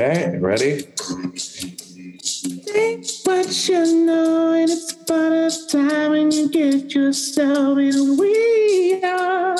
[0.00, 0.80] Okay, ready?
[2.64, 9.02] Think what you know, and it's about a time when you get yourself in we
[9.04, 9.58] are.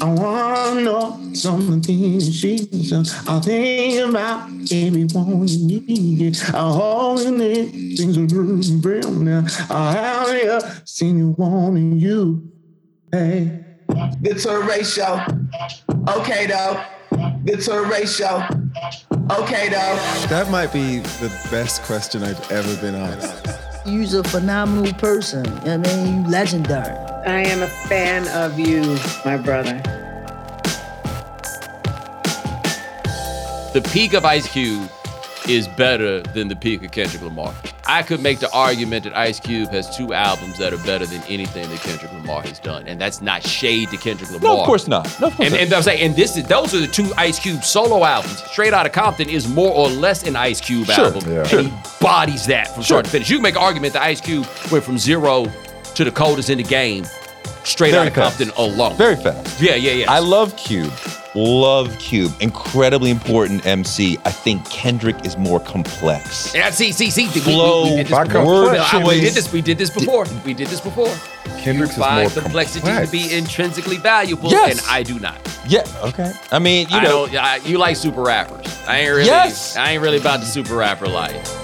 [0.00, 2.92] I wanna know some of the things she's.
[2.92, 6.36] I think about everyone you need.
[6.52, 9.46] I hold in it, things are moving real now.
[9.70, 12.50] I have seen you wanting you.
[13.12, 13.71] Hey.
[14.20, 15.24] The tour ratio.
[16.08, 16.82] Okay though.
[17.44, 18.46] The tour ratio.
[19.30, 19.96] Okay though.
[20.28, 23.48] That might be the best question I've ever been asked.
[23.84, 25.46] You're a phenomenal person.
[25.68, 26.96] I mean, you legendary.
[27.26, 28.82] I am a fan of you,
[29.24, 29.80] my brother.
[33.72, 34.90] The peak of Ice Cube
[35.48, 37.52] is better than the peak of Kendrick Lamar.
[37.86, 41.20] I could make the argument that Ice Cube has two albums that are better than
[41.28, 44.54] anything that Kendrick Lamar has done, and that's not shade to Kendrick Lamar.
[44.54, 45.04] No, of course not.
[45.20, 45.60] No, of course And, not.
[45.62, 48.42] and I'm saying, and this is those are the two Ice Cube solo albums.
[48.44, 51.40] Straight Outta Compton is more or less an Ice Cube Sure, album, yeah.
[51.40, 51.62] and Sure.
[51.62, 53.28] he bodies that from start to finish.
[53.28, 55.46] You can make an argument that Ice Cube went from zero
[55.94, 57.04] to the coldest in the game,
[57.64, 58.38] straight Very Outta fast.
[58.38, 58.96] Compton alone.
[58.96, 59.60] Very fast.
[59.60, 60.10] yeah, yeah, yeah.
[60.10, 60.92] I love Cube.
[61.34, 62.32] Love Cube.
[62.40, 64.18] Incredibly important MC.
[64.24, 66.54] I think Kendrick is more complex.
[66.54, 67.26] Yeah, see, see, see.
[67.28, 68.24] we- we- Flow, we, did this by
[68.78, 69.20] I- we choice.
[69.20, 69.52] did this.
[69.52, 70.26] We did this before.
[70.44, 71.14] We did this before.
[71.58, 73.06] Kendrick's you is more complexity complex.
[73.06, 74.78] to be intrinsically valuable, Yes.
[74.80, 75.38] and I do not.
[75.66, 75.84] Yeah.
[76.02, 76.32] Okay.
[76.50, 77.36] I mean, you know, don't.
[77.36, 78.66] I, you like super rappers.
[78.86, 79.26] I ain't really.
[79.26, 79.76] Yes.
[79.76, 81.61] I ain't really about the super rapper life.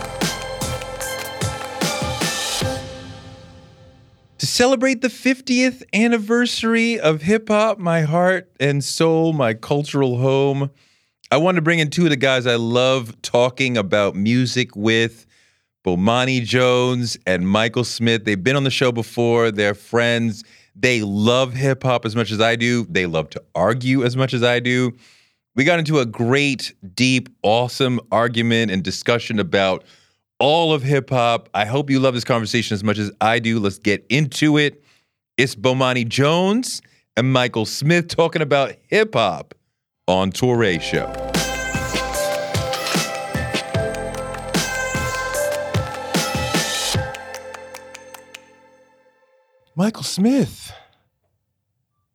[4.49, 10.71] Celebrate the 50th anniversary of hip hop, my heart and soul, my cultural home,
[11.31, 15.27] I wanted to bring in two of the guys I love talking about music with.
[15.87, 18.25] Bomani Jones and Michael Smith.
[18.25, 19.51] They've been on the show before.
[19.51, 20.45] They're friends.
[20.75, 22.87] They love hip hop as much as I do.
[22.91, 24.93] They love to argue as much as I do.
[25.55, 29.85] We got into a great, deep, awesome argument and discussion about
[30.39, 31.49] all of hip hop.
[31.55, 33.59] I hope you love this conversation as much as I do.
[33.59, 34.83] Let's get into it.
[35.37, 36.83] It's Bomani Jones
[37.17, 39.55] and Michael Smith talking about hip hop
[40.07, 41.07] on Touré Show.
[49.77, 50.73] Michael Smith,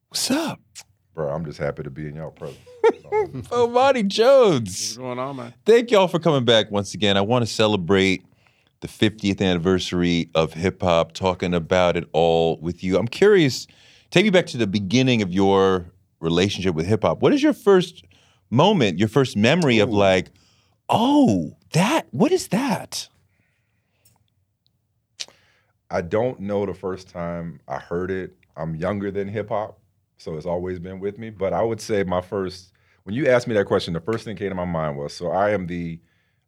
[0.09, 0.59] what's up?
[1.15, 2.59] Bro, I'm just happy to be in y'all presence.
[3.49, 4.97] Bomani Jones.
[4.97, 5.53] going on, man?
[5.65, 7.17] Thank y'all for coming back once again.
[7.17, 8.25] I want to celebrate
[8.81, 12.97] the 50th anniversary of hip hop, talking about it all with you.
[12.97, 13.65] I'm curious,
[14.11, 17.21] take me back to the beginning of your relationship with hip hop.
[17.21, 18.03] What is your first
[18.49, 20.31] moment, your first memory of like,
[20.89, 23.07] oh, that, what is that?
[25.89, 28.35] I don't know the first time I heard it.
[28.57, 29.79] I'm younger than hip hop,
[30.17, 31.29] so it's always been with me.
[31.29, 32.71] But I would say my first,
[33.03, 35.31] when you asked me that question, the first thing came to my mind was so
[35.31, 35.99] I am the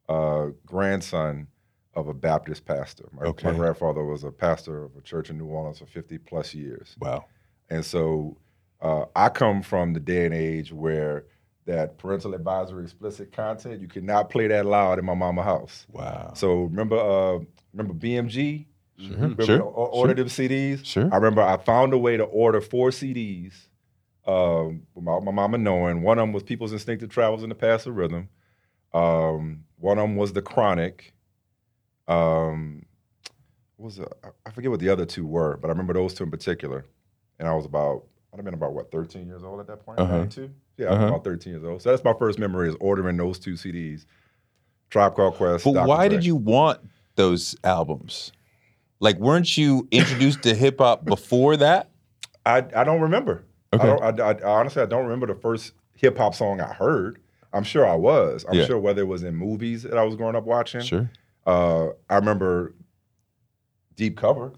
[0.07, 1.47] uh, grandson
[1.93, 3.07] of a Baptist pastor.
[3.13, 3.51] My, Okay.
[3.51, 6.95] my grandfather was a pastor of a church in New Orleans for 50 plus years.
[6.99, 7.25] Wow.
[7.69, 8.37] And so
[8.81, 11.25] uh, I come from the day and age where
[11.65, 15.87] that parental advisory explicit content, you cannot play that loud in my mama house.
[15.91, 16.33] Wow.
[16.35, 17.39] So remember uh,
[17.73, 18.65] remember BMG?
[18.97, 20.85] Remember Sure, to o- order them CDs?
[20.85, 21.09] Sure.
[21.11, 23.53] I remember I found a way to order four CDs
[24.25, 26.01] um, without my mama knowing.
[26.01, 27.55] One of them was People's Instinctive Travels in the
[27.87, 28.29] of Rhythm.
[28.93, 31.13] Um, one of them was The Chronic.
[32.07, 32.85] Um,
[33.77, 36.23] what was the, I- forget what the other two were, but I remember those two
[36.23, 36.85] in particular.
[37.39, 39.99] And I was about, I'd have been about what, 13 years old at that point?
[39.99, 40.19] Uh-huh.
[40.19, 40.49] 92?
[40.77, 41.07] Yeah, Uh-huh.
[41.07, 41.81] about 13 years old.
[41.81, 44.05] So that's my first memory is ordering those two CDs.
[44.89, 45.65] Tribe Called Quest.
[45.65, 45.87] But Dr.
[45.87, 46.17] why Dre.
[46.17, 46.79] did you want
[47.15, 48.31] those albums?
[48.99, 51.89] Like, weren't you introduced to hip hop before that?
[52.45, 53.43] I, I don't remember.
[53.73, 53.83] Okay.
[53.89, 57.19] I, don't, I, I honestly I don't remember the first hip hop song I heard.
[57.53, 58.45] I'm sure I was.
[58.47, 58.65] I'm Yeah.
[58.65, 60.81] sure whether it was in movies that I was growing up watching.
[60.81, 61.09] Sure.
[61.45, 62.73] Uh, I remember
[63.95, 64.53] Deep Cover.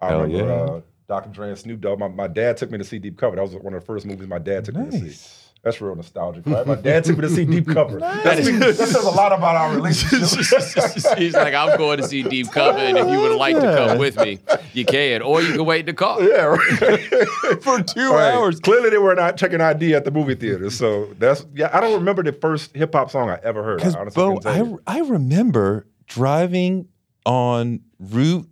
[0.00, 0.60] I Hell remember yeah.
[0.60, 1.30] uh, Dr.
[1.30, 1.98] Dre and Snoop Dogg.
[1.98, 3.36] My, my dad took me to see Deep Cover.
[3.36, 5.43] That was one of the first movies my dad took me to see.
[5.64, 5.72] Nice.
[5.74, 6.66] That's real nostalgic, right?
[6.66, 7.98] My dad took me to see Deep Cover.
[7.98, 10.20] That's, that says a lot about our relationship.
[11.18, 13.98] He's like, I'm going to see Deep Cover, and if you would like to come
[13.98, 14.38] with me,
[14.74, 16.22] you can, or you can wait in the car.
[16.22, 17.62] yeah, right.
[17.62, 18.34] For two Right.
[18.34, 18.60] hours.
[18.60, 20.68] Clearly, they were not checking ID at the movie theater.
[20.70, 21.70] So that's yeah.
[21.72, 23.80] I don't remember the first hip hop song I ever heard.
[23.80, 24.96] I Because honestly Bo, I.
[24.98, 26.88] I remember driving
[27.24, 28.46] on Route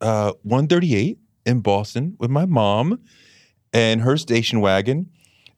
[0.00, 2.98] uh, 138 in Boston with my mom
[3.72, 5.10] and her station wagon,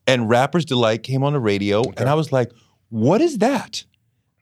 [0.08, 2.50] and Rapper's Delight came on the radio, and I was like,
[2.88, 3.84] "What is that?"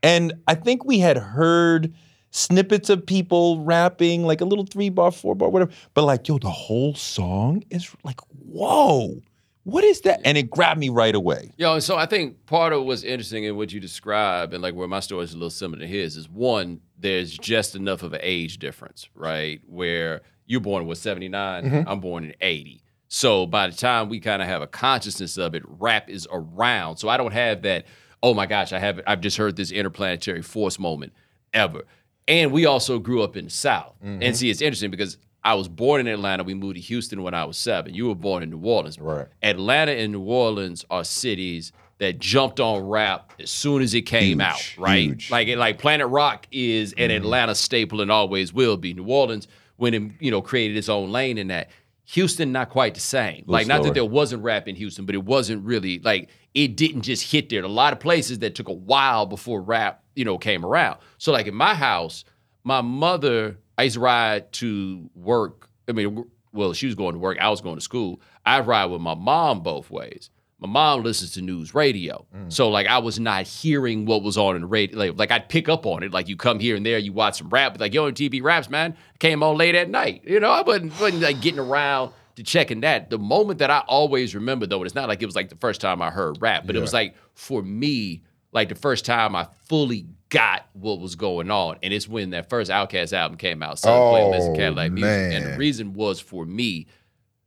[0.03, 1.93] And I think we had heard
[2.31, 5.73] snippets of people rapping, like a little three bar, four bar, whatever.
[5.95, 9.21] But like, yo, the whole song is like, whoa.
[9.65, 10.21] What is that?
[10.25, 11.53] And it grabbed me right away.
[11.57, 14.75] Yo, and so I think part of what's interesting in what you describe and like
[14.75, 18.13] where my story is a little similar to his is one, there's just enough of
[18.13, 19.61] an age difference, right?
[19.67, 21.89] Where you're born with 79, mm-hmm.
[21.89, 22.85] I'm born in 80.
[23.09, 26.97] So by the time we kind of have a consciousness of it, rap is around.
[26.97, 27.87] So I don't have that,
[28.23, 31.13] oh my gosh, I have I've just heard this interplanetary force moment
[31.55, 31.83] ever.
[32.29, 33.95] And we also grew up in the South.
[34.03, 36.43] And see, it's interesting because I was born in Atlanta.
[36.43, 37.95] We moved to Houston when I was seven.
[37.95, 38.99] You were born in New Orleans.
[38.99, 39.29] Right.
[39.45, 44.41] Atlanta and New Orleans are cities that jumped on rap as soon as it came
[44.41, 44.99] Huge, out, right?
[45.05, 45.31] huge.
[45.31, 47.17] Like like Planet Rock is an Mm-hmm.
[47.19, 48.93] Atlanta staple and always will be.
[48.93, 51.71] New Orleans, when it you know created its own lane in that.
[52.11, 53.45] Houston, not quite the same.
[53.47, 57.03] like not that there wasn't rap in Houston, but it wasn't really like it didn't
[57.03, 57.63] just hit there.
[57.63, 60.99] A lot of places that took a while before rap, you know, came around.
[61.19, 62.25] So like in my house,
[62.63, 65.69] my mother, I used to ride to work.
[65.89, 67.39] I mean, well, she was going to work.
[67.41, 68.21] I was going to school.
[68.45, 70.31] I ride with my mom both ways.
[70.59, 72.51] My mom listens to news radio, mm.
[72.51, 74.99] so like I was not hearing what was on in the radio.
[74.99, 76.13] Like, like I'd pick up on it.
[76.13, 77.79] Like you come here and there, you watch some rap.
[77.79, 80.23] Like yo, MTV raps, man, came on late at night.
[80.25, 83.11] You know, I wasn't, wasn't like getting around to checking that.
[83.11, 85.57] The moment that I always remember though, and it's not like it was like the
[85.57, 88.23] first time I heard rap, but it was like for me,
[88.53, 92.49] like the first time I fully got what was going on, and it's when that
[92.49, 96.19] first Outkast album came out, Southern Playlist and Oh, Cadillac Music, and the reason was
[96.19, 96.87] for me,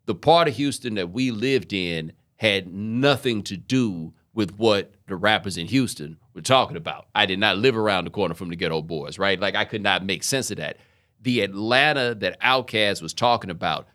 [0.06, 5.15] the part of Houston that we lived in had nothing to do with what the
[5.18, 7.07] rappers in Houston were talking about.
[7.13, 9.38] I did not live around the corner from the Geto Boys, right?
[9.38, 10.77] Like I could not make sense of that.
[11.21, 13.88] The Atlanta that Outkast was talking about,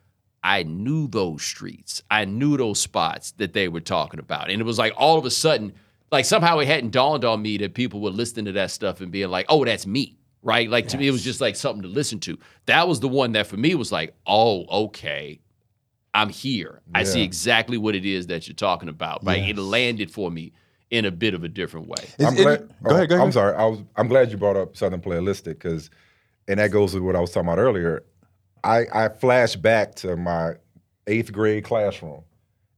[0.42, 2.02] I knew those streets.
[2.10, 4.50] I knew those spots that they were talking about.
[4.50, 5.72] And it was like all of a sudden,
[6.12, 9.10] like somehow it hadn't dawned on me that people were listening to that stuff and
[9.10, 10.18] being like, oh, that's me.
[10.42, 10.68] Right.
[10.68, 12.38] Like to me, it was just like something to listen to.
[12.66, 15.40] That was the one that for me was like, oh, okay.
[16.14, 16.80] I'm here.
[16.94, 19.24] I see exactly what it is that you're talking about.
[19.24, 19.48] Right.
[19.48, 20.52] It landed for me
[20.90, 22.08] in a bit of a different way.
[22.20, 22.68] I'm it- glad.
[22.82, 23.26] go ahead, go oh, ahead.
[23.26, 23.56] I'm sorry.
[23.56, 23.80] I was.
[23.96, 25.90] I'm glad you brought up Southern Playalistic because,
[26.46, 28.04] and that goes with what I was talking about earlier.
[28.62, 30.54] I I flash back to my
[31.08, 32.22] eighth grade classroom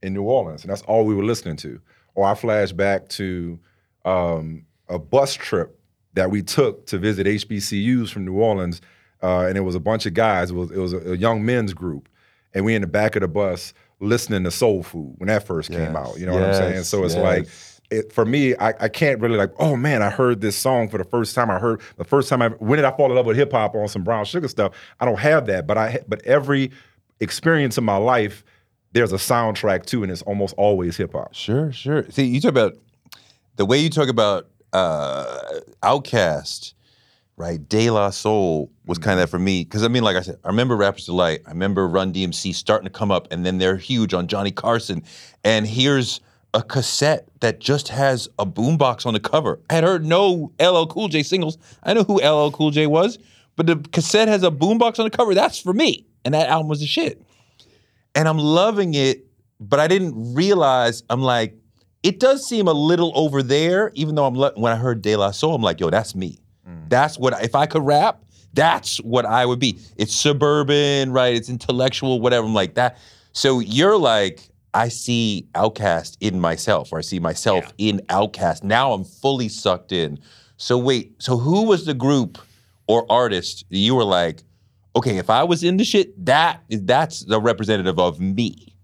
[0.03, 1.81] in New Orleans, and that's all we were listening to.
[2.15, 3.59] Or I flash back to
[4.07, 5.79] um, a bus trip
[6.15, 8.81] that we took to visit HBCUs from New Orleans,
[9.23, 10.51] uh, and it was a bunch of guys.
[10.51, 12.09] It was it was a, a young men's group,
[12.55, 15.71] and we in the back of the bus listening to Soul Food when that first
[15.71, 16.19] came out.
[16.19, 16.85] You know what I'm saying?
[16.85, 17.23] So it's yes.
[17.23, 17.49] like
[17.91, 20.99] it, for me, I, I can't really like, oh man, I heard this song for
[20.99, 21.51] the first time.
[21.51, 23.75] I heard the first time I when did I fall in love with hip hop
[23.75, 24.75] on some brown sugar stuff?
[25.01, 26.73] I don't have that, but I but every
[27.21, 28.45] experience in my life,
[28.93, 31.35] there's a soundtrack too, and it's almost always hip hop.
[31.35, 32.11] Sure, sure.
[32.11, 32.77] See, you talk about
[33.57, 36.75] the way you talk about uh Outkast,
[37.37, 37.67] right?
[37.69, 39.21] De La Soul was kind of mm-hmm.
[39.23, 39.65] that for me.
[39.65, 41.41] Because I mean, like I said, I remember Rappers Delight.
[41.47, 45.03] I remember Run DMC starting to come up, and then they're huge on Johnny Carson.
[45.45, 46.21] And here's
[46.55, 49.61] a cassette that just has a boombox on the cover.
[49.69, 51.59] I had heard no LL Cool J singles.
[51.83, 53.19] I know who LL Cool J was,
[53.57, 55.35] but the cassette has a boombox on the cover.
[55.35, 56.07] That's for me.
[56.25, 57.23] And that album was the shit
[58.17, 59.27] and I'm loving it,
[59.61, 61.55] but I didn't realize I'm like,
[62.03, 65.15] it does seem a little over there, even though I'm le- when I heard De
[65.17, 66.39] La Soul, I'm like, yo, that's me.
[66.89, 68.23] That's what if I could rap,
[68.55, 69.79] that's what I would be.
[69.97, 71.35] It's suburban, right?
[71.35, 72.47] It's intellectual, whatever.
[72.47, 72.99] I'm like that.
[73.33, 78.63] So you're like, I see Outkast in myself, or I see myself in Outkast.
[78.63, 80.19] Now I'm fully sucked in.
[80.57, 82.39] So wait, so who was the group
[82.87, 84.43] or artist that you were like,
[84.95, 88.76] okay, if I was in the shit, that that's the representative of me.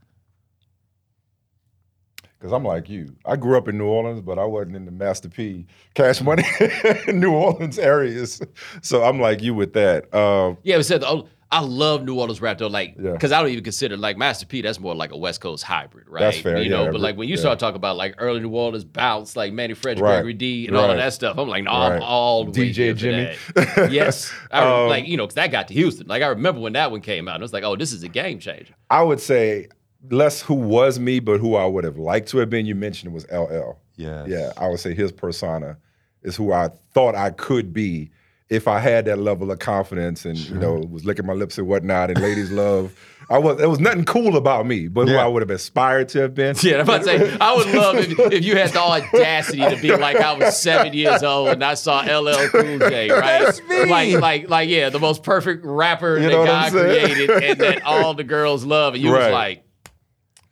[2.42, 3.14] Because I'm like you.
[3.24, 6.42] I grew up in New Orleans, but I wasn't in the Master P Cash Money
[7.06, 8.42] New Orleans areas.
[8.80, 10.12] So I'm like you with that.
[10.12, 13.12] Uh, Yeah, but said I love New Orleans rap though, like Yeah.
[13.12, 14.60] because I don't even consider like Master P.
[14.60, 16.18] That's more like a West Coast hybrid, right?
[16.20, 17.40] That's fair, You know, yeah, but like when you yeah.
[17.42, 20.76] start talking about like early New Orleans bounce, like Manny Frederick, Right, Gregory D, and
[20.76, 21.92] all of that stuff, I'm like, no, Right.
[21.92, 23.36] I'm all DJ Jimmy.
[23.94, 26.08] yes, I Um, like you know, because that got to Houston.
[26.08, 28.02] Like I remember when that one came out, and it was like, oh, this is
[28.02, 28.74] a game changer.
[28.90, 29.68] I would say
[30.10, 32.66] less who was me, but who I would have liked to have been.
[32.66, 33.78] You mentioned was LL.
[33.96, 35.76] Yeah, Yeah, I would say his persona
[36.22, 38.10] is who I thought I could be
[38.48, 41.66] if I had that level of confidence and you know was licking my lips and
[41.66, 42.94] whatnot and ladies love.
[43.30, 46.20] I was there was nothing cool about me, but who I would have aspired to
[46.20, 46.54] have been.
[46.62, 49.80] Yeah, I'm about to say, I would love if, if you had the audacity to
[49.80, 53.44] be like I was seven years old and I saw LL Cool J, right?
[53.44, 53.86] That's me.
[53.86, 58.12] Like, like, like, yeah, the most perfect rapper You that God created and that all
[58.12, 59.64] the girls love, and you was like,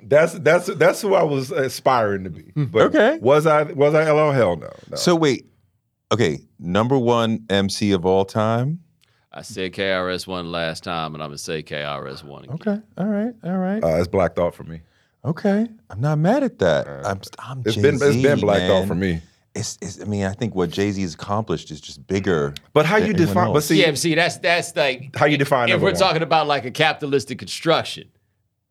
[0.02, 2.52] That's that's that's who I was aspiring to be.
[2.56, 3.18] But Okay.
[3.20, 4.32] was I was I LL?
[4.32, 4.70] Hell no.
[4.90, 4.96] no.
[4.96, 5.46] So wait,
[6.12, 8.80] okay, number one MC of all time.
[9.32, 12.54] I said KRS One last time, and I'm gonna say KRS One again.
[12.56, 13.82] Okay, all right, all right.
[13.84, 14.80] uh, it's Black Thought for me.
[15.24, 16.88] Okay, I'm not mad at that.
[17.06, 19.20] I'm, I'm It's been it's been Jay-Z, Black Thought for me.
[19.54, 22.54] It's, it's, I mean, I think what Jay Z has accomplished is just bigger.
[22.72, 23.46] But how than you anyone define?
[23.48, 23.66] But else.
[23.66, 25.94] see, yeah, see, that's that's like How you define If we're one?
[25.98, 28.08] talking about like a capitalistic construction,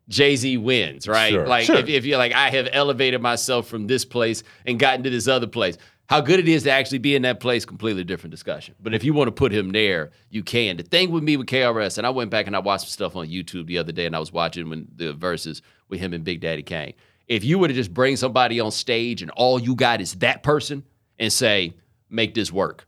[0.09, 1.31] Jay Z wins, right?
[1.31, 1.47] Sure.
[1.47, 1.77] Like Sure.
[1.77, 5.27] if, if you're like, I have elevated myself from this place and gotten to this
[5.27, 5.77] other place.
[6.07, 8.73] How good it is to actually be in that place, completely different discussion.
[8.81, 10.75] But if you want to put him there, you can.
[10.77, 13.15] The thing with me with KRS, and I went back and I watched some stuff
[13.15, 16.23] on YouTube the other day, and I was watching when the verses with him and
[16.23, 16.95] Big Daddy Kane.
[17.27, 20.41] If you were to just bring somebody on stage and all you got is that
[20.41, 20.83] person
[21.19, 21.75] and say,
[22.09, 22.87] make this work,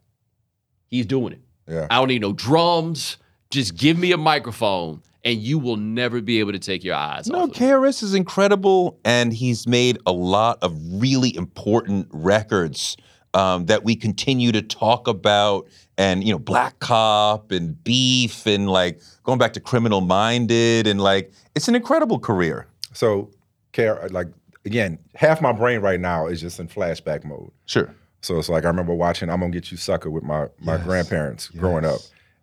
[0.87, 1.41] he's doing it.
[1.67, 1.85] Yeah.
[1.91, 3.17] I don't need no drums.
[3.51, 7.27] Just give me a microphone, and you will never be able to take your eyes
[7.27, 7.49] No, off.
[7.49, 7.55] Of.
[7.55, 12.97] KRS is incredible, and he's made a lot of really important records
[13.33, 15.67] um, that we continue to talk about.
[15.97, 20.99] And you know, Black Cop and Beef, and like going back to Criminal Minded, and
[20.99, 22.67] like it's an incredible career.
[22.93, 23.29] so
[23.73, 24.27] care like
[24.65, 27.51] again, half my brain right now is just in flashback mode.
[27.65, 27.93] Sure.
[28.21, 30.83] So it's like I remember watching "I'm Gonna Get You Sucker" with my my Yes.
[30.85, 31.99] grandparents growing up,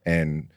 [0.06, 0.48] and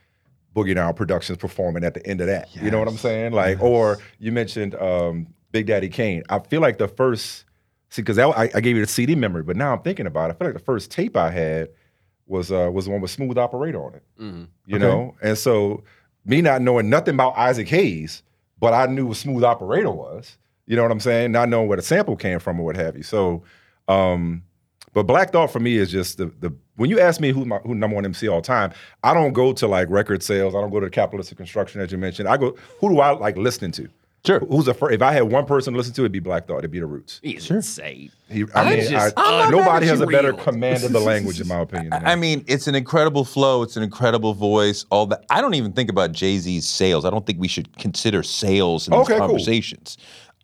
[0.56, 2.54] Boogie Down Productions performing at the end of that.
[2.56, 3.32] You know what I'm saying?
[3.34, 6.24] Like, or you mentioned um, Big Daddy Kane.
[6.30, 7.46] I feel like the first
[7.90, 10.34] see because I, I gave you the CD memory, but now I'm thinking about it.
[10.34, 11.70] I feel like the first tape I had
[12.26, 14.04] was uh, was the one with Smooth Operator on it.
[14.20, 14.48] Mhm.
[14.66, 15.84] You know, and so
[16.26, 18.24] me not knowing nothing about Isaac Hayes,
[18.60, 20.38] but I knew what Smooth Operator was.
[20.68, 21.32] You know what I'm saying?
[21.32, 23.04] Not knowing where the sample came from or what have you.
[23.04, 23.44] So,
[23.88, 24.44] um,
[24.94, 27.58] but Black Thought for me is just the the when you ask me who my
[27.60, 28.72] who number one MC all time,
[29.04, 30.56] I don't go to like record sales.
[30.56, 32.28] I don't go to capitalistic construction as you mentioned.
[32.28, 33.90] I go who do I like listening to?
[34.24, 34.40] Sure.
[34.42, 34.94] Who's the first?
[34.94, 36.60] If I had one person to listen to, it'd be Black Thought.
[36.60, 37.20] It'd be the Roots.
[37.24, 38.12] He's insane.
[38.30, 41.60] He, I mean, just I- nobody has a better command of the language, in my
[41.62, 41.90] opinion.
[41.90, 43.64] than I mean, it's an incredible flow.
[43.64, 44.86] It's an incredible voice.
[44.92, 45.26] All that.
[45.32, 47.04] I don't even think about Jay Z's sales.
[47.04, 49.40] I don't think we should consider sales in Okay, these cool.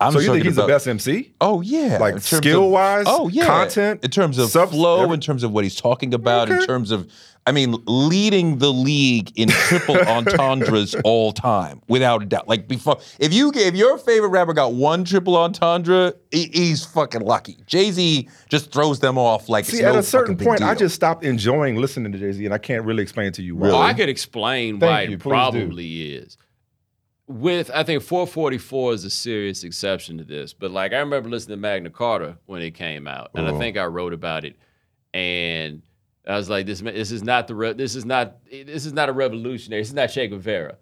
[0.00, 1.32] I'm so you think talking he's the best MC?
[1.40, 5.02] Oh yeah, Like in terms of- skill-wise, Oh yeah, content, in terms of subs- flow,
[5.02, 7.10] every- in terms of what he's talking about, in terms of,
[7.46, 12.46] I mean, leading the league in triple entendres all time, without a doubt.
[12.46, 17.22] Like before, if you if your favorite rapper got one triple entendre, he- he's fucking
[17.22, 17.56] lucky.
[17.66, 20.74] Jay Z just throws them off like See, it's no at a certain point, I
[20.74, 23.70] just stopped enjoying listening to Jay Z, and I can't really explain to you why.
[23.70, 25.28] Oh, I could explain Thank why you, it please do.
[25.30, 26.36] probably is.
[27.28, 31.58] With I think 444 is a serious exception to this, but like I remember listening
[31.58, 33.58] to Magna Carta when it came out, and I Oh.
[33.58, 34.56] think I wrote about it,
[35.12, 35.82] and
[36.26, 39.10] I was like, this this is not the re- this is not this is not
[39.10, 39.82] a revolutionary.
[39.82, 40.78] This is not Che Guevara.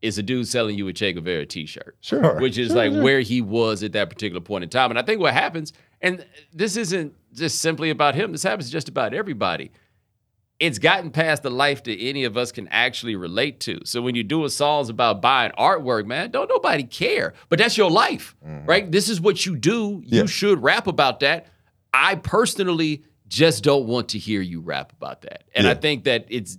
[0.00, 2.40] It's a dude selling you a Che Guevara T-shirt sure.
[2.40, 4.90] which is like where he was at that particular point in time.
[4.90, 8.88] And I think what happens, and this isn't just simply about him, this happens just
[8.88, 9.70] about everybody.
[10.60, 13.80] It's gotten past the life that any of us can actually relate to.
[13.84, 17.32] So when you do doing songs about buying artwork, man, don't nobody care.
[17.48, 18.66] But that's your life, mm-hmm.
[18.66, 18.92] right?
[18.92, 20.02] This is what you do.
[20.04, 20.26] You Yeah.
[20.26, 21.46] should rap about that.
[21.92, 25.44] I personally just don't want to hear you rap about that.
[25.54, 26.58] And I think that it's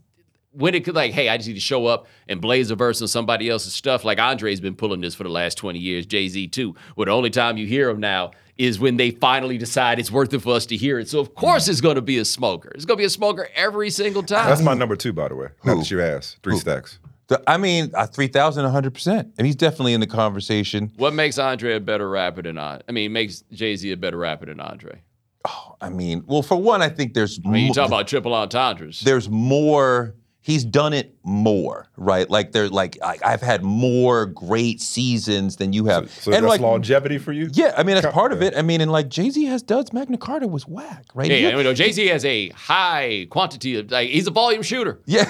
[0.54, 3.02] when it could like, hey, I just need to show up and blaze a verse
[3.02, 4.04] on somebody else's stuff.
[4.04, 6.76] Like Andre's been pulling this for the last 20 years, Jay Z too.
[6.96, 10.34] Well, the only time you hear him now is when they finally decide it's worth
[10.34, 11.08] it for us to hear it.
[11.10, 12.70] So of course it's gonna be a smoker.
[12.76, 14.48] It's gonna be a smoker every single time.
[14.50, 15.48] That's my number two, by the way.
[15.64, 16.38] Not that you asked.
[16.44, 17.00] Three stacks.
[17.28, 19.32] The- I mean, uh, 3,000, 100%.
[19.38, 20.92] And he's definitely in the conversation.
[20.98, 22.82] what makes Andre a better rapper than I?
[22.88, 25.02] I mean, makes Jay Z a better rapper than Andre.
[25.48, 28.34] Oh, I mean, well, for one, I think there's I mean, you talk about triple
[28.34, 29.00] entendres.
[29.02, 34.82] there's more he's done it more right like they're like I, i've had more great
[34.82, 37.50] seasons than you have So and that's like longevity for you?
[37.54, 40.18] yeah i mean that's part of it i mean and like jay-z has duds magna
[40.18, 43.76] carta was whack right Yeah, He- yeah, you know, Jay Z has a high quantity
[43.78, 45.00] of like he's a volume shooter.
[45.06, 45.26] yeah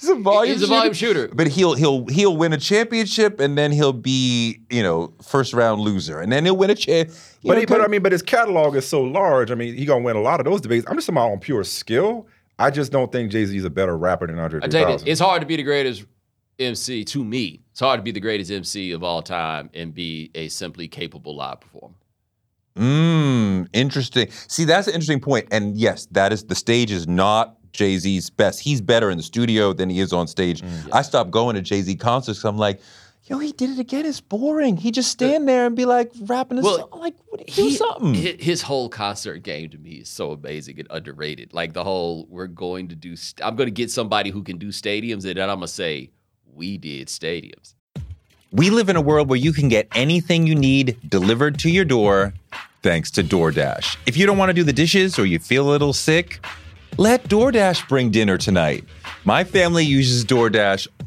[0.00, 1.28] he's a volume He's a volume shooter.
[1.32, 5.80] but he'll he'll he'll win a championship and then he'll be you know first round
[5.80, 7.10] loser and then he'll win a champ
[7.44, 9.50] But, he, but I mean, but his catalog is so large.
[9.50, 10.84] I mean, he gonna win a lot of those debates.
[10.88, 12.26] I'm just talking about on pure skill.
[12.60, 14.86] I just don't think Jay Z is a better rapper than Andre I tell you,
[14.86, 15.08] this, 3000.
[15.08, 16.04] it's hard to be the greatest
[16.58, 17.62] MC to me.
[17.70, 21.34] It's hard to be the greatest MC of all time and be a simply capable
[21.34, 21.94] live performer.
[22.76, 24.30] Mm, interesting.
[24.30, 25.48] See, that's an interesting point.
[25.50, 28.60] And yes, that is the stage is not Jay Z's best.
[28.60, 30.62] He's better in the studio than he is on stage.
[30.92, 32.44] I stopped going to Jay Z concerts.
[32.44, 32.80] I'm like,
[33.30, 34.04] yo, he did it again.
[34.04, 34.76] It's boring.
[34.76, 37.00] He just stand there and be like rapping a Well, song.
[37.00, 38.12] Like, what, do something.
[38.14, 41.54] His whole concert game to me is so amazing and underrated.
[41.54, 43.14] Like the whole, we're going to do.
[43.14, 46.10] St- I'm going to get somebody who can do stadiums, and then I'm gonna say,
[46.52, 47.74] we did stadiums.
[48.52, 51.84] We live in a world where you can get anything you need delivered to your
[51.84, 52.34] door
[52.82, 53.96] thanks to DoorDash.
[54.06, 56.44] If you don't want to do the dishes or you feel a little sick,
[56.96, 58.84] let DoorDash bring dinner tonight.
[59.24, 60.88] My family uses DoorDash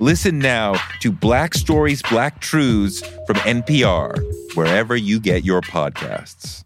[0.00, 4.16] Listen now to Black Stories, Black Truths from NPR,
[4.54, 6.62] wherever you get your podcasts.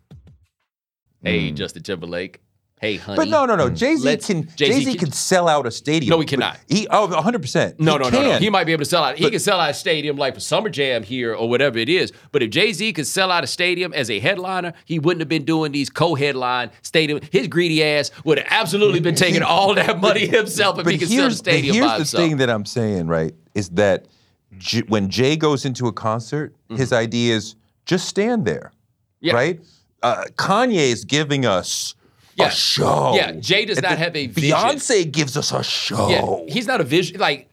[1.22, 1.54] Hey, mm.
[1.54, 2.41] Justin Timberlake.
[2.82, 3.16] Hey, honey.
[3.16, 3.70] But no, no, no.
[3.70, 6.10] Jay Z can Jay-Z can- can sell out a stadium.
[6.10, 6.58] No, he cannot.
[6.68, 7.78] He oh, 100 percent.
[7.78, 8.38] No, no, no, no.
[8.38, 9.16] He might be able to sell out.
[9.16, 11.88] He But- can sell out a stadium like for Summer Jam here or whatever it
[11.88, 12.12] is.
[12.32, 15.28] But if Jay Z could sell out a stadium as a headliner, he wouldn't have
[15.28, 17.20] been doing these co-headline stadium.
[17.30, 20.98] His greedy ass would have absolutely been taking all that money himself if But he
[20.98, 22.20] could sell but stadium here's the himself.
[22.24, 23.32] thing that I'm saying, right?
[23.54, 24.06] Is that
[24.58, 27.54] J- when Jay goes into a concert, his idea is
[27.86, 29.26] just stand there, Mm-hmm.
[29.28, 29.34] Yeah.
[29.34, 29.60] right?
[30.02, 31.94] Uh, Kanye is giving us
[32.36, 32.48] Yeah.
[32.48, 33.14] a show.
[33.14, 34.56] Yeah, Jay does And not have a vision.
[34.56, 36.08] Beyonce gives us a show.
[36.08, 37.48] Yeah, he's not a visual like.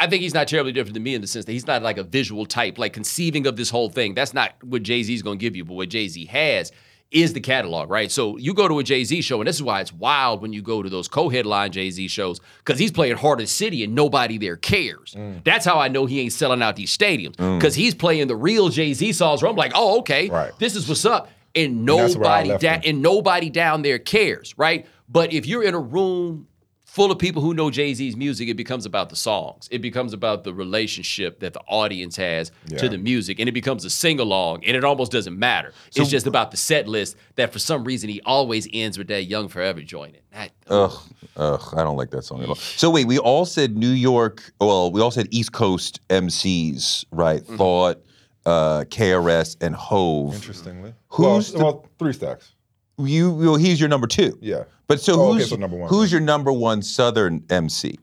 [0.00, 1.98] I think he's not terribly different than me in the sense that he's not like
[1.98, 4.14] a visual type, like conceiving of this whole thing.
[4.14, 5.64] That's not what Jay Z's going to give you.
[5.64, 6.70] But what Jay Z has
[7.10, 8.12] is the catalog, right?
[8.12, 10.52] So you go to a Jay Z show, and this is why it's wild when
[10.52, 13.82] you go to those co-headline Jay Z shows because he's playing Heart of the City
[13.82, 15.14] and nobody there cares.
[15.18, 15.42] Mm.
[15.42, 17.58] That's how I know he ain't selling out these stadiums mm.
[17.58, 19.42] because he's playing the real Jay Z songs.
[19.42, 20.52] Where I'm like, oh, okay, Right.
[20.58, 21.28] this is what's up,
[21.64, 24.86] and that's where I nobody left da- and nobody down there cares, right?
[25.08, 26.46] But if you're in a room
[26.84, 29.68] full of people who know Jay Z's music, it becomes about the songs.
[29.70, 33.84] It becomes about the relationship that the audience has to the music, and it becomes
[33.84, 35.72] a sing along, and it almost doesn't matter.
[35.94, 39.24] it's just about the set list that for some reason he always ends with that
[39.24, 40.16] Young Forever joint.
[40.32, 40.92] That, Ugh,
[41.36, 42.54] ugh, I don't like that song at all.
[42.54, 44.50] So wait, we all said New York.
[44.60, 47.42] Well, we all said East Coast MCs, right?
[47.42, 47.56] Mm-hmm.
[47.56, 48.02] Thought,
[48.48, 50.34] uh, KRS, and Hove.
[50.34, 50.94] Interestingly.
[51.10, 52.54] Who's well, well, three stacks.
[52.96, 54.38] You, well, he's your number two.
[54.40, 54.64] Yeah.
[54.86, 55.88] But so Oh, okay, who's so number one.
[55.90, 57.98] who's your number one Southern MC?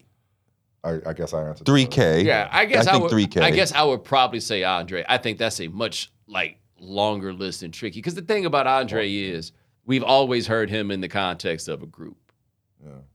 [0.84, 1.66] I, I guess I answered.
[1.66, 2.24] Three K.
[2.24, 3.10] yeah, I guess I, think would.
[3.12, 3.42] three K.
[3.42, 5.04] I guess I would probably say Andre.
[5.10, 9.12] I think that's a much like longer list and tricky because the thing about Andre
[9.12, 9.52] is
[9.88, 12.18] we've always heard him in the context of a group,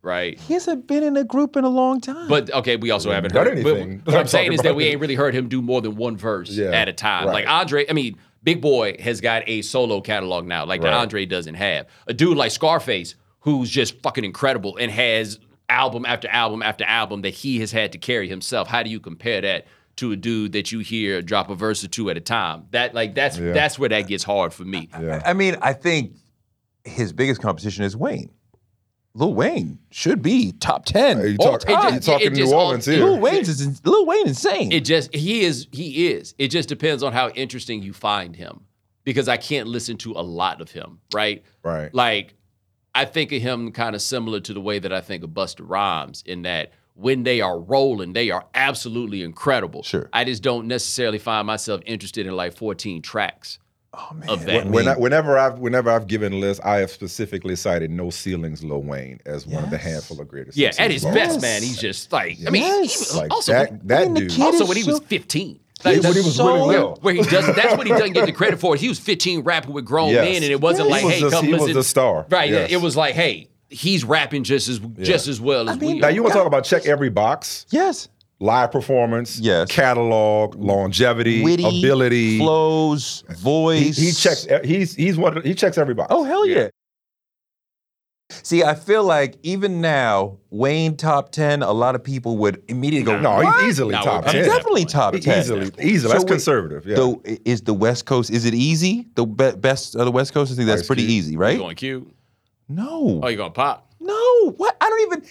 [0.03, 0.39] right?
[0.41, 2.29] he hasn't been in a group in a long time.
[2.29, 4.01] But okay, we also haven't done heard but anything.
[4.05, 6.17] What I'm I'm saying is that we ain't really heard him do more than one
[6.17, 7.27] verse Yeah, at a time.
[7.27, 7.33] right.
[7.33, 11.27] Like Andre, I mean, Big Boi has got a solo catalog now, like that Andre
[11.27, 11.87] doesn't have.
[12.07, 17.23] A dude like Scarface, who's just fucking incredible and has album after album after album
[17.23, 18.67] that he has had to carry himself.
[18.69, 19.67] How do you compare that?
[19.97, 22.95] To a dude that you hear drop a verse or two at a time, that
[22.95, 23.53] like that's Yeah.
[23.53, 24.89] that's where that gets hard for me.
[24.99, 25.21] Yeah.
[25.27, 26.15] I mean, I think
[26.85, 28.31] his biggest competition is Wayne.
[29.15, 31.19] Lil Wayne should be top ten.
[31.19, 31.93] Hey, you all talk- time.
[31.93, 33.05] you it talking just New Orleans it- here.
[33.05, 34.71] Lil Wayne's is Lil Wayne insane.
[34.73, 36.35] It just he is he is.
[36.39, 38.61] It just depends on how interesting you find him.
[39.03, 41.43] Because I can't listen to a lot of him, right?
[41.65, 41.93] Right.
[41.93, 42.35] Like
[42.95, 45.61] I think of him kind of similar to the way that I think of Busta
[45.69, 49.83] Rhymes in that when they are rolling, they are absolutely incredible.
[49.83, 50.09] Sure.
[50.13, 53.59] I just don't necessarily find myself interested in like 14 tracks
[53.93, 54.29] Oh man.
[54.29, 54.67] of that.
[54.67, 58.83] When I, whenever I've whenever I've given lists, I have specifically cited No Ceilings Lil
[58.83, 60.57] Wayne as one of the handful of greatest.
[60.57, 61.41] yeah, at his best, time.
[61.41, 63.11] man, he's just like I mean, Yes.
[63.13, 64.41] he- Like also that that when the dude.
[64.41, 65.59] also when he was so- 15.
[65.85, 66.99] Yeah, Like, when he that's was so- really little.
[67.03, 68.77] Where he does that's what he doesn't get the credit for.
[68.77, 70.25] He was 15 rapping with grown Yes.
[70.25, 71.77] men, and it wasn't He like, was hey, the- come he was listen.
[71.77, 72.27] the star.
[72.29, 72.49] Right.
[72.51, 72.71] yeah, Yes.
[72.73, 76.11] It was like, hey, he's rapping just as just as well as we Now are.
[76.13, 77.67] you want to talk about check every box?
[77.71, 78.09] Yes.
[78.43, 79.69] Live performance, Yes.
[79.71, 82.39] catalog, longevity, Witty, ability.
[82.39, 83.99] flows, voice.
[83.99, 84.47] he checks.
[84.47, 85.43] Uh, he's he's one.
[85.43, 86.09] He checks every box.
[86.11, 86.69] Oh hell yeah.
[88.31, 93.13] See, I feel like even now, Wayne top ten, a lot of people would immediately
[93.13, 93.21] go.
[93.21, 94.45] no, "What?" he's easily No, top we're ten.
[94.47, 95.41] definitely top ten.
[95.41, 95.99] Easily, easily.
[95.99, 96.87] So That's wait, conservative.
[96.87, 96.97] Yeah.
[96.97, 98.31] So is the West Coast?
[98.31, 99.09] Is it easy?
[99.17, 100.53] The be- best of the West Coast?
[100.53, 101.11] I think that's Ice pretty Cube.
[101.11, 101.59] easy, You right?
[101.59, 102.09] going cute?
[102.69, 103.93] No, Oh, you going pop?
[104.01, 104.53] no.
[104.57, 104.77] What?
[104.81, 105.29] I don't even.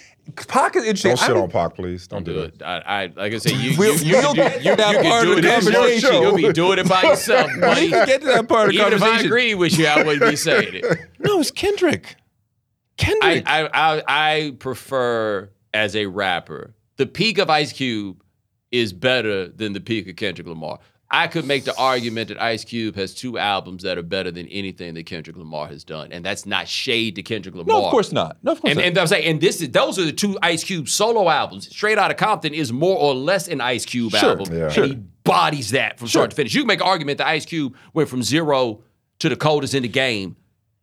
[0.47, 1.11] Pocket interesting.
[1.11, 2.07] Don't I shit don't- on Pac, please.
[2.07, 2.55] Don't, Don't do do it.
[2.55, 2.61] it.
[2.63, 5.09] I, I like I say, you We'll- you, you, we'll you, get you, that you
[5.09, 6.09] part can do of the It's conversation.
[6.09, 6.21] show.
[6.21, 7.89] You'll be doing it by yourself, We buddy.
[7.89, 9.07] can get to that part of the conversation.
[9.07, 10.85] Even if I agree with you, I wouldn't be saying it.
[11.19, 12.15] No, it's Kendrick.
[12.99, 13.43] I, Kendrick.
[13.47, 18.23] I, I, I prefer as a rapper, the peak of Ice Cube
[18.71, 20.79] is better than the peak of Kendrick Lamar.
[21.11, 24.47] I could make the argument that Ice Cube has two albums that are better than
[24.47, 27.79] anything that Kendrick Lamar has done, and that's not shade to Kendrick Lamar.
[27.79, 28.37] no, of course not.
[28.43, 28.85] No, of course And, not.
[28.85, 31.67] and I'm saying, and this is those are the two Ice Cube solo albums.
[31.69, 34.65] Straight Outta Compton is more or less an Ice Cube Sure, album, yeah.
[34.65, 34.85] and Sure.
[34.85, 36.53] he bodies that from start to finish.
[36.53, 38.81] You can make an argument that Ice Cube went from zero
[39.17, 40.35] to the coldest in the game,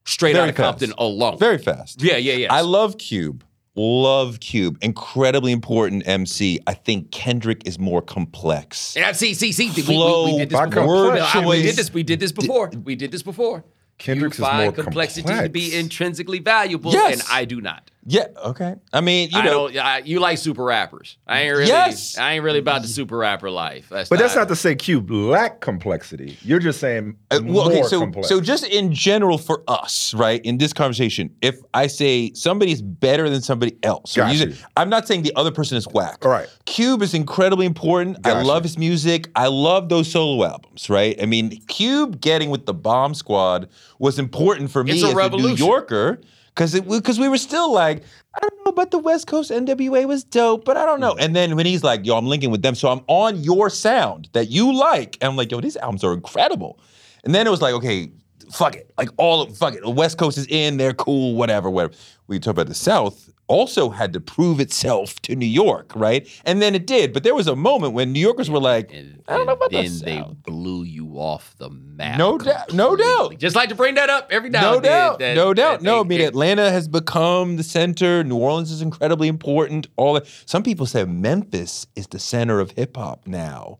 [0.04, 0.98] straight Very Outta Compton fast.
[1.00, 1.38] alone.
[1.38, 2.02] Very fast.
[2.02, 2.52] yeah, yeah, yeah.
[2.52, 3.44] I love Cube.
[3.76, 4.78] Love Cube.
[4.80, 6.58] Incredibly important MC.
[6.66, 8.94] I think Kendrick is more complex.
[8.96, 9.68] Yeah, see, see, see.
[9.68, 10.86] we- we, Flow, we, did this before.
[10.86, 11.92] word No, I- we did this.
[11.92, 12.70] We did this before.
[12.84, 13.64] We did this before.
[13.98, 17.14] Kendrick's you is find more complexity to be intrinsically valuable, Yes.
[17.14, 17.90] and I do not.
[18.08, 18.26] Yeah.
[18.44, 18.76] Okay.
[18.92, 19.76] I mean, you I know, don't.
[19.84, 21.18] I, you like super rappers.
[21.26, 21.66] I ain't really.
[21.68, 22.16] Yes.
[22.16, 23.88] I ain't really about the super rapper life.
[23.90, 26.38] That's But that's not to say Cube lack complexity.
[26.42, 28.28] You're just saying Uh, well, more okay, so complex.
[28.28, 30.40] so just in general for us, right?
[30.44, 34.52] In this conversation, if I say somebody's better than somebody else, or Got you you.
[34.52, 36.24] say- I'm not saying the other person is whack.
[36.24, 36.48] All right.
[36.64, 38.24] Cube is incredibly important.
[38.24, 38.68] I love you.
[38.68, 39.28] his music.
[39.34, 41.20] I love those solo albums, right?
[41.20, 45.14] I mean, Cube getting with the Bomb Squad was important for me It's a as
[45.32, 45.54] a New.
[45.54, 46.20] Yorker.
[46.56, 48.02] Because because we were still like,
[48.34, 51.12] I don't know, but the West Coast NWA was dope, but I don't know.
[51.12, 51.20] Mm.
[51.20, 54.30] And then when he's like, yo, I'm linking with them, so I'm on your sound
[54.32, 56.80] that you like, and I'm like, yo, these albums are incredible.
[57.24, 58.10] And then it was like, okay,
[58.50, 61.68] fuck it, like all of fuck it, the West Coast is in, they're cool, whatever,
[61.68, 61.92] whatever.
[62.26, 66.26] We talk about the South also had to prove itself to New York, right?
[66.44, 69.22] And then it did, but there was a moment when New Yorkers were like, And,
[69.28, 70.42] I don't know and about the then they South.
[70.42, 72.18] blew you off the map.
[72.18, 73.38] No doubt, no doubt.
[73.38, 74.90] Just like to bring that up every now no and then.
[74.90, 75.82] doubt, that- no doubt.
[75.82, 78.24] No, I mean they- Atlanta has become the center.
[78.24, 79.87] New Orleans is incredibly important.
[79.96, 80.26] All that.
[80.44, 83.78] Some people say Memphis is the center of hip hop now,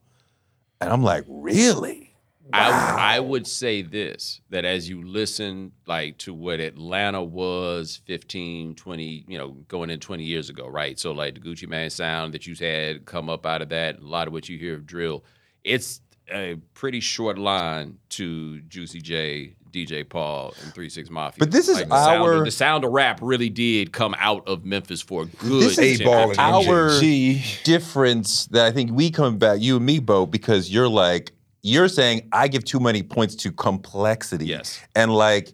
[0.81, 2.15] and I'm like, really?
[2.53, 8.75] I, I would say this that as you listen like to what Atlanta was 15,
[8.75, 10.99] 20, you know, going in 20 years ago, right?
[10.99, 14.05] So like the Gucci Mane sound that you had come up out of that, a
[14.07, 15.25] lot of what you hear of drill,
[15.65, 16.01] it's
[16.33, 21.39] a pretty short line to Juicy J, DJ Paul, and Three Six Mafia.
[21.39, 24.15] But this is Like, the sound of- our- the sound of rap really did come
[24.19, 26.95] out of Memphis for a good This is 10, A-ball 15 and years.
[26.97, 27.43] our G.
[27.65, 31.33] difference that I think we come back, you and me, Bo, because you're like,
[31.67, 34.47] you're saying I give too many points to complexity.
[34.47, 34.81] Yes.
[34.95, 35.53] And like,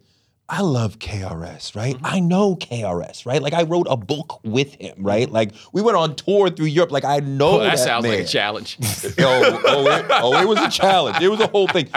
[0.49, 1.97] I love KRS, right?
[1.97, 2.07] Mm-hmm.
[2.07, 3.41] I know KRS, right?
[3.43, 5.31] Like I wrote a book with him, right?
[5.31, 6.93] Like we went on tour through Europe.
[6.93, 7.61] Like I know Mm-hmm.
[7.61, 8.77] Oh, that that sounds like a challenge.
[8.83, 11.23] oh, oh, it, oh, it was a challenge.
[11.23, 11.89] It was a whole thing.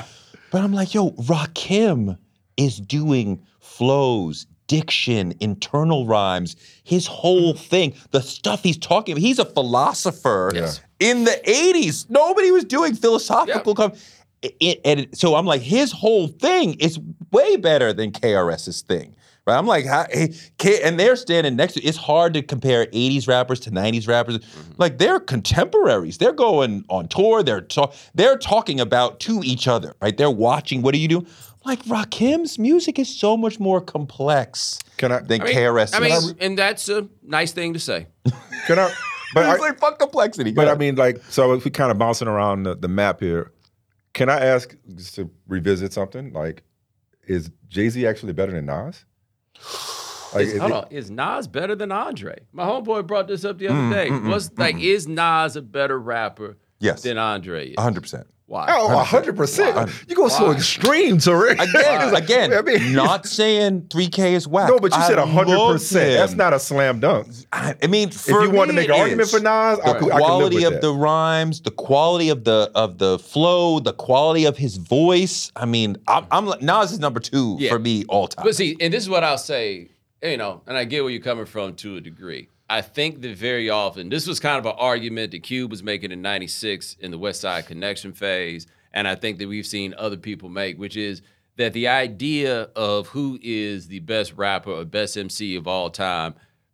[0.51, 2.17] But I'm like, yo, Rakim
[2.55, 9.21] is doing flows, diction, internal rhymes, his whole thing, the stuff he's talking about.
[9.21, 10.79] He's a philosopher Yes.
[10.99, 12.09] In the 80s.
[12.09, 13.75] Nobody was doing philosophical.
[13.75, 13.93] com-
[14.41, 16.99] it- and so I'm like, his whole thing is
[17.31, 19.15] way better than KRS's thing.
[19.47, 19.57] Right?
[19.57, 21.83] I'm like, how, hey, K, and they're standing next to.
[21.83, 24.39] It's hard to compare '80s rappers to '90s rappers.
[24.39, 24.71] Mm-hmm.
[24.77, 26.17] Like they're contemporaries.
[26.17, 27.43] They're going on tour.
[27.43, 27.93] They're talk.
[28.15, 29.93] They're talking about to each other.
[30.01, 30.17] Right?
[30.17, 30.81] They're watching.
[30.81, 31.27] What do you do?
[31.63, 35.19] Like Rakim's music is so much more complex Can I?
[35.19, 35.95] than I mean, KRS.
[35.95, 38.07] I mean, and that's a nice thing to say.
[38.65, 38.91] Can I?
[39.35, 40.51] But it's I, like fuck complexity.
[40.51, 43.19] Go But I mean, like, so if we kind of bouncing around the, the map
[43.19, 43.51] here,
[44.13, 46.31] can I ask just to revisit something?
[46.33, 46.63] Like,
[47.27, 49.05] is Jay Z actually better than Nas?
[50.33, 52.35] Like, Is, is hold it- on, is Nas better than Andre?
[52.51, 54.09] My homeboy brought this up the other Mm, day.
[54.09, 57.69] mm, mm, What's like, is Nas a better rapper yes, than Andre?
[57.69, 57.77] Is?
[57.77, 58.25] 100.
[58.47, 58.95] Oh, percent Why?
[58.95, 59.89] 100 percent.
[60.07, 61.53] You go so extreme, Tariq.
[61.59, 64.69] Again, again, I mean, not saying 3K is whack.
[64.69, 66.13] no, but you said I hundred love percent.
[66.17, 67.27] That's not a slam dunk.
[67.51, 69.31] I, I mean, If for you want to make an argument is.
[69.31, 70.81] for Nas, I, the I can live quality with of that.
[70.81, 75.51] the rhymes, the quality of the of the flow, the quality of his voice.
[75.55, 77.71] I mean, I'm, I'm Nas is number two Yeah.
[77.71, 78.45] for me all time.
[78.45, 79.89] But see, and this is what I'll say,
[80.21, 82.49] you know, and I get where you're coming from to a degree.
[82.69, 86.11] I think that very often, this was kind of an argument that Cube was making
[86.11, 88.65] in 96 in the West Side Connection phase.
[88.91, 91.21] And I think that we've seen other people make, which is
[91.57, 96.33] that the idea of who is the best rapper or best MC of all time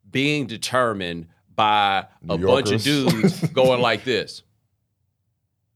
[0.09, 4.43] being determined by a New bunch of dudes going like this.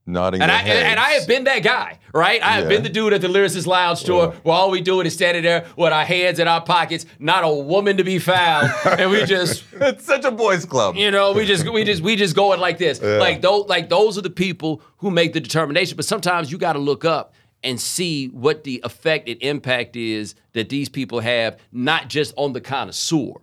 [0.07, 2.39] Nodding And I and, and I have been that guy, right?
[2.43, 2.69] I have Yeah.
[2.69, 5.65] been the dude at the Lyricist Lounge tour where all we doing is standing there
[5.75, 9.63] with our hands in our pockets, not a woman to be found, and we just,
[9.73, 10.95] it's such a boys' club.
[10.95, 13.01] you know, we just we just we just going like this.
[13.01, 15.95] Like those like those are the people who make the determination.
[15.95, 20.35] But sometimes you got to look up and see what the effect and impact is
[20.53, 23.33] that these people have, not just on the connoisseur.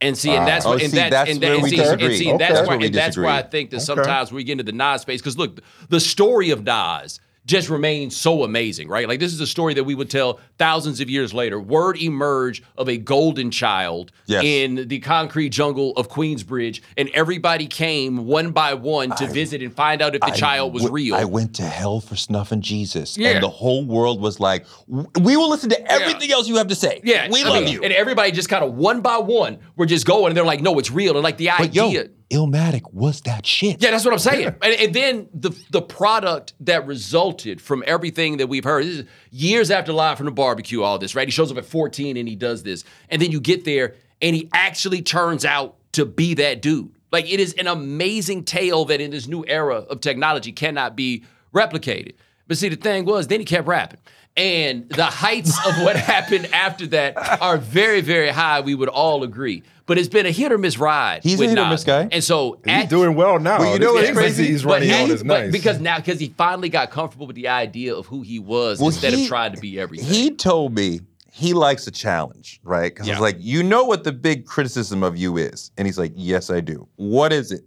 [0.00, 0.46] And see, and ah.
[0.46, 2.36] that's Oh, what, and see, that's, that's and, where and we see, and see, Okay.
[2.36, 3.84] that's That's why, where and that's why I think that Okay.
[3.84, 5.20] sometimes we get into the Nas space.
[5.20, 9.06] Because look, the story of Nas just remains so amazing, right?
[9.06, 11.60] Like this is a story that we would tell thousands of years later.
[11.60, 14.44] Word emerged of a golden child Yes.
[14.44, 19.74] in the concrete jungle of Queensbridge, and everybody came one by one to visit and
[19.74, 21.14] find out if the I child was w- real.
[21.14, 23.30] I went to hell for snuffing Jesus, Yeah.
[23.30, 26.74] and the whole world was like, "We will listen to everything else you have to
[26.74, 27.02] say.
[27.04, 29.86] yeah, we I love mean, you." And everybody just kind of one by one were
[29.86, 32.08] just going, and they're like, "No, it's real." And like the but yo, idea.
[32.34, 33.82] Illmatic was that shit.
[33.82, 34.48] Yeah, that's what I'm saying.
[34.60, 38.84] And, and then the the product that resulted from everything that we've heard.
[38.84, 41.28] This is years after live from the barbecue, all this, right?
[41.28, 42.84] He shows up at 14 and he does this.
[43.08, 46.90] And then you get there and he actually turns out to be that dude.
[47.12, 51.24] Like it is an amazing tale that in this new era of technology cannot be
[51.54, 52.14] replicated.
[52.46, 54.00] But see, the thing was, then he kept rapping.
[54.36, 59.22] And the heights of what happened after that are very, very high, we would all
[59.22, 59.62] agree.
[59.86, 61.22] But it's been a hit or miss ride.
[61.22, 62.08] He's a with hit or miss guy.
[62.10, 63.58] And so He's at- doing well now.
[63.60, 64.46] Well, you know what's crazy?
[64.46, 65.52] He's but running he- on is but nice.
[65.52, 68.88] because now because he finally got comfortable with the idea of who he was Well,
[68.88, 70.06] instead he- of trying to be everything.
[70.08, 72.92] He told me he likes a challenge, right?
[72.94, 75.70] Because I was like, you know what the big criticism of you is?
[75.76, 76.88] And he's like, yes, I do.
[76.96, 77.64] What is it?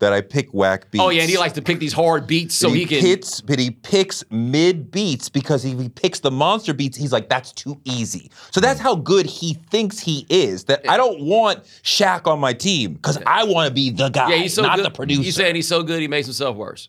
[0.00, 1.02] That I pick whack beats.
[1.04, 3.00] oh yeah, and he likes to pick these hard beats so But he, can.
[3.00, 7.28] picks, but he picks mid beats because if he picks the monster beats, he's like,
[7.28, 8.30] that's too easy.
[8.52, 10.64] So that's how good he thinks he is.
[10.66, 14.30] That I don't want Shaq on my team because I want to be the guy,
[14.30, 14.84] yeah, he's so not good.
[14.86, 15.22] the producer.
[15.22, 16.88] He's saying he's so good he makes himself worse.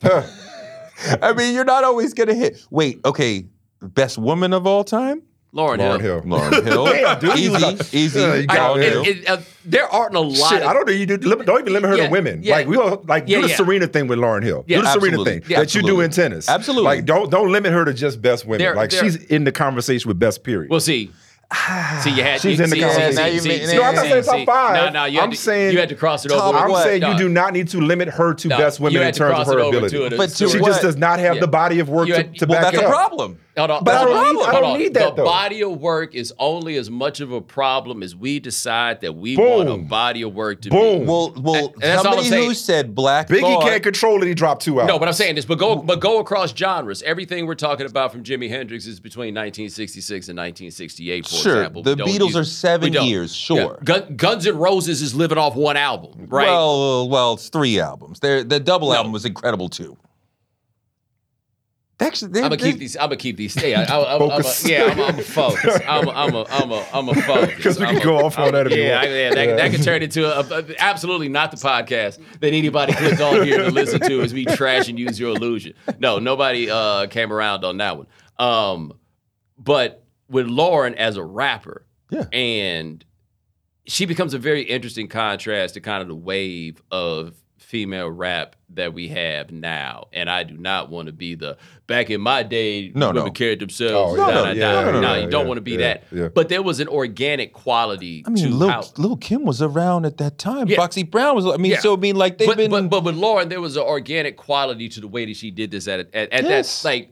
[0.02, 2.64] I mean, you're not always gonna hit.
[2.70, 3.46] Wait, okay,
[3.82, 5.22] best woman of all time,
[5.54, 6.20] Lauryn, Lauryn Hill.
[6.20, 6.22] Hill.
[6.38, 6.84] Lauryn Hill.
[6.92, 8.20] Damn, dude, easy, like- easy.
[8.20, 8.92] Yeah, you got Lauryn it.
[8.92, 8.98] Hill.
[9.04, 10.50] and- and, uh, there aren't a lot.
[10.50, 11.16] Shit, of, I don't think you do.
[11.28, 12.40] limit- Don't even limit her Yeah, to women.
[12.42, 12.54] yeah.
[12.56, 13.56] Like we all like Yeah, do the yeah.
[13.56, 14.64] Serena thing with Lauryn Hill.
[14.66, 16.48] Yeah, do the Serena thing Yeah, that you do in tennis.
[16.48, 16.84] Absolutely.
[16.84, 18.58] Like don't don't limit her to just best women.
[18.58, 20.70] There- like there- she's in the conversation with best period.
[20.70, 21.10] Well, see,
[22.02, 23.40] see, you had She's you, in the see, conversation.
[23.40, 24.44] See, see, see, No, I'm not saying top see.
[24.46, 24.92] five.
[24.92, 26.58] No, no, you I'm had to, saying you had to cross it over.
[26.58, 26.82] I'm what?
[26.84, 29.38] saying No, you do not need to limit her to no, best women in terms
[29.40, 29.96] of her ability.
[29.96, 30.16] to it.
[30.18, 30.68] But to to she what?
[30.68, 31.40] just does not have Yeah.
[31.40, 33.38] the body of work You to, had- to well, back that's it a problem.
[33.58, 35.24] Hold on, But I don't on, need- I don't need that, The though.
[35.24, 39.36] body of work is only as much of a problem as we decide that we
[39.36, 39.66] Boom.
[39.66, 41.00] want a body of work to Boom.
[41.00, 41.04] be.
[41.06, 42.48] Well, well, And that's all I'm somebody saying.
[42.48, 44.26] who said Black Biggie Thought- can't control it.
[44.28, 44.86] He dropped two out.
[44.86, 47.02] No, but I'm saying this, but go but go across genres.
[47.02, 51.82] Everything we're talking about from Jimi Hendrix is between 1966 and 1968, for Sure, example.
[51.82, 53.78] The don't Beatles use- are seven years, sure.
[53.84, 56.46] Gun, Guns N' Roses is living off one album, right?
[56.48, 58.20] Well, well, it's three albums.
[58.20, 58.94] Their the double No.
[58.96, 59.96] album was incredible too.
[62.00, 62.96] Actually, I'm gonna keep these.
[62.96, 63.56] I'm gonna keep these.
[63.60, 64.68] Yeah, I, I, I'm, I'm a, Focus.
[64.68, 65.80] yeah, I'm, I'm a focus.
[65.88, 67.62] I'm a, I'm a, I'm a, I'm a focus.
[67.62, 69.00] 'Cause we I'm could a- go off on I'm- that yeah.
[69.00, 69.56] I- yeah, that, Yeah.
[69.56, 73.58] that could turn into a, a- absolutely not the podcast that anybody clicks on here
[73.64, 75.74] to listen to is me trash and use your illusion.
[75.98, 78.06] No, nobody uh, came around on that one.
[78.38, 78.92] Um,
[79.58, 82.26] but with Lauryn as a rapper, Yeah.
[82.32, 83.04] and
[83.88, 87.34] she becomes a very interesting contrast to kind of the wave of
[87.68, 90.08] female rap that we have now.
[90.14, 93.30] And I do not want to be the back in my day, No, women no.
[93.30, 94.14] carried themselves.
[94.14, 94.54] Oh, da, yeah.
[94.84, 96.04] da, No, no, yeah, you don't yeah, want to be yeah, that.
[96.10, 96.28] yeah.
[96.28, 98.84] But there was an organic quality I mean, Lil, how.
[98.96, 100.66] Lil Kim was around at that time.
[100.66, 100.76] Yeah.
[100.78, 101.44] Foxy Brown was.
[101.44, 101.80] I mean, Yeah.
[101.80, 102.70] so I mean, like they've But, been.
[102.70, 105.70] but but with Lauryn, there was an organic quality to the way that she did
[105.70, 106.80] this at at, at Yes.
[106.82, 107.10] that like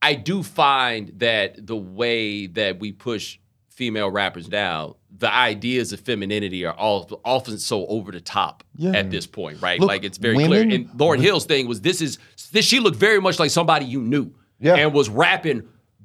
[0.00, 6.00] I do find that the way that we push female rappers now, the ideas of
[6.00, 8.92] femininity are all often so over the top Yeah.
[8.92, 9.80] at this point, right?
[9.80, 10.74] Look, like it's very women- clear.
[10.80, 12.18] And Lauryn Hill's thing was this is
[12.52, 14.74] this she looked very much like somebody you knew Yeah.
[14.76, 15.62] and was rapping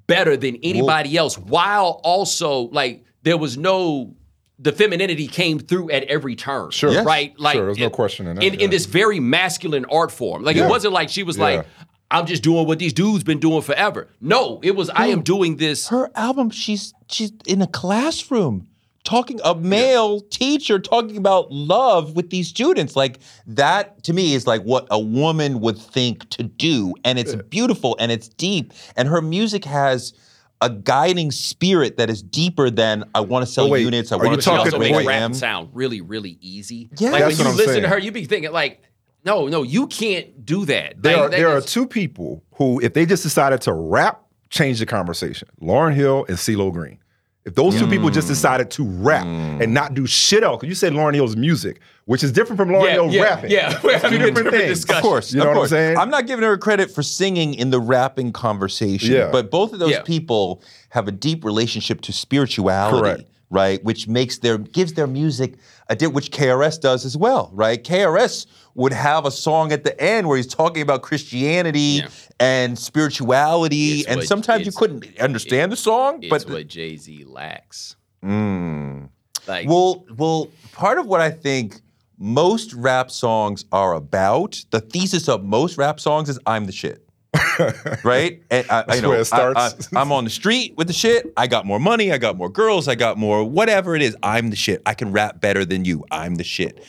[0.08, 4.16] better than anybody else while also like there was no
[4.60, 6.70] the femininity came through at every turn.
[6.72, 6.92] Sure.
[6.92, 7.06] Yes.
[7.06, 7.38] Right?
[7.40, 8.60] Like Sure, there's no question in that, In, yeah.
[8.66, 10.44] in this very masculine art form.
[10.44, 10.68] Like Yeah.
[10.68, 11.44] it wasn't like she was Yeah.
[11.44, 11.66] like,
[12.10, 14.08] I'm just doing what these dudes been doing forever.
[14.22, 15.88] No, it was I am doing this.
[15.90, 18.68] her album she's she's in a classroom
[19.04, 24.48] talking a male teacher talking about love with these students like that to me is
[24.48, 29.08] like what a woman would think to do and it's beautiful and it's deep and
[29.10, 30.14] her music has
[30.62, 34.14] a guiding spirit that is deeper than I want to sell Oh, wait, units.
[34.14, 36.90] I are you want to She sell talking- also makes rap sound really, really easy.
[36.98, 37.10] Yeah.
[37.10, 37.84] like That's when what you I'm listen saying.
[37.84, 38.82] to her, you be thinking like,
[39.26, 41.02] no, no, you can't do that.
[41.04, 44.24] There, Like, are, that there are two people who, if they just decided to rap,
[44.50, 45.50] change the conversation.
[45.62, 46.98] Lauryn Hill and CeeLo Green.
[47.46, 48.14] If those two people Mm.
[48.14, 51.82] just decided to rap and not do shit else, because you said Lauryn Hill's music,
[52.06, 53.52] which is different from Lauryn Yeah, Hill yeah, rapping.
[53.52, 53.80] yeah.
[53.84, 54.78] We're It's two having different different things.
[54.80, 54.98] discussion.
[54.98, 55.98] Of course, You know of what I'm saying?
[55.98, 59.30] I'm not giving her credit for singing in the rapping conversation, Yeah.
[59.30, 60.02] but both of those Yeah.
[60.04, 63.24] people have a deep relationship to spirituality, Correct.
[63.50, 63.84] right?
[63.84, 65.56] Which makes their gives their music
[65.90, 67.84] a di- which KRS does as well, right?
[67.84, 72.08] KRS would have a song at the end where he's talking about Christianity Yeah.
[72.40, 76.98] and spirituality, It's and what- sometimes you couldn't understand the song, It's but what Jay
[76.98, 77.96] Z lacks.
[78.24, 79.10] Mm.
[79.48, 81.82] Like, Well, well, part of what I think
[82.18, 87.00] most rap songs are about, the thesis of most rap songs is I'm the shit.
[88.04, 88.42] right?
[88.52, 89.90] And I, I That's know where it starts.
[89.96, 91.34] I, am on the street with the shit.
[91.36, 92.12] I got more money.
[92.12, 92.88] I got more girls.
[92.88, 94.16] I got more whatever it is.
[94.24, 94.82] I'm the shit.
[94.86, 96.06] I can rap better than you.
[96.12, 96.86] I'm the shit.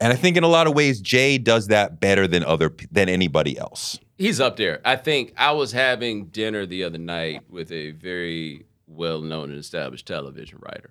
[0.00, 3.08] And I think in a lot of ways, Jay does that better than other than
[3.08, 3.98] anybody else.
[4.16, 4.80] He's up there.
[4.84, 9.58] I think I was having dinner the other night with a very well known and
[9.58, 10.90] established television writer.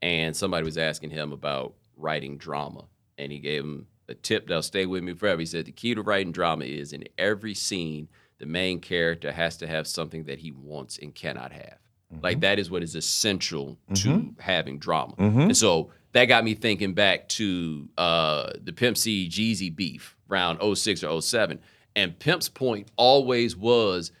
[0.00, 2.84] And somebody was asking him about writing drama.
[3.18, 5.40] And he gave him a tip that'll stay with me forever.
[5.40, 9.56] He said the key to writing drama is in every scene, the main character has
[9.58, 11.78] to have something that he wants and cannot have.
[12.22, 12.40] Like mm-hmm.
[12.42, 14.40] that is what is essential to mm-hmm.
[14.40, 15.14] having drama.
[15.16, 15.40] Mm-hmm.
[15.40, 20.60] And so that got me thinking back to uh, the Pimp C Jeezy beef around
[20.76, 21.58] 06 or 07.
[21.94, 24.12] And Pimp's point always was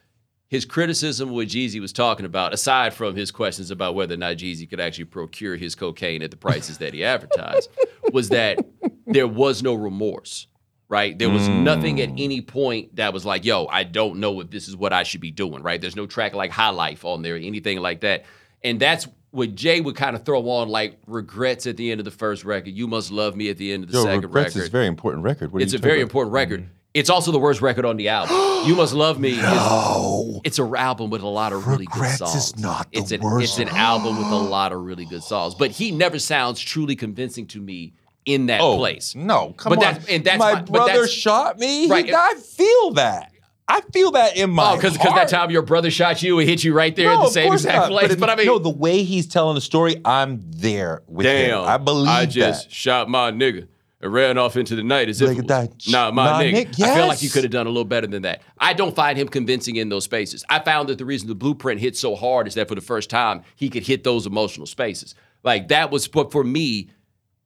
[0.48, 4.18] his criticism of what Jeezy was talking about, aside from his questions about whether or
[4.18, 7.68] not Jeezy could actually procure his cocaine at the prices that he advertised,
[8.12, 8.58] was that
[9.06, 10.46] there was no remorse,
[10.88, 11.18] right?
[11.18, 14.68] There was nothing at any point that was like, yo, I don't know if this
[14.68, 15.80] is what I should be doing, right?
[15.80, 18.24] There's no track like High Life on there, anything like that.
[18.62, 22.04] And that's what Jay would kind of throw on like regrets at the end of
[22.04, 22.70] the first record.
[22.70, 24.34] You must love me at the end of the second record.
[24.34, 25.52] "Regrets" is a very important record.
[25.52, 26.68] What It's a very talking important record.
[26.94, 28.34] It's also the worst record on the album.
[28.66, 29.32] you Must Love Me.
[29.32, 32.58] Is, it's an album with a lot of really Regrets good is songs.
[32.58, 33.58] not the it's an, worst.
[33.58, 35.54] It's an album with a lot of really good songs.
[35.54, 37.92] But he never sounds truly convincing to me
[38.24, 39.14] in that Oh place.
[39.14, 39.84] no, come But on!
[39.84, 41.88] that's- and that's my, my- brother that's- shot me.
[41.88, 42.06] Right.
[42.06, 43.30] He, I feel that.
[43.68, 46.48] I feel that in my Oh, because because that time your brother shot you and
[46.48, 47.88] hit you right there no, at the same exact not.
[47.90, 48.08] place.
[48.10, 51.62] But, But, I mean, no, the way he's telling the story, I'm there with damn,
[51.62, 51.68] him.
[51.68, 52.72] I believe I just that.
[52.72, 53.66] shot my nigga
[54.00, 55.72] and ran off into the night as if Like was that.
[55.88, 56.52] not my Nah, nigga.
[56.52, 57.22] Nick, I feel like yes.
[57.24, 58.42] you could have done a little better than that.
[58.58, 60.44] I don't find him convincing in those spaces.
[60.48, 63.10] I found that the reason the blueprint hit so hard is that for the first
[63.10, 65.14] time he could hit those emotional spaces.
[65.42, 66.90] Like that was but for me,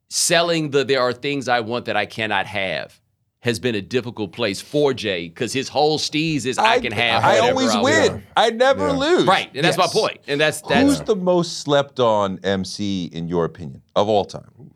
[0.09, 3.01] selling the there are things I want that I cannot have
[3.43, 7.25] has been a difficult place for Jay because his whole steez is I, can have.
[7.25, 8.13] I always I win.
[8.13, 8.25] want.
[8.37, 8.93] I never Yeah.
[8.93, 9.25] lose.
[9.27, 10.19] Right, and that's my point.
[10.29, 14.71] And that's that's Who's the most slept on MC in your opinion of all time?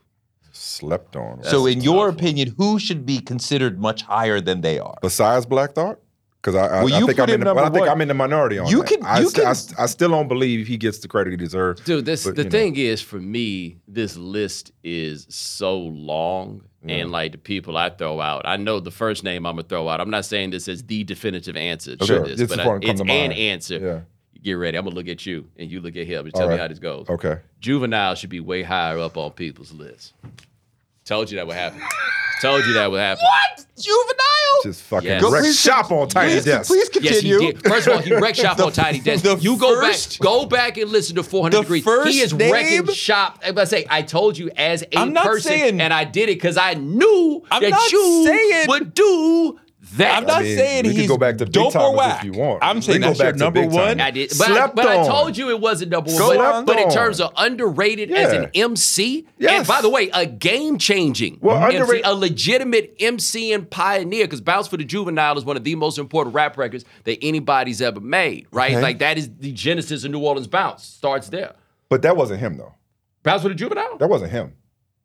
[0.53, 1.42] Slept on.
[1.42, 2.14] so, a in your one.
[2.14, 4.96] opinion, who should be considered much higher than they are?
[5.03, 5.98] Besides Black Thought?
[6.40, 7.88] Because I, I, Well, I you think put I'm him in the, well, I think.
[7.88, 8.87] I'm in the minority on You that.
[8.88, 11.31] can- I, you st- I can- st- I still don't believe he gets the credit
[11.33, 11.81] he deserves.
[11.83, 12.50] Dude, this But, the you know.
[12.50, 18.20] thing is for me, this list is so long, and like the people I throw
[18.20, 20.01] out, I know the first name I'm gonna throw out.
[20.01, 23.07] I'm not saying this is the definitive answer to this, this but I- it's an
[23.07, 23.33] mind.
[23.33, 23.79] answer.
[23.79, 24.01] Yeah.
[24.42, 24.77] Get ready.
[24.77, 26.79] I'm gonna look at you, and you look at him, and tell me how this
[26.79, 27.09] goes.
[27.09, 27.38] Okay.
[27.61, 30.12] Juvenile should be way higher up on people's list.
[31.07, 31.81] Told you that would happen.
[32.42, 33.23] Told you that would happen.
[33.25, 33.66] What?
[33.77, 34.62] Juvenile?
[34.62, 35.23] Just fucking Yes.
[35.23, 36.68] wreck Go- please- shop on Tiny please, Desk.
[36.70, 37.53] please Yes, he continue.
[37.53, 37.62] did.
[37.66, 39.25] First of all, he wrecked shop The- on Tiny Desk.
[39.42, 41.85] You go first- back, go back and listen to 400 the Degrees.
[41.85, 43.40] first he is name- wrecking shop.
[43.44, 46.25] I'm gonna say, I told you as a I'm not person, saying- and I did
[46.29, 49.59] it because I knew I'm that not you saying- would do
[49.92, 50.16] that.
[50.18, 52.18] I'm not I mean, saying we he's go back to big dope or timers whack.
[52.18, 52.62] if you want.
[52.62, 54.01] I'm saying go that's your back to number big one.
[54.01, 56.16] I did, but, I, Slept but I told you it wasn't number one.
[56.37, 58.64] Slept But, but in terms of underrated as an Yeah.
[58.64, 63.70] MC, and by the way, a game changing Well, MC, underrated- a legitimate MC and
[63.70, 67.18] pioneer, because Bounce for the Juvenile is one of the most important rap records that
[67.23, 68.73] anybody's ever made, right?
[68.73, 68.83] Okay.
[68.83, 70.83] Like that is the genesis of New Orleans Bounce.
[70.85, 71.54] Starts there.
[71.88, 72.75] But that wasn't him though.
[73.23, 73.96] Bounce for the Juvenile?
[73.98, 74.54] That wasn't him.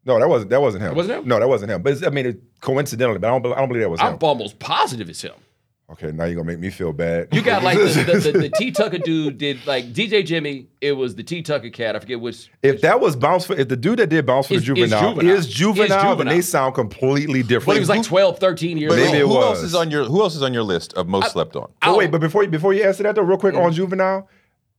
[0.06, 0.90] No, that wasn't that wasn't him.
[0.90, 1.28] That wasn't him?
[1.28, 1.82] No, that wasn't him.
[1.82, 4.08] But it's, I mean, it, coincidentally, but I don't, I don't believe that was him.
[4.08, 4.20] I'm him.
[4.22, 5.34] almost positive it's him.
[5.92, 7.30] Okay, now you're gonna make me feel bad.
[7.34, 7.86] You got like the,
[8.22, 10.68] the, the, the T Tucker dude did like DJ Jimi.
[10.82, 11.96] It was the T Tucker cat.
[11.96, 12.48] I forget which.
[12.62, 14.92] if that was bounce for, if the dude that did bounce for Is- the is
[14.92, 15.36] juvenile, Juvenile.
[15.36, 16.34] is juvenile, Is then Juvenile.
[16.36, 17.66] they sound completely different.
[17.66, 19.32] But he was like 12, 13 years But Maybe old.
[19.32, 21.56] it who else is on your Who else is on your list of most slept
[21.56, 21.72] on?
[21.82, 23.64] Oh wait, but before you before you answer that though, real quick Mm-hmm.
[23.66, 24.30] on juvenile,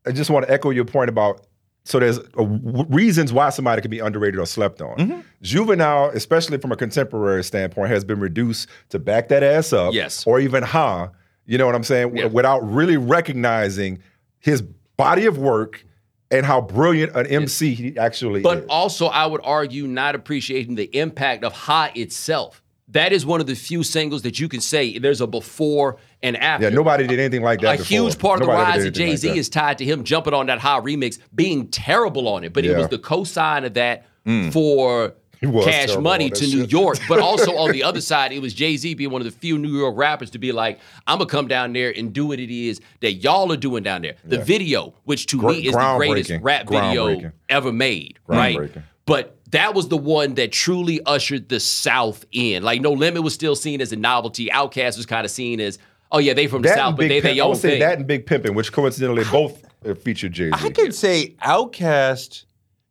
[0.07, 1.45] I just want to echo your point about
[1.85, 4.97] so there's uh, w- reasons why somebody could be underrated or slept on.
[4.99, 5.21] Mm-hmm.
[5.43, 10.27] Juvenile, especially from a contemporary standpoint, has been reduced to back that ass up, Yes.
[10.27, 11.09] or even huh.
[11.47, 12.11] You know what I'm saying?
[12.11, 14.01] W- Without really recognizing
[14.39, 15.85] his body of work
[16.31, 18.65] and how brilliant an MC he actually But is.
[18.67, 22.63] But also, I would argue not appreciating the impact of Ha itself.
[22.93, 26.37] That is one of the few singles that you can say there's a before and
[26.37, 26.69] after.
[26.69, 27.75] yeah, nobody did anything like that.
[27.75, 27.87] a before.
[27.87, 29.37] huge part of the rise of Jay like Z that.
[29.37, 32.53] is tied to him jumping on that Ha remix, being terrible on it.
[32.53, 34.53] But it was the co-sign of that mm.
[34.53, 36.65] for Cash Money to New.
[36.65, 36.99] York.
[37.09, 39.59] But also on the other side, it was Jay Z being one of the few
[39.59, 42.53] New York rappers to be like, I'm gonna come down there and do what it
[42.53, 44.17] is that y'all are doing down there.
[44.25, 48.19] The video, which to Gr- me is the greatest rap video ever made.
[48.27, 48.71] Right.
[49.07, 52.63] But that was the one that truly ushered the South in.
[52.63, 54.47] Like No Limit was still seen as a novelty.
[54.49, 55.79] Outkast was kind of seen as,
[56.13, 57.61] oh yeah, they from the That South, but Big they Pimp, their I own would
[57.61, 57.81] say thing.
[57.81, 60.53] that and Big Pimpin', which coincidentally both uh, featured Jay Z.
[60.53, 62.45] I could say Outkast,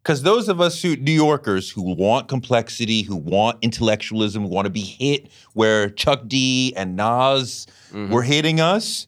[0.04, 4.66] because those of us who New Yorkers who want complexity, who want intellectualism, who want
[4.66, 8.14] to be hit where Chuck D and Nas Mm-hmm.
[8.14, 9.08] were hitting us.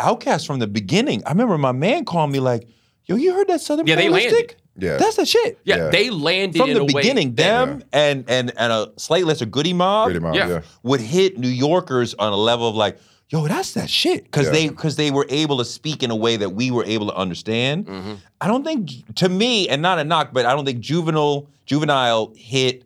[0.00, 1.22] Outkast from the beginning.
[1.24, 2.66] I remember my man called me like,
[3.04, 4.56] "Yo, you heard that Southern Yeah, they landed.
[4.78, 4.96] Yeah.
[4.96, 5.88] that's the shit." Yeah, Yeah.
[5.90, 9.24] they landed From in the a way beginning, that- them and and and a slight
[9.26, 10.48] lesser Goodie Mob, Pretty much, Yeah.
[10.48, 10.60] yeah.
[10.82, 12.98] would hit New Yorkers on a level of like,
[13.30, 14.24] yo, that's that shit.
[14.24, 14.52] Because Yeah.
[14.52, 17.14] they because they were able to speak in a way that we were able to
[17.14, 17.86] understand.
[17.86, 18.12] Mm-hmm.
[18.40, 22.32] I don't think to me, and not a knock, but I don't think juvenile juvenile
[22.36, 22.82] hit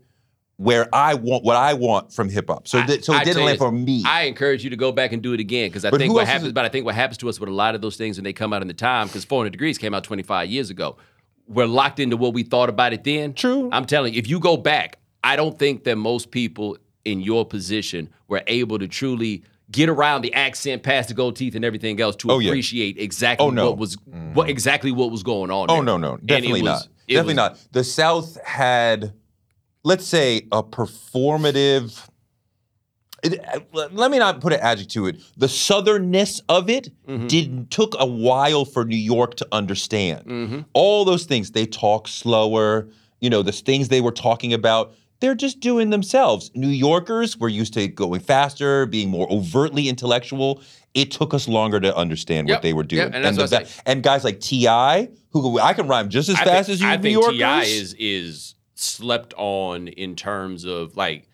[0.57, 2.69] where I want what I want from hip hop.
[2.69, 4.03] So I- that so I it didn't you land this, for me.
[4.07, 6.15] I encourage you to go back and do it again because I But think who
[6.17, 6.49] what else is happens.
[6.51, 8.25] it- But I think what happens to us with a lot of those things when
[8.25, 10.97] they come out in the time because 400 Degrees came out 25 years ago.
[11.51, 13.35] We're locked into what we thought about it then.
[13.35, 13.69] True.
[13.73, 17.45] I'm telling you, if you go back, I don't think that most people in your
[17.45, 22.01] position were able to truly get around the accent, past the gold teeth, and everything
[22.01, 22.49] else to Oh, yeah.
[22.51, 23.67] appreciate exactly Oh, no.
[23.71, 24.33] what was mm-hmm.
[24.35, 25.67] what exactly what was going on.
[25.71, 25.83] oh there.
[25.85, 26.89] no, no, definitely was- not.
[27.09, 27.59] Definitely was- not.
[27.73, 29.13] The South had,
[29.83, 32.09] let's say, a performative.
[33.23, 33.41] It,
[33.75, 35.21] uh, let me not put an adjective to it.
[35.37, 37.27] The southernness of it Mm-hmm.
[37.27, 40.25] did took a while for New York to understand.
[40.27, 40.61] Mm-hmm.
[40.75, 42.89] All those things they talk slower.
[43.21, 44.95] You know, the things they were talking about.
[45.21, 46.51] They're just doing themselves.
[46.55, 50.63] New Yorkers were used to going faster, being more overtly intellectual.
[50.95, 52.57] It took us longer to understand Yep.
[52.57, 53.03] what they were doing.
[53.03, 53.83] Yep, and that's the what I va- say.
[53.85, 56.87] and guys like T.I., who I can rhyme just as I fast think, as you
[56.89, 57.37] I New Yorkers.
[57.39, 57.63] T.I.
[57.65, 61.29] is is slept on in terms of like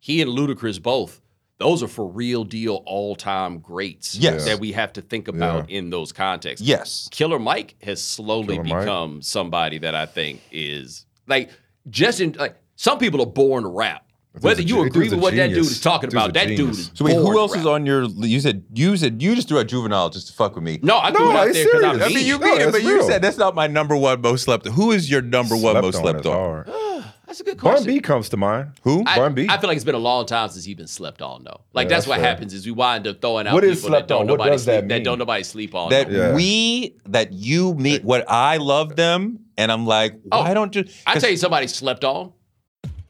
[0.00, 1.19] he and Ludacris both.
[1.60, 4.16] Those are for real deal all time greats.
[4.16, 4.46] Yes.
[4.46, 6.66] that we have to think about in those contexts.
[6.66, 7.08] yes.
[7.12, 8.80] Killer Mike has slowly Killer Mike.
[8.80, 11.50] become somebody that I think is like
[11.88, 14.06] just in like some people are born to rap.
[14.40, 16.70] Whether you ge- agree with what that dude is talking Dude's about, a that dude
[16.70, 17.60] is So wait, who else rap.
[17.60, 18.04] is on your?
[18.04, 20.78] You said you said you just threw out juvenile just to fuck with me.
[20.82, 22.00] No, I threw No, it out there because I'm.
[22.00, 22.14] I mean.
[22.14, 24.20] mean, you- you No, mean it, that's but you said that's not my number one
[24.20, 24.66] most slept.
[24.68, 24.72] on.
[24.74, 26.64] Who is your number one most on slept is on?
[27.30, 27.38] hard.
[27.38, 27.94] That's a good Bun question.
[27.94, 28.72] B comes to mind.
[28.82, 29.04] Who?
[29.06, 29.46] I, Bun B.
[29.48, 31.60] I feel like it's been a long time since he's been slept on though.
[31.72, 32.30] Like Yeah, that's, that's what fair.
[32.30, 34.26] happens is we wind up throwing out What people is that don't on?
[34.26, 35.04] What nobody does that sleep, that mean?
[35.04, 35.90] don't nobody sleep on.
[35.90, 36.34] that Yeah.
[36.34, 40.84] we that you meet what I love them, and I'm like, Oh, why don't you?
[41.06, 42.32] I tell you, somebody slept on.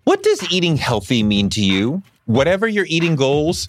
[0.04, 2.02] What does eating healthy mean to you?
[2.26, 3.68] Whatever your eating goals,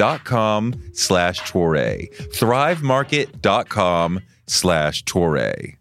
[0.00, 2.12] R I V E market.com slash Toure.
[2.32, 5.76] Thrivemarket.com slash Toure.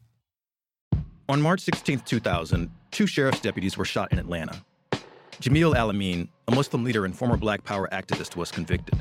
[1.29, 4.63] On March 16, 2000, two sheriff's deputies were shot in Atlanta.
[5.41, 8.95] Jamil Al-Amin, a Muslim leader and former Black Power activist, was convicted.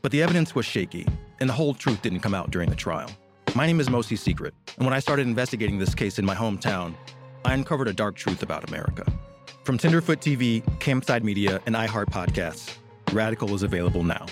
[0.00, 1.06] But the evidence was shaky,
[1.40, 3.10] and the whole truth didn't come out during the trial.
[3.54, 6.94] My name is Mosi Secret, and when I started investigating this case in my hometown,
[7.44, 9.04] I uncovered a dark truth about America.
[9.64, 12.76] From Tenderfoot TV, Campside Media, and iHeart Podcasts,
[13.12, 14.24] Radical is available now.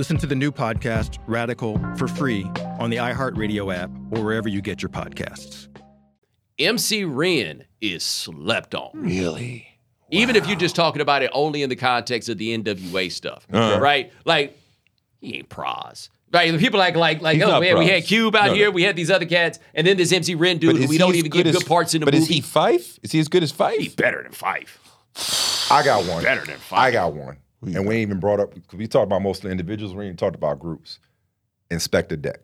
[0.00, 2.44] Listen to the new podcast, Radical, for free
[2.78, 5.68] on the iHeartRadio app or wherever you get your podcasts.
[6.58, 8.92] MC Ren is slept on.
[8.94, 9.68] Really?
[10.10, 13.46] Even if you're just talking about it only in the context of the NWA stuff,
[13.52, 13.78] Uh-huh.
[13.78, 14.10] right?
[14.24, 14.58] Like,
[15.20, 16.08] he ain't pros.
[16.32, 16.50] Right?
[16.50, 18.54] The people like like like He's oh not man, we had Cube out No, no.
[18.54, 20.96] here, we had these other cats, and then this MC Ren dude who is we
[20.96, 22.22] don't even give as- good parts in the but movie.
[22.22, 22.98] is he Phife?
[23.02, 23.76] Is he as good as Phife?
[23.76, 24.78] He better than Phife.
[25.70, 26.22] I got one.
[26.22, 26.72] Better than Phife.
[26.78, 27.36] I got one.
[27.62, 29.94] And we ain't even brought up because we talked about mostly individuals.
[29.94, 30.98] We ain't talked about groups.
[31.70, 32.40] Inspectah Deck.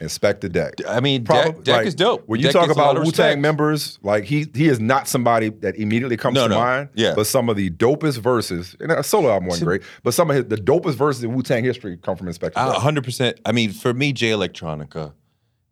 [0.00, 0.74] Inspectah Deck.
[0.88, 2.22] I mean, Probably- Deck, Deck like, is dope.
[2.26, 4.80] When you Deck talk gets a lot about Wu Tang members, like he he is
[4.80, 6.58] not somebody that immediately comes No, to no.
[6.58, 6.88] mind.
[6.94, 7.12] Yeah.
[7.14, 10.36] But some of the dopest verses, and a solo album wasn't great, but some of
[10.36, 13.38] his, the dopest verses in Wu Tang history come from Inspectah hundred percent.
[13.44, 15.12] I mean, for me, Jay Electronica,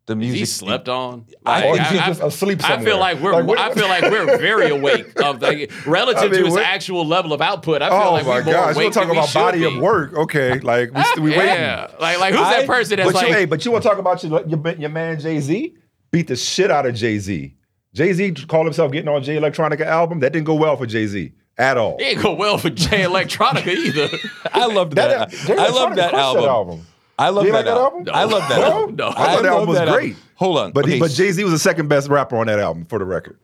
[0.09, 1.25] the Is music he slept on?
[1.47, 3.87] I- Or Like, oh, he's just asleep I feel like we're Like, what- I feel
[3.89, 7.41] like we're very awake of the relative I mean, to his what- actual level of
[7.41, 7.81] output.
[7.83, 9.59] I feel Oh like my we're more gosh, awake we're talking than about should body
[9.61, 9.65] be.
[9.67, 10.15] of work.
[10.15, 11.45] Okay, like we st- we waiting.
[11.47, 13.85] Yeah, like like who's I- that person that's But like you, hey, but you want
[13.85, 15.77] to talk about your your, your man Jay Z?
[16.11, 17.55] Beat the shit out of Jay Z.
[17.95, 20.21] Jay Z called himself getting on Jay Electronica album.
[20.21, 21.97] That didn't go well for Jay Z at all.
[21.99, 24.09] it ain't go well for Jay Electronica either.
[24.53, 25.31] I love that.
[25.31, 26.87] Jay I love Electronica that crushed album.
[27.19, 27.99] I love that, like that album.
[28.09, 28.15] album?
[28.15, 28.97] I love that album.
[28.97, 29.09] No.
[29.09, 30.17] I thought that album was that great.
[30.37, 32.85] Hold on, But he, but Jay Z was the second best rapper on that album,
[32.85, 33.39] for the record.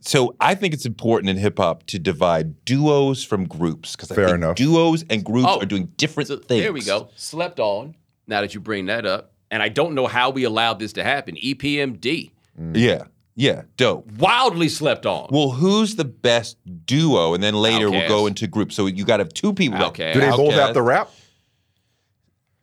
[0.00, 4.14] so I think it's important in hip hop to divide duos from groups because I
[4.14, 4.56] Fair think enough.
[4.56, 6.62] duos and groups Oh, are doing different So things.
[6.62, 7.08] there we go.
[7.16, 7.94] Slept on.
[8.26, 11.04] Now that you bring that up, and I don't know how we allowed this to
[11.04, 11.36] happen.
[11.36, 12.76] EPMD mm.
[12.76, 13.04] Yeah,
[13.36, 14.10] yeah, dope.
[14.12, 15.28] wildly slept on.
[15.30, 17.34] Well, who's the best duo?
[17.34, 18.74] And then later we'll go into groups.
[18.74, 19.82] So you got to have two people.
[19.86, 20.12] Okay.
[20.14, 20.66] Do they both Outkast.
[20.66, 21.10] have to rap?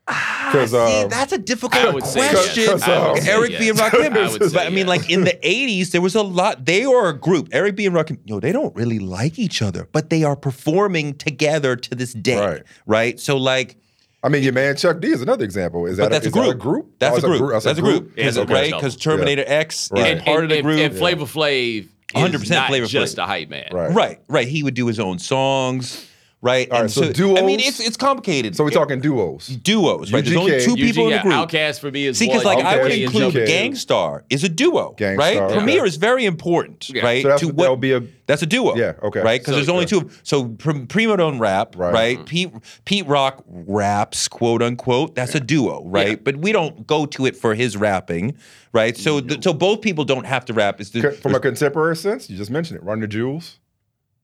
[0.07, 2.13] Because See, um, that's a difficult would yes.
[2.13, 2.63] question.
[2.65, 3.59] Because, I would say Eric yes.
[3.59, 4.17] B and Rakim.
[4.17, 4.87] I would but I mean, yes.
[4.87, 6.65] like in the '80s, there was a lot.
[6.65, 7.49] They are a group.
[7.51, 8.17] Eric B and Rakim.
[8.25, 12.13] You know, they don't really like each other, but they are performing together to this
[12.13, 12.37] day.
[12.39, 12.63] Right.
[12.85, 13.19] Right.
[13.19, 13.77] So like,
[14.23, 15.85] I mean, your man Chuck D is another example.
[15.85, 16.55] Is that but that's a, is that group.
[16.55, 16.99] a group?
[16.99, 17.51] That's Oh, a group.
[17.63, 18.13] That's a group.
[18.17, 18.81] Yeah, it's Because a right, group.
[18.81, 20.01] because Terminator X Right.
[20.01, 20.79] is and, part and, of the group.
[20.79, 23.23] and Flavor Flav 100% not Flavor just Flav.
[23.23, 23.69] a hype man.
[23.71, 23.91] Right.
[23.93, 24.47] Right, right.
[24.47, 26.05] He would do his own songs,
[26.41, 26.69] right?
[26.71, 28.55] All right, And so I mean, it's it's complicated.
[28.55, 29.47] So we're talking duos.
[29.47, 30.23] duos, right?
[30.25, 30.65] There's only UGK.
[30.65, 31.33] two people in the UG, group.
[31.35, 32.55] Outkast for me is See, because one.
[32.57, 33.47] like I would include UGK.
[33.47, 35.37] Gang Starr is a duo, Gang Starr, right?
[35.37, 35.53] okay.
[35.55, 37.03] Premier is very important, Yeah.
[37.03, 37.21] right?
[37.21, 39.19] So that's, to that what would be a that's a duo, Yeah, okay.
[39.21, 39.41] right?
[39.41, 39.97] Because So- there's only two.
[39.99, 41.93] of- So Pr- Primo don't rap, Right.
[41.93, 42.17] right?
[42.17, 42.25] Mm-hmm.
[42.25, 42.51] Pete
[42.85, 45.15] Pete Rock raps, quote unquote.
[45.15, 46.09] That's a duo, right?
[46.09, 46.15] Yeah.
[46.23, 48.35] But we don't go to it for his rapping,
[48.73, 48.95] right?
[48.97, 50.79] So th- so both people don't have to rap.
[50.79, 52.29] It's the, co- from a contemporary sense.
[52.29, 52.83] You just mentioned it.
[52.83, 53.57] Run the Jewels.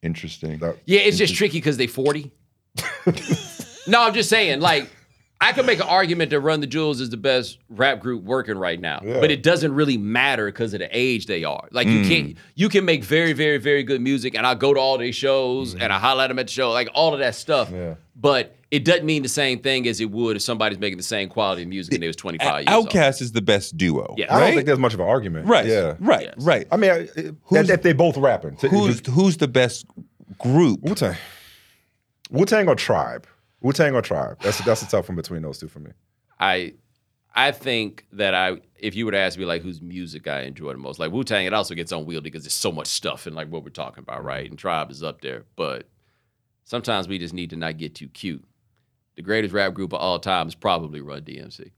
[0.07, 0.57] Interesting.
[0.59, 2.31] That- Yeah, it's just tricky because they 40.
[3.87, 4.89] no, I'm just saying, like,
[5.39, 8.57] I could make an argument that Run the Jewels is the best rap group working
[8.57, 9.19] right now, Yeah.
[9.19, 11.67] but it doesn't really matter because of the age they are.
[11.71, 12.37] Like, you can't, mm.
[12.55, 15.75] you can make very, very, very good music, and I go to all their shows
[15.75, 15.81] mm.
[15.81, 17.69] and I highlight them at the show, like all of that stuff.
[17.71, 17.95] Yeah.
[18.15, 21.29] But it doesn't mean the same thing as it would if somebody's making the same
[21.29, 22.89] quality of music and they was 25 years old.
[22.89, 24.35] Outkast is the best duo, Yeah.
[24.35, 25.47] I don't think there's much of an argument.
[25.47, 25.93] right, Yeah.
[25.99, 26.45] right, Yes.
[26.45, 26.67] right.
[26.71, 27.07] I mean, I-
[27.43, 28.57] Who's- if, if they both rapping.
[28.57, 29.85] To- Who's who's the best
[30.39, 30.79] group?
[30.81, 31.15] Wu Tang?
[32.29, 33.25] Wu Tang or Tribe?
[33.61, 34.37] Wu Tang or Tribe?
[34.41, 35.91] That's that's a tough one between those two for me.
[36.39, 36.73] I
[37.35, 40.71] I think that I if you were to ask me like whose music I enjoy
[40.73, 43.35] the most, like Wu Tang, it also gets unwieldy because there's so much stuff and
[43.35, 44.49] like what we're talking about, right?
[44.49, 45.87] And Tribe is up there, but
[46.63, 48.43] sometimes we just need to not get too cute.
[49.15, 51.71] The greatest rap group of all time is probably Run DMC.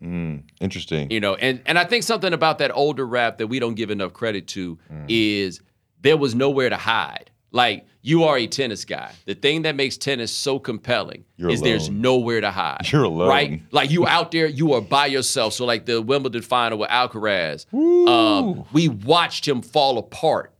[0.00, 1.10] Mm, interesting.
[1.10, 3.90] You know, and and I think something about that older rap that we don't give
[3.90, 5.06] enough credit to Mm.
[5.08, 5.60] is
[6.02, 7.30] there was nowhere to hide.
[7.56, 9.12] Like you are a tennis guy.
[9.24, 12.86] The thing that makes tennis so compelling You're is there's nowhere to hide.
[12.92, 13.28] You're alone.
[13.28, 13.62] right?
[13.72, 15.54] Like you out there, you are by yourself.
[15.54, 20.52] So like the Wimbledon final with Alcaraz, um, we watched him fall apart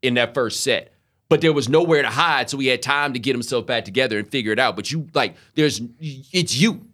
[0.00, 0.92] in that first set.
[1.28, 4.18] But there was nowhere to hide, so he had time to get himself back together
[4.18, 4.76] and figure it out.
[4.76, 6.86] But you like, there's it's you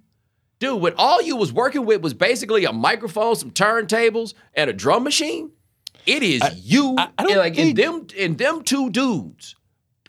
[0.61, 4.73] dude, what all you was working with was basically a microphone, some turntables, and a
[4.73, 5.51] drum machine.
[6.11, 9.57] It is you, I- I don't like in them, in them two dudes,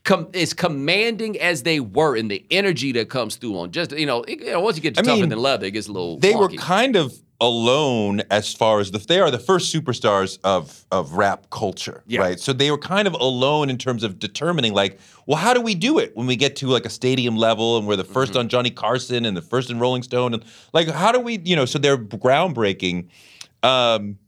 [0.03, 4.05] com- as commanding as they were, and the energy that comes through on just you
[4.05, 5.87] know, it- you know once you get to I tougher mean, than leather, it gets
[5.87, 6.17] a little.
[6.19, 10.85] they were kind of alone as far as the they are the first superstars of
[10.91, 12.19] of rap culture Yeah.
[12.19, 15.59] right so they were kind of alone in terms of determining like well how do
[15.59, 18.37] we do it when we get to like a stadium level and we're the 1st
[18.39, 21.55] on johnny carson and the first in rolling stone and like how do we you
[21.55, 23.07] know so they're groundbreaking
[23.63, 24.19] um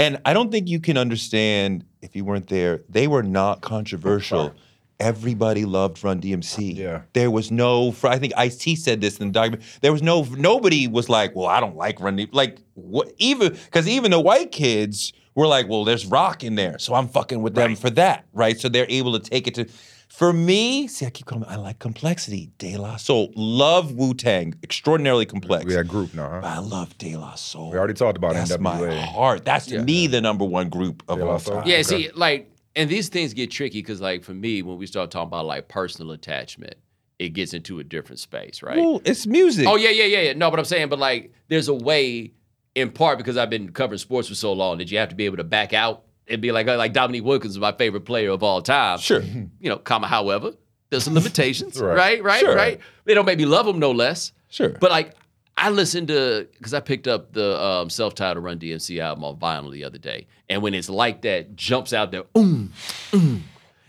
[0.00, 4.54] and i don't think you can understand if you weren't there they were not controversial
[5.00, 6.76] everybody loved Run DMC.
[6.76, 7.02] Yeah.
[7.14, 9.62] There was no, I think Ice T said this in the document.
[9.80, 12.28] There was no, nobody was like, well, I don't like Run DMC.
[12.32, 16.78] Like, what, even, because even the white kids were like, well, there's rock in there.
[16.78, 18.60] So I'm fucking with them for that, right?
[18.60, 19.66] So they're able to take it to,
[20.10, 22.50] for me, see, I keep calling, I like complexity.
[22.58, 23.32] De La Soul.
[23.36, 24.54] Love Wu Tang.
[24.62, 25.64] Extraordinarily complex.
[25.64, 26.44] We had group now, But?
[26.48, 27.70] I love De La Soul.
[27.70, 28.60] We already talked about That's NWA.
[28.60, 29.44] my heart.
[29.44, 31.62] That's to me the number one group of all time.
[31.64, 31.82] Yeah, Okay.
[31.84, 35.28] see, like, and these things get tricky because, like, for me, when we start talking
[35.28, 36.74] about like personal attachment,
[37.20, 38.78] it gets into a different space, right?
[38.78, 39.66] Well, it's music.
[39.68, 40.32] Oh yeah, yeah, yeah, yeah.
[40.32, 42.32] No, but I'm saying, but like, there's a way,
[42.74, 45.24] in part because I've been covering sports for so long, that you have to be
[45.26, 48.42] able to back out and be like, like Dominique Wilkins is my favorite player of
[48.42, 48.98] all time.
[48.98, 49.20] Sure.
[49.22, 50.52] You know, comma, however,
[50.90, 51.96] there's some limitations, Right.
[51.96, 52.54] right, right, Sure.
[52.54, 52.80] right.
[53.04, 54.32] They don't make me love them no less.
[54.48, 54.68] Sure.
[54.70, 55.12] But like,
[55.56, 59.70] I listened to because I picked up the um, self-titled Run DMC album on vinyl
[59.70, 62.72] the other day, and when it's like that, jumps out there, um,
[63.12, 63.44] um.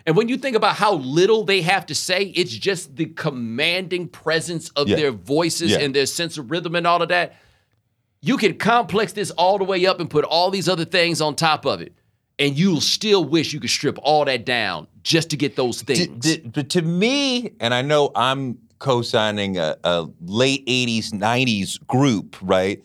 [0.06, 4.08] And when you think about how little they have to say, it's just the commanding
[4.08, 4.96] presence of Yeah.
[4.96, 5.78] their voices Yeah.
[5.82, 7.36] and their sense of rhythm and all of that.
[8.20, 11.36] You can complex this all the way up and put all these other things on
[11.36, 11.94] top of it,
[12.42, 15.96] and you'll still wish you could strip all that down just to get those D-
[15.96, 16.38] things.
[16.38, 22.36] d- but to me, and I know I'm co-signing a, a late '80s, '90s group,
[22.42, 22.84] right?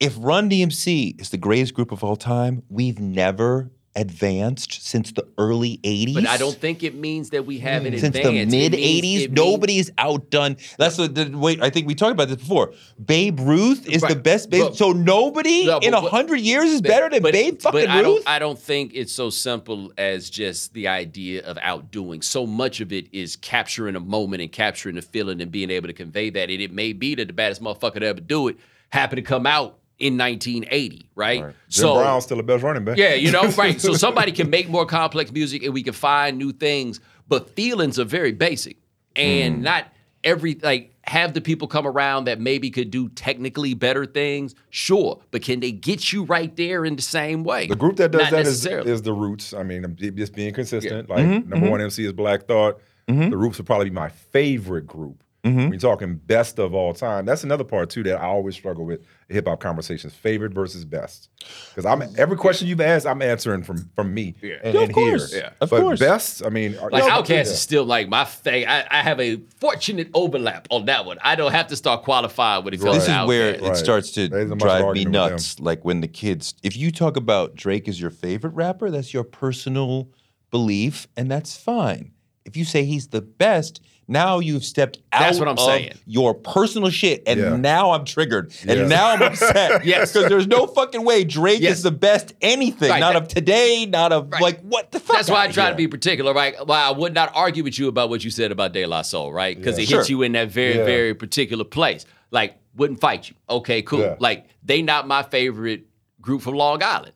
[0.00, 5.26] If Run DMC is the greatest group of all time, we've never advanced since the
[5.36, 6.14] early '80s.
[6.14, 7.98] but I don't think it means that we haven't hmm.
[7.98, 8.50] since advanced.
[8.50, 10.56] the mid '80s, it means- nobody's outdone.
[10.78, 11.62] That's the, the wait.
[11.62, 12.72] I think we talked about this before.
[13.04, 14.50] Babe Ruth is the best.
[14.50, 17.80] Babe, But- so nobody No, in but- a hundred years is better than Babe fucking
[17.80, 18.04] but I Ruth.
[18.04, 22.22] don't, I don't think it's so simple as just the idea of outdoing.
[22.22, 25.88] So much of it is capturing a moment and capturing a feeling and being able
[25.88, 26.50] to convey that.
[26.50, 28.56] And it may be that the baddest motherfucker to ever do it
[28.90, 31.40] happened to come out in 1980, right?
[31.42, 32.96] Jim So Brown's still the best running back.
[32.96, 33.80] yeah, you know, right.
[33.80, 37.98] So somebody can make more complex music and we can find new things, but feelings
[37.98, 38.76] are very basic.
[39.16, 39.62] And Mm.
[39.62, 39.84] not
[40.24, 45.20] every like have the people come around that maybe could do technically better things, sure,
[45.30, 47.66] but can they get you right there in the same way?
[47.66, 49.52] The group that does Not that is, is the Roots.
[49.54, 51.08] I mean, just being consistent.
[51.08, 52.80] Like Mm-hmm, number one MC is Black Thought.
[53.08, 55.24] The Roots would probably be my favorite group.
[55.44, 55.72] Mm-hmm.
[55.72, 59.00] You're talking best of all time, that's another part too that I always struggle with
[59.28, 61.28] hip hop conversations: favorite versus best.
[61.70, 62.18] Because I'm mm.
[62.18, 65.08] every question you've asked, I'm answering from from me and, Yeah, of and here.
[65.10, 65.34] course.
[65.34, 65.50] Yeah.
[65.60, 66.00] Of but course.
[66.00, 67.10] best, I mean, are- like yeah.
[67.18, 68.66] Outkast is still like my thing.
[68.66, 71.18] I, I have a fortunate overlap on that one.
[71.22, 73.76] I don't have to start qualifying when it comes This to is where it Right.
[73.76, 75.30] starts to There isn't much drive me arguing with them.
[75.32, 75.60] nuts.
[75.60, 79.24] Like when the kids, if you talk about Drake as your favorite rapper, that's your
[79.24, 80.08] personal
[80.50, 82.12] belief, and that's fine.
[82.44, 85.92] If you say he's the best, now you've stepped out That's what I'm of saying.
[86.06, 87.56] your personal shit, and Yeah.
[87.56, 88.86] now I'm triggered, and Yeah.
[88.86, 89.84] now I'm upset.
[89.84, 90.12] Yes.
[90.12, 91.76] because there's no fucking way Drake Yes.
[91.78, 92.88] is the best anything.
[92.90, 94.40] Right, not that- of today, not of Right.
[94.42, 95.16] like what the fuck.
[95.16, 95.72] That's why I outta try here.
[95.72, 96.54] to be particular, right?
[96.66, 99.32] Why I would not argue with you about what you said about De La Soul,
[99.32, 99.56] right?
[99.56, 99.82] Because Yeah.
[99.84, 100.16] it hits Sure.
[100.16, 100.84] you in that very, Yeah.
[100.84, 102.06] very particular place.
[102.30, 103.34] Like, wouldn't fight you.
[103.50, 104.00] Okay, cool.
[104.00, 104.14] Yeah.
[104.18, 105.82] Like, they not my favorite
[106.20, 107.12] group from Long Island.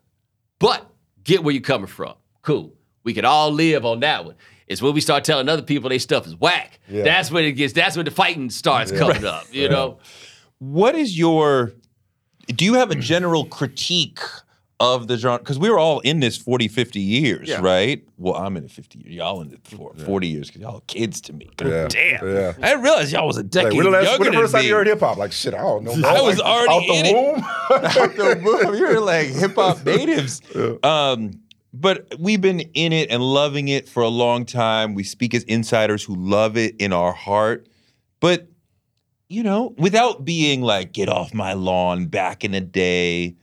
[0.58, 0.86] But
[1.24, 2.14] get where you're coming from.
[2.42, 2.72] Cool.
[3.04, 4.34] We could all live on that one.
[4.72, 6.80] It's when we start telling other people they stuff is whack.
[6.88, 7.04] Yeah.
[7.04, 9.44] That's when it gets that's when the fighting starts coming up.
[9.52, 9.98] You know?
[10.58, 11.72] what is your
[12.48, 14.20] do you have a general critique
[14.80, 17.60] of the genre because we were all in this 40 50 years Yeah.
[17.60, 20.76] right well i'm in it 50 years y'all in it for 40 years because y'all
[20.78, 21.86] are kids to me Yeah.
[21.88, 22.52] damn Yeah.
[22.60, 24.54] i didn't realize y'all was a Like, decade when the last, younger when the first
[24.54, 25.18] time you heard hip hop?
[25.18, 26.00] Like shit, I don't know.
[26.00, 26.10] bro.
[26.10, 27.14] I was Like, already out the in it.
[27.14, 27.44] womb.
[27.70, 28.74] Out the womb.
[28.76, 30.40] You're like hip-hop natives
[30.82, 31.40] um
[31.72, 34.94] but we've been in it and loving it for a long time.
[34.94, 37.68] We speak as insiders who love it in our heart.
[38.20, 38.48] But
[39.28, 43.36] you know without being like get off my lawn back in the day.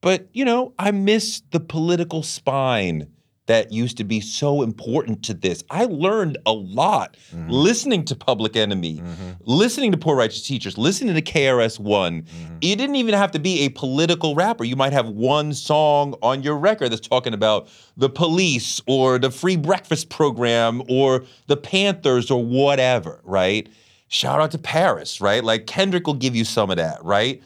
[0.00, 3.08] But you know i miss the political spine
[3.48, 5.64] that used to be so important to this.
[5.70, 7.48] I learned a lot mm-hmm.
[7.48, 9.30] listening to public enemy mm-hmm.
[9.40, 12.56] listening to poor righteous teachers listening to krs-one mm-hmm.
[12.60, 14.64] it didn't even have to be a political rapper.
[14.64, 19.30] You might have one song on your record that's talking about the police or the
[19.30, 23.68] free breakfast program or the panthers or whatever right?
[24.08, 25.42] Shout out to paris right?
[25.42, 27.42] Like kendrick will give you some of that right?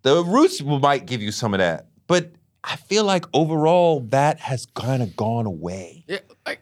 [0.00, 2.32] The roots might give you some of that but
[2.64, 6.60] i feel like overall that has kind of gone away Yeah, like,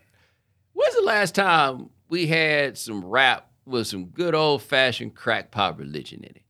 [0.73, 5.79] when's the last time we had some rap with some good old fashioned crack pop
[5.79, 6.43] religion in it?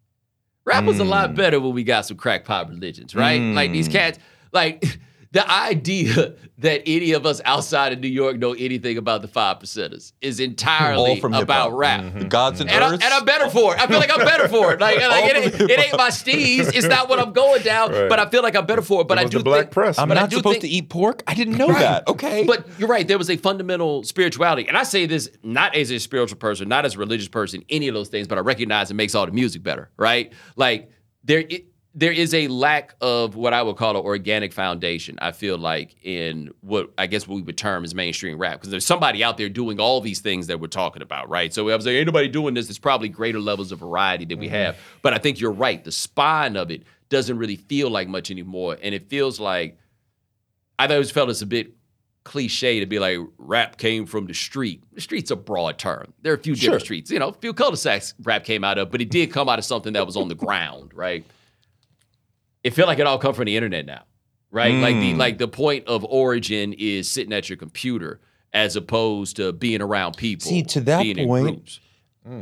[0.65, 1.37] Rap was a lot hmm.
[1.37, 3.41] better when we got some crack pop religions, right?
[3.41, 3.93] Like these hmm.
[3.93, 4.19] cats,
[4.53, 4.85] like
[5.33, 9.59] the idea that any of us outside of New York know anything about the five
[9.61, 11.79] percenters is All entirely from about hip-hop.
[11.79, 12.01] rap.
[12.03, 12.19] Mm-hmm.
[12.19, 13.81] The gods and, And, I, and I'm better for it.
[13.81, 14.81] I feel like I'm better for it.
[14.81, 16.75] Like, like it, ain't, it ain't my steez.
[16.75, 18.09] It's not what I'm going down, Right.
[18.09, 19.09] but I feel like I'm better for it.
[19.09, 20.89] But It I do the black think, press, I'm not do supposed think- to eat
[20.89, 21.23] pork.
[21.27, 21.79] I didn't know Right.
[21.79, 22.09] that.
[22.09, 23.07] Okay, But you're right.
[23.07, 26.85] There was a fundamental spirituality, and I say this not as a spiritual person, not
[26.85, 28.27] as a religious person, any of those things.
[28.27, 30.33] But I recognize it makes all the music better, right?
[30.57, 30.91] Like
[31.25, 35.19] there, it, there is a lack of what I would call an organic foundation.
[35.21, 38.71] I feel like in what I guess what we would term as mainstream rap, because
[38.71, 41.53] there's somebody out there doing all these things that we're talking about, right?
[41.53, 42.67] So I was like, ain't nobody doing this.
[42.67, 44.55] There's probably greater levels of variety that we mm-hmm.
[44.55, 45.83] have, but I think you're right.
[45.83, 49.77] The spine of it doesn't really feel like much anymore, and it feels like
[50.79, 51.75] I've always felt it's a bit
[52.23, 54.85] cliche to be like rap came from the street.
[54.93, 56.13] The street's a broad term.
[56.23, 57.11] There are a few different streets.
[57.11, 59.65] You know, a few cul-de-sacs rap came out of, but it did come out of
[59.65, 61.25] something that was on the ground, right?
[62.63, 64.03] It felt like it all come from the internet now,
[64.51, 64.75] right?
[64.75, 65.19] Like the Mm.
[65.19, 68.21] like the point of origin is sitting at your computer
[68.53, 70.49] as opposed to being around people.
[70.49, 71.81] See, to that point, groups.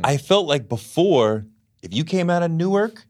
[0.03, 1.45] I felt like before,
[1.81, 3.05] if you came out of Newark,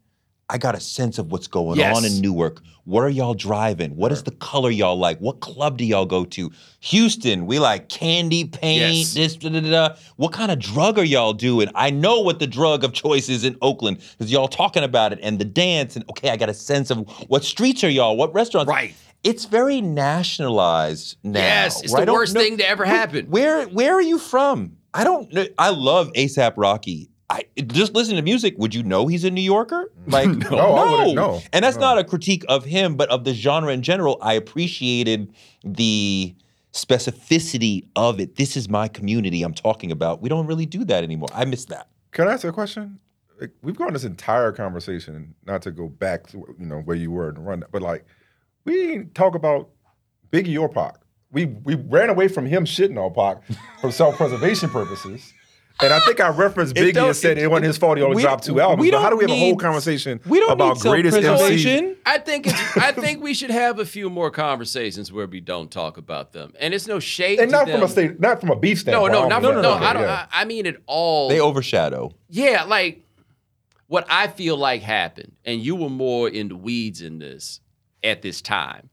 [0.51, 1.95] I got a sense of what's going Yes.
[1.95, 2.61] on in Newark.
[2.85, 3.95] What are y'all driving?
[3.95, 5.19] What is the color y'all like?
[5.19, 6.51] What club do y'all go to?
[6.79, 9.13] Houston, we like candy paint, Yes.
[9.13, 9.95] this, da, da, da.
[10.15, 11.67] What kind of drug are y'all doing?
[11.75, 15.19] I know what the drug of choice is in Oakland because y'all talking about it
[15.21, 15.95] and the dance.
[15.95, 18.17] And okay, I got a sense of what streets are y'all?
[18.17, 18.69] What restaurants?
[18.69, 18.95] Right.
[19.23, 21.39] It's very nationalized now.
[21.39, 22.05] Yes, it's right?
[22.05, 23.25] the worst know- thing to ever happen.
[23.27, 24.77] Where where are you from?
[24.93, 25.45] I don't know.
[25.59, 27.09] I love ASAP Rocky.
[27.31, 28.55] I just listen to music.
[28.57, 29.91] Would you know he's a New Yorker?
[30.07, 31.41] Like no, I wouldn't know.
[31.53, 31.81] And that's No.
[31.81, 34.17] not a critique of him, but of the genre in general.
[34.21, 35.31] I appreciated
[35.63, 36.33] the
[36.73, 38.35] specificity of it.
[38.37, 40.21] This is my community I'm talking about.
[40.21, 41.29] We don't really do that anymore.
[41.33, 41.89] I miss that.
[42.11, 42.99] Can I ask a question?
[43.39, 47.11] Like, we've gone this entire conversation, not to go back to you know where you
[47.11, 48.05] were and run, but like
[48.65, 49.69] we didn't talk about
[50.31, 50.95] Biggie or Pac.
[51.31, 53.43] We we ran away from him shitting on Pac
[53.81, 55.33] for self preservation purposes.
[55.81, 57.97] And I think I referenced It Biggie and said it, wasn't his fault.
[57.97, 58.81] He only we- dropped two albums.
[58.81, 61.95] we but how do we have a whole conversation We don't about need greatest MC?
[62.05, 65.71] I think it's, I think we should have a few more conversations where we don't
[65.71, 67.39] talk about them, and it's no shade.
[67.39, 69.13] And to not from a state, not from a beef No, standpoint.
[69.13, 69.73] no, not no, from, no.
[69.73, 70.01] I don't.
[70.03, 70.25] yeah.
[70.31, 71.29] I, I mean it all.
[71.29, 72.13] They overshadow.
[72.29, 73.05] yeah, like
[73.87, 77.61] what I feel like happened, and you were more in the weeds in this
[78.03, 78.89] at this time,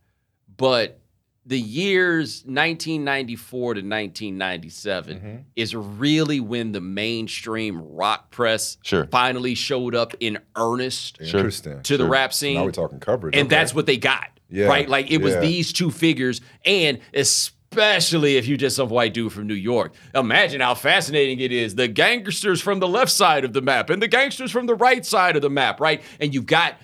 [0.57, 1.01] but
[1.47, 5.37] the years 1994 to 1997 Mm-hmm.
[5.55, 9.07] is really when the mainstream rock press Sure.
[9.11, 11.41] finally showed up in earnest Sure.
[11.41, 11.83] Interesting.
[11.83, 13.37] to the rap scene Now we're talking coverage.
[13.37, 13.57] and okay.
[13.57, 14.29] that's what they got.
[14.49, 14.89] Yeah, Right?
[14.89, 15.41] Like it was yeah.
[15.41, 19.93] these two figures, and especially if you're just some white dude from New York.
[20.15, 21.75] Imagine how fascinating it is.
[21.75, 25.05] The gangsters from the left side of the map and the gangsters from the right
[25.05, 26.01] side of the map, right?
[26.21, 26.77] And you've got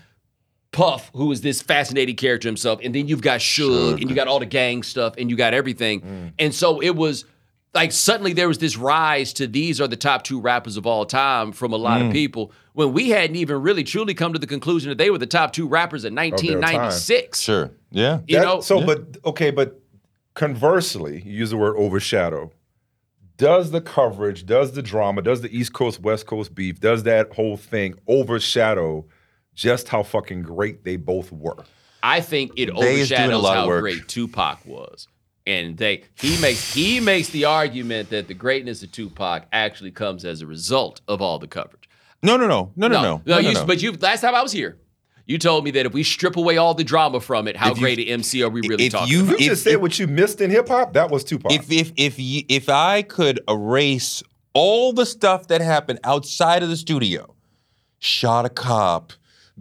[0.72, 4.26] Puff, who is this fascinating character himself, and then you've got Suge, and you got
[4.26, 6.00] all the gang stuff, and you got everything.
[6.00, 6.32] Mm.
[6.38, 7.26] And so it was
[7.74, 11.04] like suddenly there was this rise to these are the top two rappers of all
[11.06, 12.06] time from a lot Mm.
[12.08, 15.18] of people when we hadn't even really truly come to the conclusion that they were
[15.18, 17.40] the top two rappers in 1996.
[17.40, 17.70] Sure.
[17.90, 18.20] Yeah.
[18.26, 19.78] You That- know, so but okay, but
[20.34, 22.50] conversely, you use the word overshadow.
[23.36, 27.32] Does the coverage, does the drama, does the East Coast West Coast beef, does that
[27.34, 29.04] whole thing overshadow
[29.54, 31.64] just how fucking great they both were?
[32.02, 35.06] I think it They is doing a overshadows how great Tupac was.
[35.46, 40.24] And they he makes he makes the argument that the greatness of Tupac actually comes
[40.24, 41.88] as a result of all the coverage.
[42.22, 43.22] No, no, no, no, no, no.
[43.26, 43.66] no, you, no, no.
[43.66, 44.78] But you last time I was here,
[45.26, 47.78] you told me that if we strip away all the drama from it, how If
[47.78, 49.40] you- great an MC are we really if talking you- about?
[49.40, 50.92] You If- just said what you missed in hip hop.
[50.92, 51.50] That was Tupac.
[51.52, 54.22] if if if you, if I could erase
[54.54, 57.34] all the stuff that happened outside of the studio,
[57.98, 59.12] shot a cop,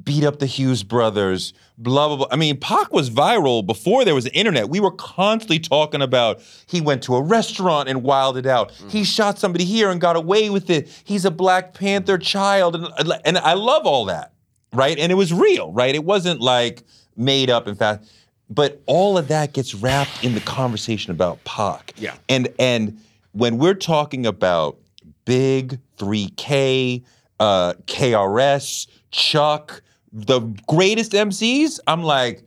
[0.01, 2.27] beat up the Hughes brothers, blah blah blah.
[2.31, 4.69] I mean, Pac was viral before there was the internet.
[4.69, 8.71] We were constantly talking about he went to a restaurant and wilded out.
[8.89, 10.89] He shot somebody here and got away with it.
[11.03, 14.33] He's a Black Panther child, and and I love all that,
[14.73, 14.97] right?
[14.97, 15.93] And it was real, right?
[15.93, 16.83] It wasn't like
[17.15, 18.11] made up and fast.
[18.49, 21.93] But all of that gets wrapped in the conversation about Pac.
[21.97, 22.15] Yeah.
[22.27, 22.99] And and
[23.31, 24.77] when we're talking about
[25.23, 27.03] Big 3K,
[27.39, 29.81] uh, KRS, Chuck,
[30.11, 32.43] the greatest MCs, I'm like,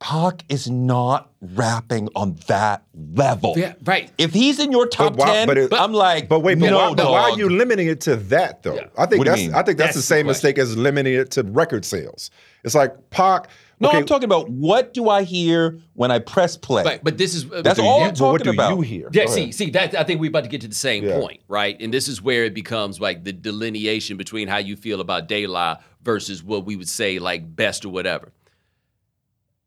[0.00, 2.82] Pac is not rapping on that
[3.14, 3.54] level.
[3.56, 4.10] yeah, right.
[4.18, 6.76] If he's in your top why- 10, but it- I'm like, but wait, but, no,
[6.76, 8.74] why, but why are you limiting it to that though?
[8.74, 8.86] Yeah.
[8.98, 9.42] I think What that's?
[9.54, 12.30] I think that's, That's the the same mistake as limiting it to record sales.
[12.64, 13.48] It's like Pac.
[13.82, 16.84] No, okay, I'm talking about what do I hear when I press play?
[16.84, 18.76] Right, but this is uh, That's do all you- I'm talking what do about.
[18.76, 19.08] you hear?
[19.12, 19.54] Yeah, Go see, ahead.
[19.54, 21.18] see that I think we're about to get to the same Yeah.
[21.20, 21.76] point, right?
[21.80, 25.46] And this is where it becomes like the delineation between how you feel about De
[25.46, 28.32] La versus what we would say like best or whatever.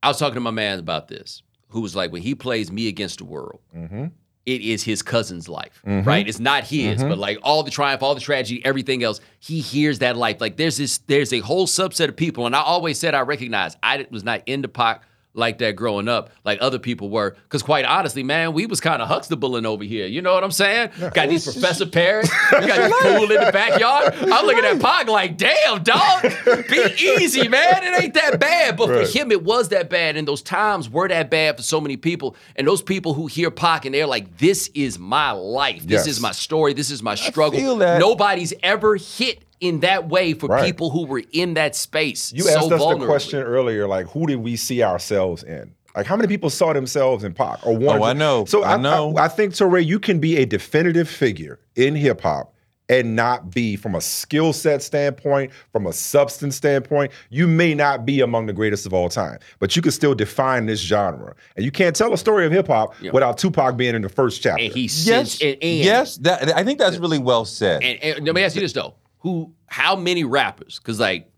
[0.02, 2.88] I was talking to my man about this, who was like, when he plays Me
[2.88, 4.06] Against the World, mm-hmm.
[4.46, 6.08] It is his cousin's life, mm-hmm.
[6.08, 6.28] right?
[6.28, 7.10] It's not his, mm-hmm.
[7.10, 10.40] but like all the triumph, all the tragedy, everything else, he hears that life.
[10.40, 13.76] Like there's this, there's a whole subset of people, and I always said I recognize
[13.82, 15.04] I was not into Pac
[15.36, 17.36] like that growing up, like other people were.
[17.44, 20.08] Because quite honestly, man, we was kind of Huxtabling over here.
[20.08, 20.90] You know what I'm saying?
[21.14, 24.14] Got these Professor Parrots, we got this pool in the backyard.
[24.32, 26.24] I'm looking at Pac like, damn, dog,
[26.70, 27.84] be easy, man.
[27.84, 28.78] It ain't that bad.
[28.78, 29.08] But Right.
[29.08, 30.16] for him, it was that bad.
[30.18, 32.36] And those times were that bad for so many people.
[32.56, 35.84] And those people who hear Pac and they're like, this is my life.
[35.84, 36.08] This Yes.
[36.08, 36.74] is my story.
[36.74, 37.76] This is my struggle.
[37.78, 40.66] Nobody's ever hit in that way for Right.
[40.66, 42.34] people who were in that space.
[42.34, 45.74] You so asked us the question earlier, like who did we see ourselves in?
[45.96, 48.46] Like how many people saw themselves in Pac or wanted Oh, I know.
[48.46, 49.16] So I know.
[49.18, 52.52] I, think Touré, you can be a definitive figure in hip hop
[52.90, 57.12] and not be from a skill set standpoint, from a substance standpoint.
[57.30, 60.66] You may not be among the greatest of all time, but you can still define
[60.68, 61.34] this genre.
[61.56, 64.42] And you can't tell a story of hip hop without Tupac being in the first
[64.44, 64.64] chapter.
[64.66, 66.18] And he Yes, sends and, and yes.
[66.18, 67.82] That I think that's really well said.
[67.84, 68.94] And, and let me ask you this though:
[69.26, 70.78] Who, how many rappers?
[70.78, 71.32] Because like,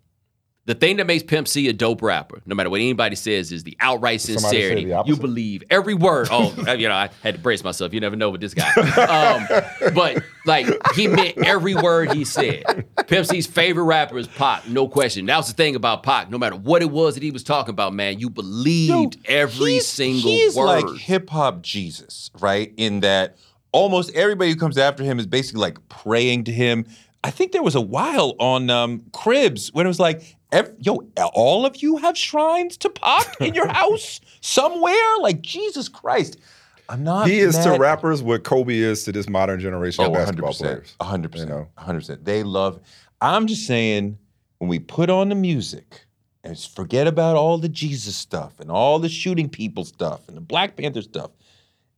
[0.66, 3.64] the thing that makes Pimp C a dope rapper, no matter what anybody says, is
[3.64, 4.84] the outright sincerity.
[4.84, 6.28] the You believe every word.
[6.30, 7.94] Oh, you know, I had to brace myself.
[7.94, 8.70] You never know with this guy.
[9.08, 12.86] Um, but like, he meant every word he said.
[13.08, 15.26] Pimp C's favorite rapper is Pac, no question.
[15.28, 16.30] That was the thing about Pac.
[16.30, 19.88] No matter what it was that he was talking about, man, you believed every he's-
[19.88, 20.66] single he's word.
[20.66, 22.74] like hip hop Jesus, right?
[22.76, 23.38] In that
[23.72, 26.86] almost everybody who comes after him is basically like praying to him.
[27.24, 30.36] I think there was a while on um, Cribs when it was like,
[30.80, 31.02] yo,
[31.34, 35.18] all of you have shrines to Pac in your house somewhere?
[35.22, 36.38] Like, Jesus Christ.
[36.90, 37.28] I'm not.
[37.28, 40.58] he is to rappers what Kobe is to this modern generation Oh, of basketball 100%.
[40.58, 40.96] players.
[41.02, 41.36] 100%.
[41.40, 41.68] You know?
[41.78, 42.24] 100%.
[42.24, 42.80] They love.
[43.20, 44.18] I'm just saying,
[44.60, 46.06] when we put on the music
[46.46, 50.42] and forget about all the Jesus stuff and all the shooting people stuff and the
[50.42, 51.32] Black Panther stuff,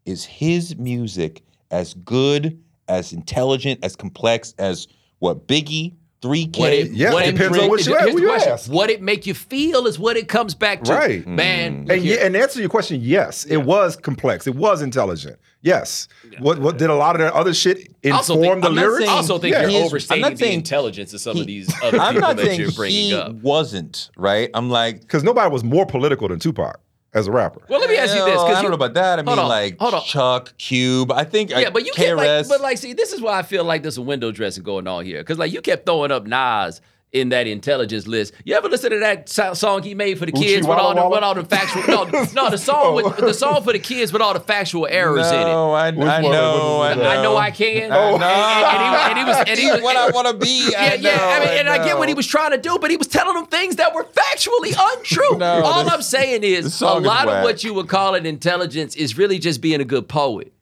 [0.06, 4.88] is his music as good, as intelligent, as complex as
[5.20, 8.22] what Biggie, 3K, What it, Yeah, what it- depends on what you here's ask- the
[8.22, 8.52] you question.
[8.52, 8.70] ask.
[8.72, 10.92] What it make you feel is what it comes back to.
[10.94, 11.26] Right.
[11.26, 11.88] Man, mm.
[11.88, 14.46] look And, yeah, and answer your question, yes, it was complex.
[14.46, 15.38] It was intelligent.
[15.62, 16.08] Yes.
[16.40, 18.98] What what did a lot of that other shit also inform think, the I'm lyrics?
[19.06, 19.62] saying- also think Yeah.
[19.62, 22.00] you're He is- I'm overstating not the saying intelligence of some he- of these other
[22.00, 23.34] I'm people not that saying you're bringing he up.
[23.36, 24.50] wasn't, right?
[24.54, 26.80] I'm like, Because nobody was more political than Tupac
[27.14, 27.62] as a rapper.
[27.68, 28.36] Well, let me ask you this.
[28.36, 29.20] Well, 'cause I don't you- know about that.
[29.20, 30.04] I mean, on, like hold on.
[30.04, 31.12] Chuck, Cube.
[31.12, 33.64] I think Yeah, but you kept like, but like, see, this is why I feel
[33.64, 35.20] like there's a window dressing going on here.
[35.20, 36.82] Because like, you kept throwing up Nas
[37.12, 38.34] in that intelligence list.
[38.44, 41.10] You ever listen to that so- song he made for the kids with all the
[41.10, 41.84] with all the factual?
[41.88, 42.04] No,
[42.34, 45.40] no, the song with the song for the kids with all the factual errors in
[45.40, 45.44] it.
[45.46, 46.22] no, I, I one?
[46.22, 47.04] know, I know.
[47.04, 47.92] I know I can.
[47.92, 48.16] I know.
[48.16, 50.60] And, and he, and he was, and he was, what I want to be.
[50.70, 51.16] Yeah, I yeah.
[51.16, 53.08] know, I mean, and I get what he was trying to do, but he was
[53.08, 55.38] telling them things that were factually untrue.
[55.38, 58.14] No, All this- I'm saying is a song is lot of what you would call
[58.16, 60.54] it intelligence is really just being a good poet.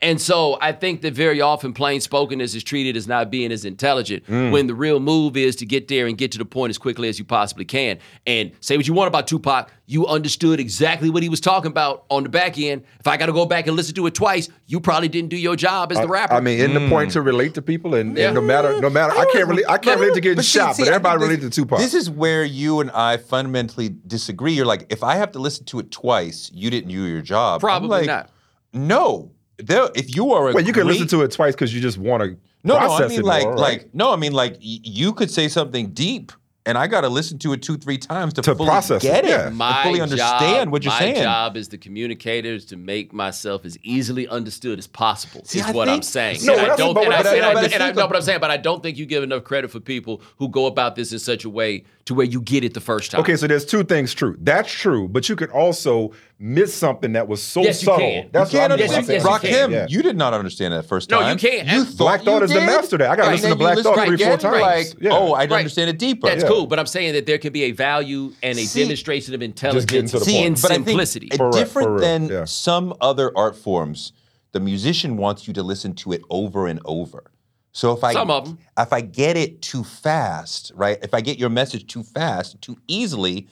[0.00, 3.64] And so I think that very often plain spokenness is treated as not being as
[3.64, 4.52] intelligent Mm.
[4.52, 7.08] when the real move is to get there and get to the point as quickly
[7.08, 7.98] as you possibly can.
[8.24, 12.04] And say what you want about Tupac, you understood exactly what he was talking about
[12.10, 12.84] on the back end.
[13.00, 15.36] If I got to go back and listen to it twice, you probably didn't do
[15.36, 16.34] your job as the rapper.
[16.34, 16.90] I mean, in the Mm.
[16.90, 18.26] point to relate to people, and, Yeah.
[18.26, 19.64] and no matter, no matter, I, can't relate.
[19.68, 21.78] I can't relate to getting But shot, see, but everybody think related to Tupac.
[21.80, 24.52] This is where you and I fundamentally disagree.
[24.52, 27.60] You're like, if I have to listen to it twice, you didn't do your job.
[27.60, 28.30] Probably like, not.
[28.72, 29.88] No, there.
[29.94, 32.22] If you are a well, you can listen to it twice because you just want
[32.22, 33.60] to No, no, process I mean it like, more, right?
[33.60, 36.32] like, no, I mean like, y- you could say something deep,
[36.66, 39.06] and I got to listen to it two, three times to, To fully process it,
[39.08, 39.44] get it, yeah.
[39.44, 41.10] to my fully understand job, what you're saying.
[41.12, 41.24] my saying.
[41.24, 45.40] job as the communicator is to make myself as easily understood as possible.
[45.44, 46.40] See, is I what I'm saying.
[46.44, 46.94] No, and I that's- don't.
[46.94, 48.22] but And I, what- and I- but I and I- think no, of- but I'm
[48.22, 51.10] saying, but I don't think you give enough credit for people who go about this
[51.12, 53.20] in such a way to where you get it the first time.
[53.22, 54.36] Okay, so there's two things true.
[54.40, 58.00] That's true, but you could also miss something that was so Yes, you subtle.
[58.00, 58.28] can.
[58.32, 58.78] That's you what can't I mean.
[58.84, 59.42] Yes, you- understand.
[59.42, 59.72] yes, you Rakim.
[59.72, 59.86] Yeah.
[59.88, 61.18] you did not understand that first time.
[61.18, 61.32] No, time.
[61.38, 61.68] you can't.
[61.68, 63.10] You thought Black Thought you is the master that.
[63.10, 64.60] I gotta Right, listen to Black listen Thought to it three, four times.
[64.62, 65.10] Like, Yeah.
[65.14, 65.52] oh, I Right.
[65.52, 66.28] understand it deeper.
[66.28, 66.48] That's Yeah.
[66.48, 69.40] cool, but I'm saying that there can be a value and a See- demonstration of
[69.40, 70.62] getting intelligence to the in point.
[70.62, 71.26] but I think simplicity.
[71.32, 72.44] it- For real, for different real, than yeah.
[72.44, 74.12] some other art forms,
[74.52, 77.24] the musician wants you to listen to it over and over.
[77.72, 78.58] So if I Some of 'em.
[78.78, 80.98] if I get it too fast, right?
[81.02, 83.46] If I get your message too fast, too easily,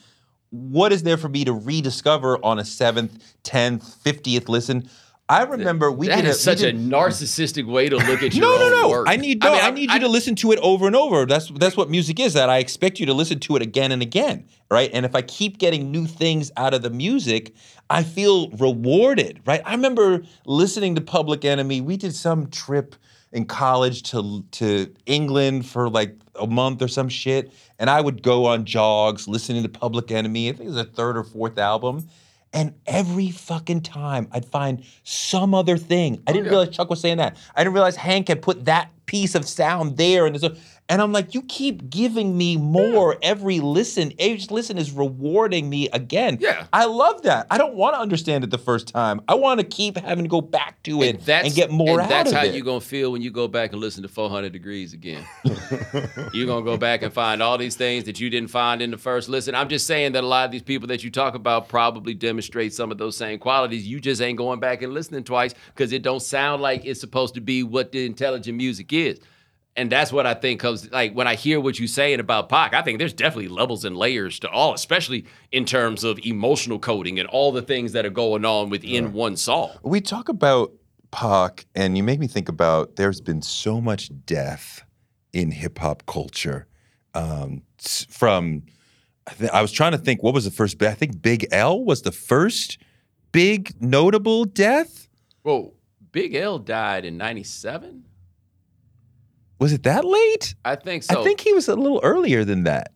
[0.49, 4.89] what is there for me to rediscover on a seventh, tenth, fiftieth listen?
[5.29, 8.45] I remember we that did a, such we a narcissistic way to look at your
[8.45, 8.89] no, no, no.
[8.89, 9.07] work.
[9.09, 9.49] I need no.
[9.49, 11.25] I, mean, I'm- need I- you to listen to it over and over.
[11.25, 12.33] That's that's what music is.
[12.33, 14.89] That I expect you to listen to it again and again, right?
[14.93, 17.53] And if I keep getting new things out of the music,
[17.89, 19.61] I feel rewarded, right?
[19.65, 21.81] I remember listening to Public Enemy.
[21.81, 22.95] We did some trip
[23.33, 28.23] in college to to England for like a month or some shit, and I would
[28.23, 30.49] go on jogs listening to Public Enemy.
[30.49, 32.07] I think it was a third or fourth album.
[32.53, 36.23] And every fucking time I'd find some other thing.
[36.25, 37.37] I oh, didn't realize Chuck was saying that.
[37.55, 40.55] I didn't realize Hank had put that piece of sound there and so
[40.89, 44.13] and I'm like, you keep giving me more every listen.
[44.21, 46.37] Each listen is rewarding me again.
[46.39, 46.67] Yeah.
[46.71, 47.47] I love that.
[47.51, 49.21] I don't want to understand it the first time.
[49.27, 52.05] I want to keep having to go back to it and, get more and out
[52.05, 52.31] of it.
[52.31, 55.25] that's how you're gonna feel when you go back and listen to 400 Degrees again.
[56.33, 58.97] you're gonna go back and find all these things that you didn't find in the
[58.97, 59.55] first listen.
[59.55, 62.73] I'm just saying that a lot of these people that you talk about probably demonstrate
[62.73, 63.85] some of those same qualities.
[63.85, 67.33] You just ain't going back and listening twice because it don't sound like it's supposed
[67.33, 69.19] to be what the intelligent music is.
[69.77, 72.73] And that's what I think comes like when I hear what you're saying about Pac,
[72.73, 77.19] I think there's definitely levels and layers to all, especially in terms of emotional coding
[77.19, 79.69] and all the things that are going on within one song.
[79.83, 80.73] we talk about
[81.11, 84.83] Pac, and you make me think about there's been so much death
[85.31, 86.65] in hip hop culture.
[87.13, 87.61] Um,
[88.09, 88.63] from,
[89.27, 90.81] I, thi- I was trying to think, what was the first?
[90.81, 92.79] I think Big L was the first
[93.31, 95.07] big notable death.
[95.43, 95.73] Well,
[96.11, 98.05] Big L died in 97?
[99.59, 100.55] Was it that late?
[100.63, 101.19] I think so.
[101.19, 102.91] I think he was a little earlier than that.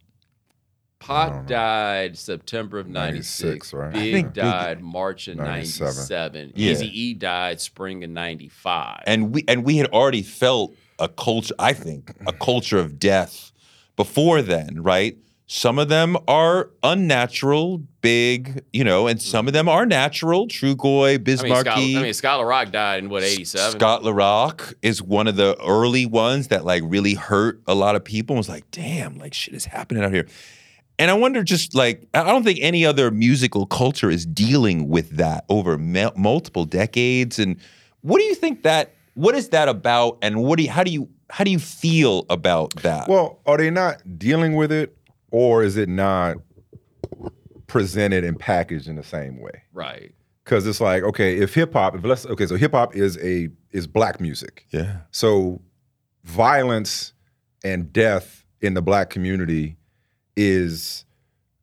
[0.99, 3.74] Pac died September of 96.
[3.74, 3.89] 96, right?
[3.89, 5.88] I Big think Big- died March of 97.
[5.95, 6.53] 97.
[6.55, 6.72] Yeah.
[6.74, 9.01] Eazy E died spring of 95.
[9.07, 13.51] and we and we had already felt a culture i think a culture of death
[13.95, 15.18] before then right
[15.54, 21.10] some of them are unnatural big you know and some of them are natural trugoy
[21.10, 23.72] I mean, Biz Markie Scott, I mean, Scott La Rock died in what, 87?
[23.72, 28.04] Scott LaRock is one of the early ones that like really hurt a lot of
[28.06, 28.36] people.
[28.36, 30.26] and was like, damn, like shit is happening out here.
[30.97, 35.18] And I wonder, just like, I don't think any other musical culture is dealing with
[35.18, 37.39] that over mul- multiple decades.
[37.39, 37.58] And
[38.02, 38.93] what do you think that?
[39.16, 40.18] What is that about?
[40.22, 40.70] And what do you?
[40.70, 41.10] How do you?
[41.30, 43.08] How do you feel about that?
[43.08, 44.95] Well, are they not dealing with it,
[45.32, 46.38] or is it not
[47.68, 49.64] presented and packaged in the same way?
[49.74, 50.14] Right.
[50.44, 53.50] Because it's like, okay, if hip hop, if let's okay, so hip hop is a
[53.72, 54.66] is black music.
[54.72, 55.62] yeah, So
[56.24, 57.14] violence
[57.64, 59.78] and death in the black community
[60.36, 61.06] is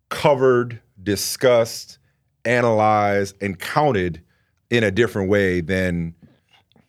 [0.08, 1.98] covered, discussed,
[2.44, 4.22] analyzed, and counted
[4.70, 6.14] in a different way than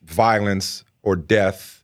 [0.03, 1.78] violence or death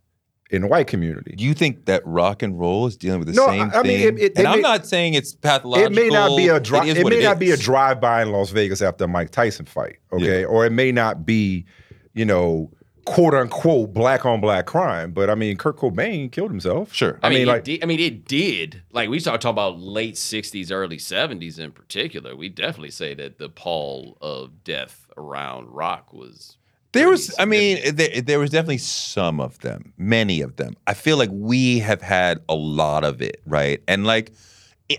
[0.52, 1.34] in the white community.
[1.36, 3.84] do you think that rock and roll is dealing with the No, same I- I
[3.84, 4.18] mean, thing?
[4.20, 5.92] it- it- and it I'm not saying it's pathological.
[5.92, 6.88] It may not be a drive.
[6.88, 7.60] is It, what may not be a is.
[7.60, 10.46] drive by in Las Vegas after a Mike Tyson fight, okay?
[10.46, 11.66] Or it may not be,
[12.14, 12.70] you know,
[13.06, 15.12] quote unquote black on black crime.
[15.12, 16.94] But I mean, Kurt Cobain killed himself.
[16.94, 17.20] Sure.
[17.24, 18.84] I, mean, it like did, I mean, it did.
[18.92, 22.36] Like we start talking about late '60s, early '70s in particular.
[22.36, 26.58] We definitely say that the pall of death around rock was.
[26.96, 30.76] There was, I mean, there, there was definitely some of them, many of them.
[30.88, 33.84] I feel like we have had a lot of it, right?
[33.88, 34.32] And like,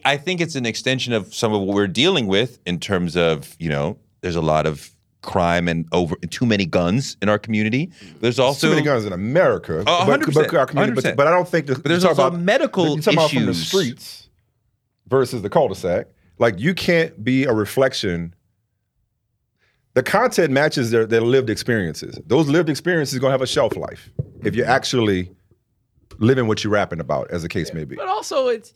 [0.04, 3.56] I- think it's an extension of some of what we're dealing with in terms of,
[3.58, 4.90] you know, there's a lot of
[5.22, 7.86] crime and over too many guns in our community.
[7.88, 8.20] Mm.
[8.20, 9.82] There's also too many guns in America.
[9.86, 11.16] Oh, but, 100%, but, our community- but, 100%.
[11.16, 11.66] but I don't think.
[11.66, 14.28] The, But there's also about, medical you're talking about from the streets
[15.08, 16.08] versus the cul-de-sac.
[16.38, 18.34] Like you can't be a reflection.
[19.96, 22.18] The content matches their, their lived experiences.
[22.26, 24.10] Those lived experiences gonna have a shelf life
[24.44, 25.30] if you're actually
[26.18, 27.96] living what you're rapping about, as the case may be.
[27.96, 28.74] But also, it's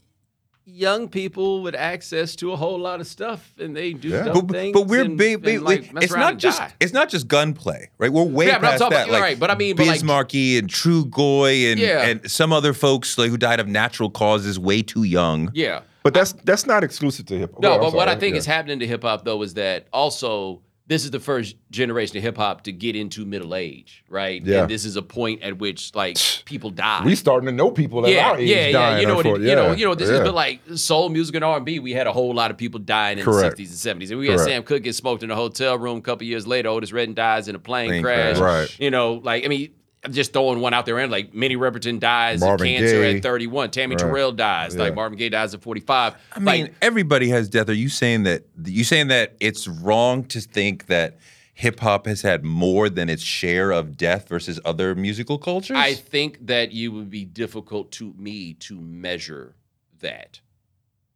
[0.64, 4.24] young people with access to a whole lot of stuff, and they do Yeah.
[4.24, 4.72] dumb but, things.
[4.72, 6.72] but we're and, big, and, like, it's not just die.
[6.80, 8.10] it's not just gunplay, right?
[8.10, 8.86] We're way Yeah, but I'm past that.
[8.88, 12.06] about- like right, but I mean, but like- Biz Markie and Trugoy and Yeah.
[12.06, 15.50] and some other folks like who died of natural causes way too young.
[15.52, 15.80] Yeah.
[16.02, 17.62] But that's that's not exclusive to hip hop.
[17.62, 18.38] No, Well, I'm but what I think yeah.
[18.38, 22.22] is happening to hip hop though is that also this is the first generation of
[22.24, 24.44] hip hop to get into middle age, right?
[24.44, 24.62] Yeah.
[24.62, 27.02] And this is a point at which like people die.
[27.04, 28.72] we starting to know people that yeah, our age yeah, yeah.
[28.72, 29.00] dying.
[29.02, 29.24] You know what?
[29.24, 29.94] It, unfor- You know, you know.
[29.94, 30.24] This is yeah.
[30.24, 31.78] but like soul music and R and B.
[31.78, 33.56] We had a whole lot of people dying in Correct.
[33.56, 35.98] the sixties and seventies, and we had Sam Cooke get smoked in a hotel room.
[35.98, 38.38] A couple years later, Otis Redding dies in a plane, Plane crash.
[38.38, 38.60] crash.
[38.68, 38.80] Right.
[38.80, 39.70] You know, like I mean.
[40.02, 43.16] I'm just throwing one out there, and like Minnie Riperton dies Marvin of cancer Gaye.
[43.16, 43.70] at 31.
[43.70, 43.98] Tammy Right.
[43.98, 44.74] Terrell dies.
[44.74, 44.82] Yeah.
[44.82, 46.14] Like Marvin Gaye dies at 45.
[46.32, 47.68] I mean, like, everybody has death.
[47.68, 51.18] Are you saying that you saying that it's wrong to think that
[51.52, 55.76] hip hop has had more than its share of death versus other musical cultures?
[55.76, 59.54] I think that you would be difficult to me to measure
[60.00, 60.40] that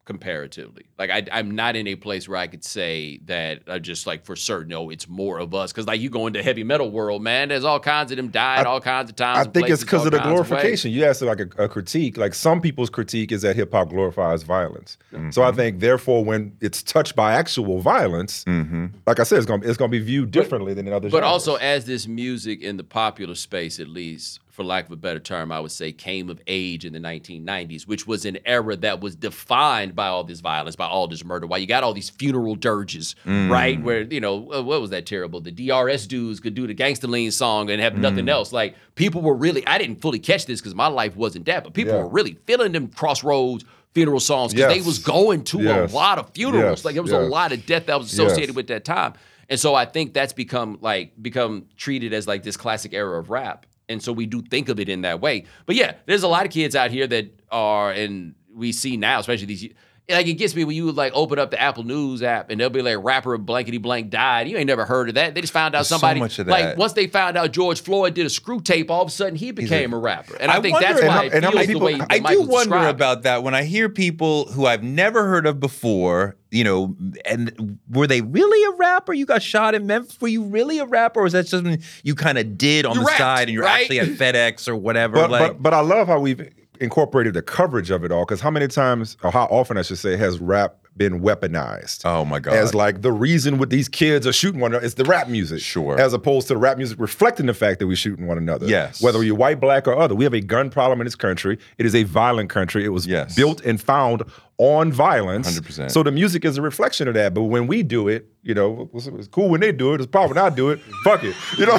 [0.05, 0.85] comparatively.
[0.99, 4.25] Like I, I'm not in a place where I could say that I just like
[4.25, 4.69] for certain.
[4.69, 7.49] No, it's more of us because like you go into heavy metal world, man.
[7.49, 9.39] There's all kinds of them died, I- all kinds of times.
[9.39, 10.47] I and think it's because of the kinds ways.
[10.49, 10.91] glorification.
[10.93, 12.17] you asked like a, a critique.
[12.17, 14.97] Like some people's critique is that hip hop glorifies violence.
[15.11, 15.41] So Mm-hmm.
[15.41, 18.87] I think therefore when it's touched by actual violence, Mm-hmm.
[19.07, 21.09] like I said, it's gonna it's gonna be viewed differently than in other.
[21.11, 21.31] But genres.
[21.33, 25.19] also, as this music in the popular space, at least for lack of a better
[25.19, 29.01] term, I would say came of age in the 1990s, which was an era that
[29.01, 31.47] was defined by all this violence, by all this murder.
[31.49, 33.83] Why you got all these funeral dirges, right?
[33.83, 35.41] Where you know uh, what was that terrible?
[35.41, 38.53] The DRS dudes could do the Gangsta Lean song and have nothing else.
[38.53, 41.75] Like people were really, I didn't fully catch this because my life wasn't that, but
[41.75, 42.03] people Yeah.
[42.03, 45.93] were really feeling them crossroads funeral songs because they was going to Yes.
[45.93, 46.79] a lot of funerals.
[46.81, 46.85] Yes.
[46.85, 48.57] Like there was a lot of death that was associated Yes.
[48.57, 49.15] with that time.
[49.49, 53.31] And so I think that's become like become treated as like this classic era of
[53.31, 53.67] rap.
[53.89, 55.45] And so we do think of it in that way.
[55.67, 59.19] But yeah, there's a lot of kids out here that are and we see now,
[59.19, 59.69] especially these
[60.07, 62.69] like it gets me when you like open up the Apple News app and they'll
[62.69, 64.47] be like rapper blankety blank died.
[64.49, 65.35] You ain't never heard of that.
[65.35, 67.81] They just found out There's so somebody much of like once they found out George
[67.81, 70.37] Floyd did a screw tape, all of a sudden he became a, rapper.
[70.37, 71.73] And I, I think wonder- that's and why how- it and how feels many the
[71.73, 72.95] people- way that I do wonder described.
[72.97, 76.95] about that when I hear people who I've never heard of before, you know,
[77.25, 79.15] and were they really a rapper?
[79.15, 80.21] You got shot in Memphis.
[80.21, 83.01] Were you really a rapper, or was that something you kind of did on You
[83.01, 83.81] the rapped, side and you're right?
[83.81, 85.15] actually at FedEx or whatever?
[85.15, 86.47] But, like, but but I love how we've
[86.81, 88.25] incorporated the coverage of it all.
[88.25, 92.03] Because how many times, or how often I should say, has rap been weaponized?
[92.05, 94.95] oh my god, As like the reason what these kids are shooting one another, it's
[94.95, 95.61] the rap music.
[95.61, 95.99] Sure.
[95.99, 98.67] As opposed to the rap music reflecting the fact that we're shooting one another.
[98.67, 99.03] Yes.
[99.03, 100.15] Whether you're white, black, or other.
[100.15, 101.59] We have a gun problem in this country.
[101.79, 102.85] It is a violent country.
[102.85, 103.35] It was Yes.
[103.35, 104.23] built and found
[104.57, 105.49] on violence.
[105.59, 105.91] 100%.
[105.91, 107.35] So the music is a reflection of that.
[107.35, 110.01] But when we do it, you know, it's, cool when they do it.
[110.01, 110.81] It's probably when I do it.
[111.05, 111.35] Fuck it.
[111.59, 111.75] You know.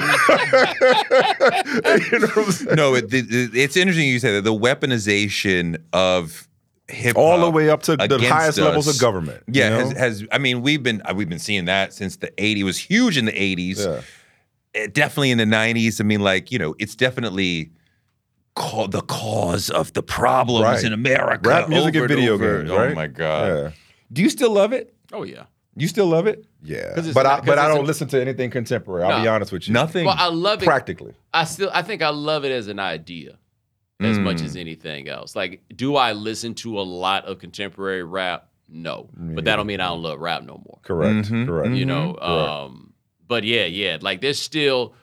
[2.12, 2.76] you know what I'm saying?
[2.76, 6.48] no, it, it- it's interesting you say that the weaponization of
[6.88, 9.44] hip All the way up to the against highest levels of government.
[9.48, 9.78] you Yeah, know?
[9.80, 12.58] has, has I mean we've been uh, we've been seeing that since the 80s.
[12.58, 13.78] It was huge in the 80s.
[13.86, 14.02] Yeah.
[14.76, 16.00] Eh, Definitely in the 90s.
[16.02, 17.72] I mean, like, you know, it's definitely
[18.56, 20.84] called the cause of the problems Right.
[20.84, 21.50] in America.
[21.50, 22.60] Rap music over and video over.
[22.60, 23.48] games, Oh my God.
[23.48, 23.72] Yeah.
[24.14, 24.94] Do you still love it?
[25.12, 25.46] Oh yeah.
[25.76, 26.46] You still love it?
[26.64, 26.94] Yeah.
[26.96, 29.04] it's But I not- but 'cause I don't a- listen to anything contemporary.
[29.04, 29.74] I'll be honest with you.
[29.74, 30.06] Nothing.
[30.06, 30.66] Well, I love it.
[30.66, 31.14] Practically.
[31.34, 33.38] I still I think I love it as an idea
[34.02, 34.46] as much Mm.
[34.46, 35.36] as anything else.
[35.36, 38.50] Like, do I listen to a lot of contemporary rap?
[38.68, 39.10] No.
[39.16, 40.80] But that don't mean I don't love rap no more.
[40.82, 41.30] Correct.
[41.30, 41.76] Mhm, Correct.
[41.76, 42.14] You know?
[42.14, 42.24] Correct.
[42.24, 42.94] Um,
[43.28, 43.98] but yeah, yeah.
[44.02, 44.94] Like there's still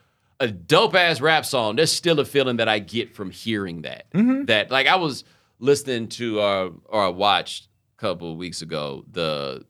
[0.40, 1.76] a dope ass rap song.
[1.76, 4.10] There's still a feeling that I get from hearing that.
[4.12, 4.46] Mm-hmm.
[4.46, 5.24] That like I was
[5.60, 9.64] listening to uh, or I watched a couple of weeks ago the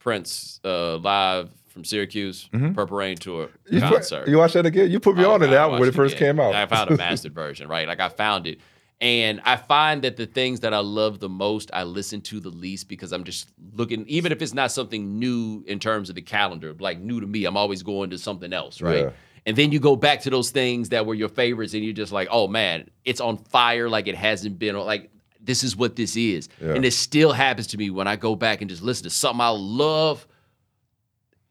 [0.00, 2.72] Prince uh, live from Syracuse mm-hmm.
[2.72, 4.90] Purple Rain tour You, put- you watch that again?
[4.90, 6.18] You put me Oh, on to that when watched it first yeah.
[6.20, 6.54] came out.
[6.54, 7.86] I found a mastered version, right?
[7.86, 8.60] Like I found it.
[8.98, 12.48] And I find that the things that I love the most, I listen to the
[12.48, 16.22] least because I'm just looking, even if it's not something new in terms of the
[16.22, 19.04] calendar, like new to me, I'm always going to something else, right?
[19.04, 19.10] Yeah.
[19.44, 22.10] And then you go back to those things that were your favorites and you're just
[22.10, 24.76] like, oh man, it's on fire like it hasn't been.
[24.78, 25.10] Like,
[25.42, 26.48] this is what this is.
[26.58, 26.72] Yeah.
[26.72, 29.42] And it still happens to me when I go back and just listen to something
[29.42, 30.26] I love.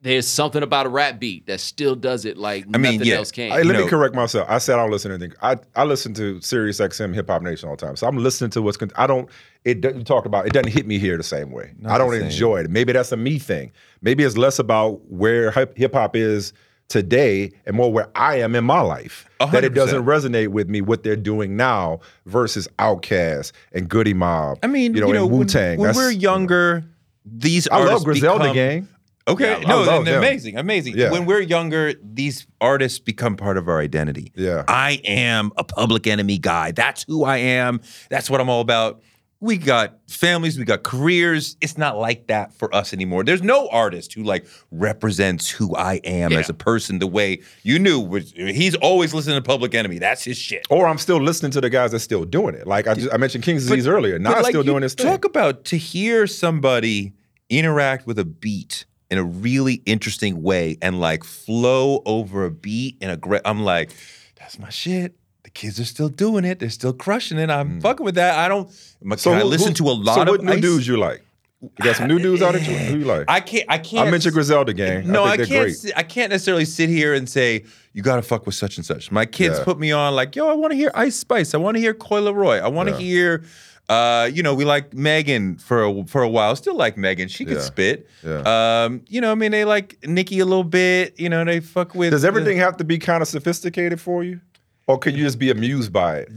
[0.05, 3.15] There's something about a rap beat that still does it like I mean, nothing yeah.
[3.15, 3.49] else can.
[3.49, 3.85] Hey, let No.
[3.85, 4.45] me correct myself.
[4.47, 5.35] I said I don't listen to anything.
[5.41, 7.95] I, I listen to Sirius XM Hip Hop Nation all the time.
[7.95, 8.77] So I'm listening to what's.
[8.77, 9.27] Con- I don't.
[9.63, 10.45] It doesn't- you talked about.
[10.45, 11.73] It doesn't hit me here the same way.
[11.79, 12.69] Not I don't enjoy it.
[12.69, 13.71] Maybe that's a me thing.
[14.03, 16.53] Maybe it's less about where hip hop is
[16.87, 19.27] today and more where I am in my life.
[19.39, 24.13] A That it doesn't resonate with me what they're doing now versus Outkast and Goodie
[24.13, 24.59] Mob.
[24.61, 25.79] I mean, you know, and when- Wu Tang.
[25.79, 26.83] When, we're younger,
[27.25, 28.87] these I love Griselda become, Gang.
[29.27, 30.17] Okay, Yeah, no, love and them.
[30.19, 30.97] amazing, amazing.
[30.97, 31.11] Yeah.
[31.11, 34.31] When we're younger, these artists become part of our identity.
[34.35, 34.63] Yeah.
[34.67, 36.71] I am a public enemy guy.
[36.71, 37.81] That's who I am.
[38.11, 39.01] That's what I'm all about.
[39.41, 41.57] We got families, we got careers.
[41.59, 43.23] It's not like that for us anymore.
[43.23, 46.39] There's no artist who like represents who I am Yeah.
[46.39, 48.09] as a person the way you knew.
[48.35, 49.99] He's always listening to Public Enemy.
[49.99, 50.65] That's his shit.
[50.69, 52.65] Or I'm still listening to the guys that's still doing it.
[52.65, 54.17] Like I, just, I mentioned King's Disease earlier.
[54.19, 55.05] Now But, like, still doing this thing.
[55.07, 57.13] Talk about to hear somebody
[57.49, 62.97] interact with a beat in a really interesting way and like flow over a beat
[63.01, 63.41] in a great.
[63.45, 63.91] I'm like,
[64.35, 65.15] that's my shit.
[65.43, 66.59] The kids are still doing it.
[66.59, 67.49] They're still crushing it.
[67.49, 67.81] I'm mm.
[67.81, 68.37] fucking with that.
[68.37, 68.69] I don't.
[69.17, 70.97] So I who- listen who- to a lot so of what new Ice- dudes you
[70.97, 71.21] like?
[71.61, 72.61] You got some new dudes out there.
[72.61, 73.25] Who you like?
[73.27, 73.65] I can't.
[73.69, 74.07] I can't.
[74.07, 75.09] I mentioned Griselda Gang.
[75.09, 75.71] No, I, I, can't.
[75.71, 78.85] si- I can't necessarily sit here and say you got to fuck with such and
[78.85, 79.11] such.
[79.11, 79.63] My kids Yeah.
[79.63, 81.55] put me on like, yo, I want to hear Ice Spice.
[81.55, 82.61] I want to hear Coi Leray.
[82.61, 83.01] I want to Yeah.
[83.01, 83.43] hear.
[83.87, 86.55] Uh, you know, we like Megan for a, for a while.
[86.55, 87.27] Still like Megan.
[87.27, 87.61] She could Yeah.
[87.63, 88.07] spit.
[88.23, 88.83] Yeah.
[88.85, 91.19] Um, you know, I mean, they like Nikki a little bit.
[91.19, 92.11] You know, they fuck with.
[92.11, 94.41] Does the- everything have to be kind of sophisticated for you,
[94.87, 96.29] or can you just be amused by it?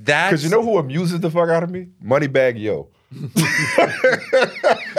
[0.00, 1.88] That's Because you know who amuses the fuck out of me?
[2.04, 2.88] Moneybagg Yo.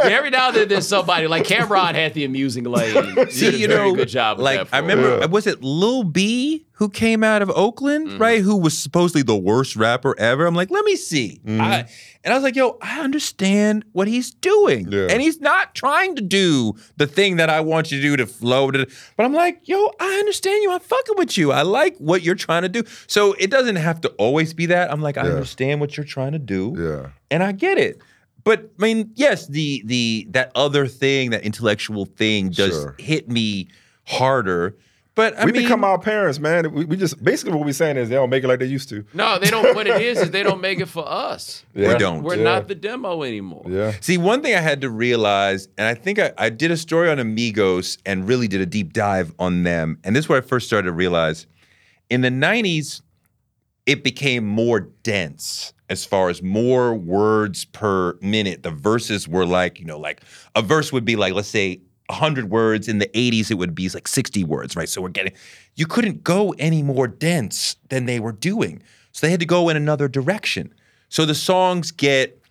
[0.03, 2.93] Every now and then there's somebody like Cam'ron had the amusing lane.
[3.29, 4.37] See, Did a you very know, good job.
[4.37, 4.87] with like that I him.
[4.87, 8.17] remember, was it Lil B who came out of Oakland, Mm-hmm.
[8.21, 8.41] right?
[8.41, 10.45] Who was supposedly the worst rapper ever.
[10.45, 11.39] I'm like, let me see.
[11.45, 11.61] Mm-hmm.
[11.61, 11.85] I,
[12.23, 15.07] and I was like, yo, I understand what he's doing, Yeah.
[15.09, 18.25] and he's not trying to do the thing that I want you to do to
[18.25, 18.71] flow.
[18.71, 18.87] To,
[19.17, 20.71] but I'm like, yo, I understand you.
[20.71, 21.51] I'm fucking with you.
[21.51, 22.83] I like what you're trying to do.
[23.07, 24.91] So it doesn't have to always be that.
[24.91, 25.33] I'm like, I Yeah.
[25.33, 27.09] understand what you're trying to do Yeah.
[27.29, 28.01] and I get it.
[28.45, 32.95] But I mean, yes, the the that other thing, that intellectual thing, does Sure.
[32.97, 33.67] hit me
[34.05, 34.75] harder.
[35.19, 36.71] But I we mean, become our parents, man.
[36.71, 38.87] We, we just basically what we're saying is they don't make it like they used
[38.87, 39.03] to.
[39.13, 39.75] No, they don't.
[39.75, 41.65] What it is is they don't make it for us.
[41.75, 41.97] Yeah.
[41.97, 42.23] don't.
[42.23, 42.43] We're Yeah.
[42.43, 43.65] not the demo anymore.
[43.67, 43.91] Yeah.
[43.99, 47.09] see one thing I had to realize, and I think I, I did a story
[47.09, 49.99] on Amigos and really did a deep dive on them.
[50.05, 51.47] And this is where I first started to realize,
[52.09, 53.01] in the '90s,
[53.85, 58.63] it became more dense as far as more words per minute.
[58.63, 60.21] The verses were like, you know, like
[60.55, 62.87] a verse would be like, let's say, 100 words.
[62.87, 64.89] In the 80s, it would be like 60 words, right?
[64.89, 65.33] So we're getting,
[65.75, 68.81] you couldn't go any more dense than they were doing.
[69.11, 70.73] So they had to go in another direction.
[71.09, 72.41] So the songs get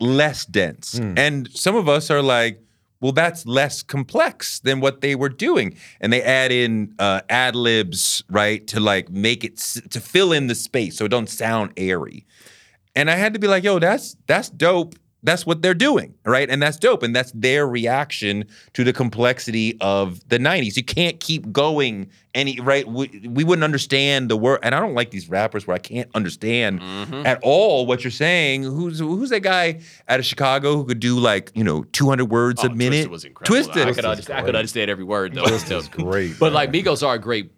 [0.00, 0.94] less dense.
[1.16, 2.60] And some of us are like,
[3.00, 5.76] well, that's less complex than what they were doing.
[6.00, 9.58] And they add in uh, ad libs, right, to like make it
[9.90, 12.24] to fill in the space so it don't sound airy.
[12.96, 14.94] And I had to be like, yo, that's that's dope.
[15.24, 16.48] That's what they're doing, right?
[16.50, 17.02] And that's dope.
[17.02, 18.44] And that's their reaction
[18.74, 20.76] to the complexity of the 90s.
[20.76, 22.86] You can't keep going any right.
[22.86, 24.60] We, we wouldn't understand the word.
[24.62, 27.26] And I don't like these rappers where I can't understand mm-hmm.
[27.26, 28.64] at all what you're saying.
[28.64, 32.62] Who's who's that guy out of Chicago who could do like, you know, 200 words
[32.62, 33.06] Oh, a minute?
[33.06, 33.56] Twista was incredible.
[33.56, 33.86] Twista.
[33.86, 35.44] I could, understand, I could understand every word though.
[35.44, 36.38] Twista's great.
[36.38, 36.54] But man.
[36.54, 37.50] like Migos are a great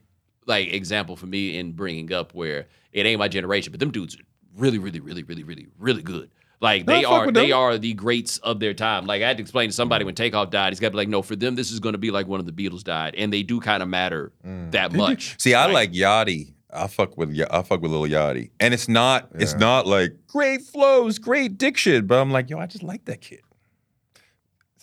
[0.46, 4.14] like example for me in bringing up where it ain't my generation, but them dudes
[4.14, 4.22] are
[4.56, 6.30] really, really, really, really, really, really good.
[6.60, 7.58] Like No, they are, they them.
[7.58, 9.06] are the greats of their time.
[9.06, 11.08] Like I had to explain to somebody when Takeoff died, he's got to be like,
[11.08, 13.32] no, for them this is going to be like one of the Beatles died, and
[13.32, 14.70] they do kind of matter mm.
[14.72, 15.40] that much.
[15.40, 16.52] See, I like Yachty.
[16.72, 20.12] I fuck with Ya- I fuck with Lil Yachty, and it's not it's not like
[20.26, 23.40] great flows, great diction, but I'm like, yo, I just like that kid.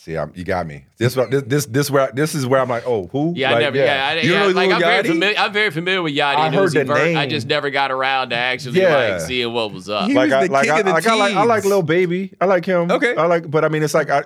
[0.03, 0.83] See, I'm, you got me.
[0.97, 3.31] This this this this where this is where I'm like, oh, who?
[3.37, 3.77] Yeah, I never.
[3.77, 5.37] Yeah, I, You yeah, know like I'm very familiar.
[5.37, 7.15] I'm very familiar with Yachty I and heard Uzi the Vert.
[7.15, 9.11] I just never got around to actually Yeah.
[9.11, 10.09] like seeing what was up.
[10.09, 11.61] He like was I the like king I, of the like I like I like
[11.61, 11.71] teens.
[11.71, 12.33] Lil Baby.
[12.41, 12.91] I like him.
[12.91, 13.15] Okay.
[13.15, 14.23] I like, but I mean, it's like I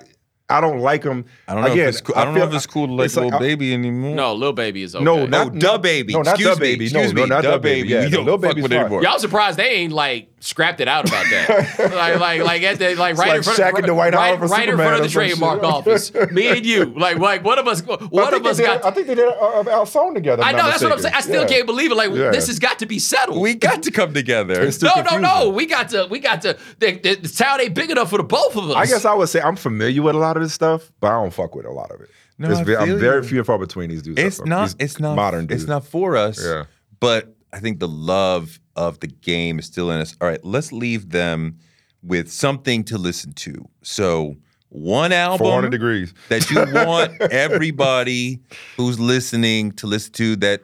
[0.49, 1.25] I don't like him.
[1.47, 2.15] I don't know Again, if it's cool.
[2.15, 4.15] I don't know if it's cool to like it's like- Lil I- Baby anymore.
[4.15, 5.03] No, Lil Baby is okay.
[5.05, 6.13] No, no, not- Da Baby.
[6.13, 6.85] no, not excuse Da Baby.
[6.85, 7.81] Excuse No, me, no, not Da Da Baby.
[7.81, 7.93] Baby.
[7.93, 9.01] Yeah, we don't Baby's fine.
[9.03, 11.75] Y'all surprised they ain't like scrapped it out about that?
[11.95, 14.49] like, like, like, at the, like right like in front, Shaq and Dwight right, Howard
[14.49, 15.37] right in front of the or shit.
[15.37, 16.13] trademark office.
[16.31, 18.85] Me and you, like, like one of us, one of us did, got.
[18.85, 20.43] I think they did a, a, a song together.
[20.43, 21.15] I know not that's what I'm saying.
[21.15, 21.47] I still Yeah.
[21.47, 21.95] can't believe it.
[21.95, 22.31] Like Yeah.
[22.31, 23.41] this has got to be settled.
[23.41, 24.61] We got to come together.
[24.63, 25.49] It's still no, no, no.
[25.49, 26.07] We got to.
[26.09, 26.57] We got to.
[26.79, 28.75] The, the, the town ain't big enough for the both of us.
[28.75, 31.11] I guess I would say I'm familiar with a lot of this stuff, but I
[31.21, 32.09] don't fuck with a lot of it.
[32.39, 33.27] No, It's I ve- I'm very you.
[33.27, 34.19] few and far between these dudes.
[34.21, 35.63] it's These not it's not modern dudes.
[35.63, 36.65] it's not for us Yeah.
[36.99, 40.15] but i think the love of the game is still in us.
[40.21, 41.57] All right let's leave them
[42.01, 43.67] with something to listen to.
[43.81, 44.35] So
[44.69, 46.13] one album 400 degrees.
[46.29, 48.39] that you want everybody
[48.77, 50.61] who's listening to listen to that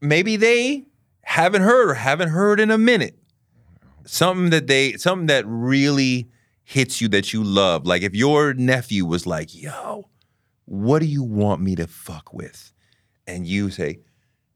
[0.00, 0.84] maybe they
[1.22, 3.18] haven't heard or haven't heard in a minute.
[4.04, 6.28] Something that they something that really
[6.64, 7.86] hits you that you love.
[7.86, 10.08] Like if your nephew was like yo
[10.66, 12.72] what do you want me to fuck with?
[13.26, 14.00] And you say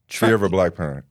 [0.09, 1.05] Fear of a black parent.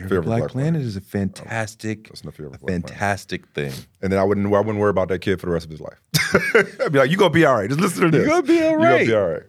[0.00, 2.58] Fear, Fear of a black, planet, is a fantastic That's not fear of a a
[2.58, 2.88] black planet.
[2.90, 5.64] fantastic thing And then I wouldn't I wouldn't worry about that kid for the rest
[5.66, 6.00] of his life.
[6.84, 7.68] I'd be like, you gonna be all right.
[7.68, 8.26] Just listen to this.
[8.26, 9.42] You're gonna be all You're gonna be all right.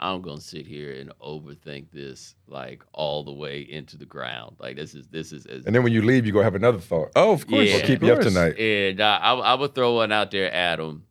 [0.00, 4.56] I'm gonna sit here and overthink this like all the way into the ground.
[4.58, 5.46] Like this is this is.
[5.46, 7.10] As, And then when you leave, you are gonna have another thought.
[7.16, 7.76] oh of course Yeah.
[7.76, 8.58] Will keep you up tonight.
[8.58, 11.04] And uh, I, I would throw one out there, Adam.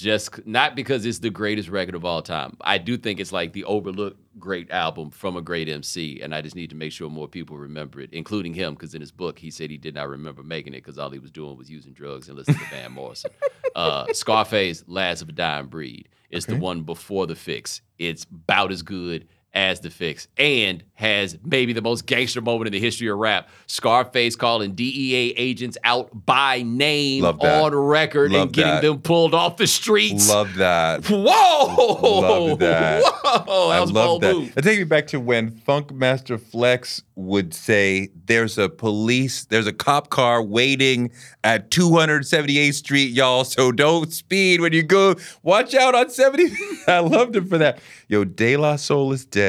[0.00, 2.56] Just not because it's the greatest record of all time.
[2.62, 6.40] I do think it's like the overlooked great album from a great MC, and I
[6.40, 9.38] just need to make sure more people remember it, including him, because in his book
[9.38, 11.92] he said he did not remember making it because all he was doing was using
[11.92, 13.30] drugs and listening to Van Morrison.
[13.74, 16.08] Uh, Scarface, Last of a Dying Breed.
[16.30, 17.82] It's the one before the fix.
[17.98, 22.72] It's about as good as the fix and has maybe the most gangster moment in
[22.72, 23.48] the history of rap.
[23.66, 28.82] Scarface calling DEA agents out by name on record Love and getting that.
[28.82, 30.28] them pulled off the streets.
[30.28, 32.20] love that Whoa!
[32.20, 33.02] Love that.
[33.24, 33.68] Whoa!
[33.70, 34.34] That I was love bold that.
[34.34, 34.56] move.
[34.56, 39.72] It takes me back to when Funkmaster Flex would say, "There's a police, there's a
[39.72, 41.10] cop car waiting
[41.44, 43.44] at 278th Street, y'all.
[43.44, 45.16] So don't speed when you go.
[45.42, 46.44] Watch out on 70."
[46.86, 47.78] I loved him for that.
[48.08, 49.39] Yo, De La Soul is dead.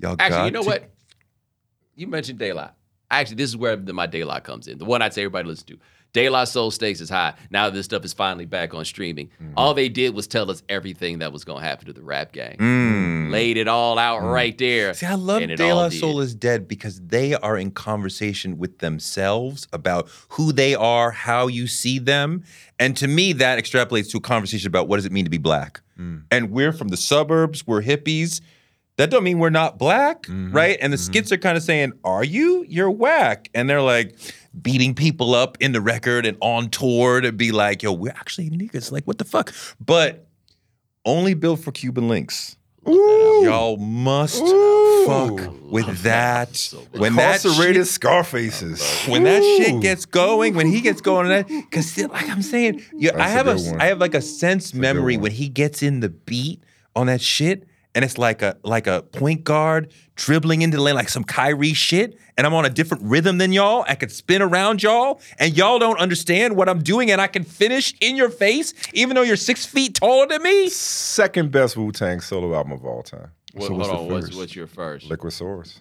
[0.00, 0.90] Y'all Actually, you know to- what?
[1.96, 2.70] You mentioned Daylight.
[3.10, 4.78] Actually, this is where the, my Daylight comes in.
[4.78, 5.78] The one I'd say everybody listen to.
[6.30, 7.34] La Soul stakes is high.
[7.50, 9.28] Now this stuff is finally back on streaming.
[9.28, 9.52] Mm-hmm.
[9.56, 12.32] All they did was tell us everything that was going to happen to the rap
[12.32, 12.56] gang.
[12.58, 13.30] Mm.
[13.30, 14.94] Laid it all out right there.
[14.94, 16.00] See, I love and it De all La did.
[16.00, 21.46] Soul is dead because they are in conversation with themselves about who they are, how
[21.46, 22.42] you see them.
[22.78, 25.38] And to me, that extrapolates to a conversation about what does it mean to be
[25.38, 25.80] black.
[26.30, 28.40] And we're from the suburbs, we're hippies.
[28.98, 30.52] That don't mean we're not black, mm-hmm.
[30.52, 30.76] right?
[30.80, 31.04] And the mm-hmm.
[31.04, 32.64] skits are kind of saying, Are you?
[32.68, 33.48] You're whack.
[33.54, 34.16] And they're like
[34.60, 38.50] beating people up in the record and on tour to be like, yo, we're actually
[38.50, 38.90] niggas.
[38.90, 39.54] Like, what the fuck?
[39.84, 40.26] But
[41.04, 42.56] only built for Cuban links.
[42.86, 46.74] Y'all must fuck oh, with that.
[46.92, 49.06] When that shit, Scarfaces.
[49.06, 53.10] when that shit gets going, when he gets going, that because like I'm saying, yeah,
[53.16, 53.80] I have a, one.
[53.80, 55.24] I have like a sense good memory one.
[55.24, 56.62] when he gets in the beat
[56.96, 60.94] on that shit, and it's like a like a point guard dribbling into the lane
[60.94, 63.84] like some Kyrie shit, and I'm on a different rhythm than y'all.
[63.88, 67.44] I could spin around y'all, and y'all don't understand what I'm doing, and I can
[67.44, 70.68] finish in your face, even though you're six feet taller than me.
[70.68, 73.30] Second best Wu Tang solo album of all time.
[73.54, 75.06] What, So what's hold on, what's, what's your first?
[75.08, 75.80] Liquid Swords.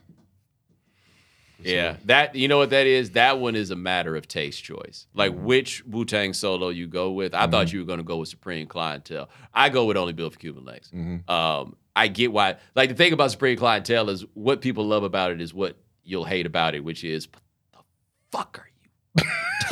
[1.64, 3.12] Yeah, that you know what that is.
[3.12, 5.08] That one is a matter of taste choice.
[5.16, 5.46] Like Mm-hmm.
[5.46, 7.34] which Wu Tang solo you go with.
[7.34, 9.28] I thought you were going to go with Supreme Clientele.
[9.56, 10.90] I go with Only Built for Cuban Links.
[10.90, 11.30] Mm-hmm.
[11.30, 12.56] Um, I get why.
[12.76, 16.26] Like the thing about Supreme Clientele is what people love about it is what you'll
[16.26, 17.42] hate about it, which is what
[17.74, 17.80] the
[18.38, 19.24] fuck are you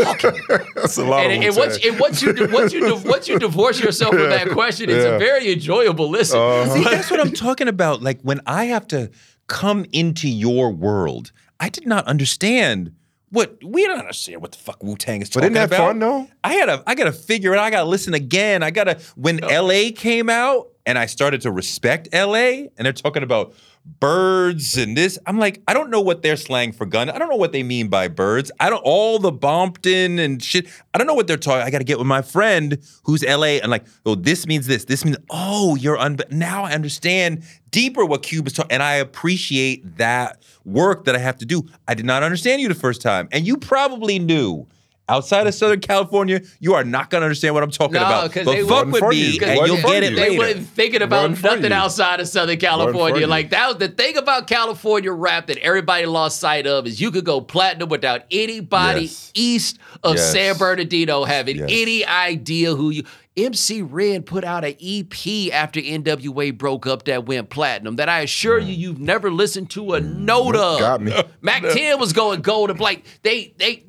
[0.06, 0.42] talking?
[0.50, 3.40] about?" That's a lot and, of and once, and once you once you once you
[3.40, 5.12] divorce yourself from that question, it's Yeah.
[5.16, 6.40] a very enjoyable listen.
[6.40, 6.74] Uh-huh.
[6.74, 8.02] See, that's what I'm talking about.
[8.02, 9.12] Like when I have to
[9.48, 12.94] come into your world, I did not understand
[13.30, 15.70] what we don't understand what the fuck Wu Tang is talking about.
[15.70, 16.22] But talking isn't that about.
[16.22, 16.34] fun, though?
[16.44, 17.58] I had to I gotta figure it.
[17.60, 17.64] out.
[17.66, 18.64] I gotta listen again.
[18.64, 23.24] I gotta when LA came out and I started to respect LA and they're talking
[23.24, 23.54] about
[24.00, 25.18] birds and this.
[25.26, 27.10] I'm like, I don't know what their slang for gun.
[27.10, 28.52] I don't know what they mean by birds.
[28.60, 30.68] I don't all the Bompton and shit.
[30.94, 31.66] I don't know what they're talking.
[31.66, 34.86] I gotta get with my friend who's LA and like, oh, this means this.
[34.86, 38.96] This means oh, you're un now I understand deeper what Cube is talking, and I
[38.96, 41.64] appreciate that work that I have to do.
[41.88, 44.68] I did not understand you the first time, and you probably knew.
[45.08, 48.32] Outside of Southern California, you are not gonna understand what I'm talking No, about.
[48.34, 50.16] 'cause But they fuck wasn't with me, and you'll get it you.
[50.16, 50.38] They later.
[50.40, 51.74] wasn't thinking about Wasn't nothing you.
[51.78, 53.28] outside of Southern California.
[53.28, 57.12] Like that was the thing about California rap that everybody lost sight of is you
[57.12, 59.32] could go platinum without anybody Yes.
[59.36, 60.32] east of Yes.
[60.32, 61.70] San Bernardino having Yes.
[61.72, 63.04] any idea who you.
[63.38, 68.22] MC Ren put out an EP after NWA broke up that went platinum that I
[68.22, 70.78] assure you you've never listened to a note of.
[70.78, 70.80] Mm.
[70.80, 71.14] Got me.
[71.42, 73.84] Mac 10 was going gold and like they they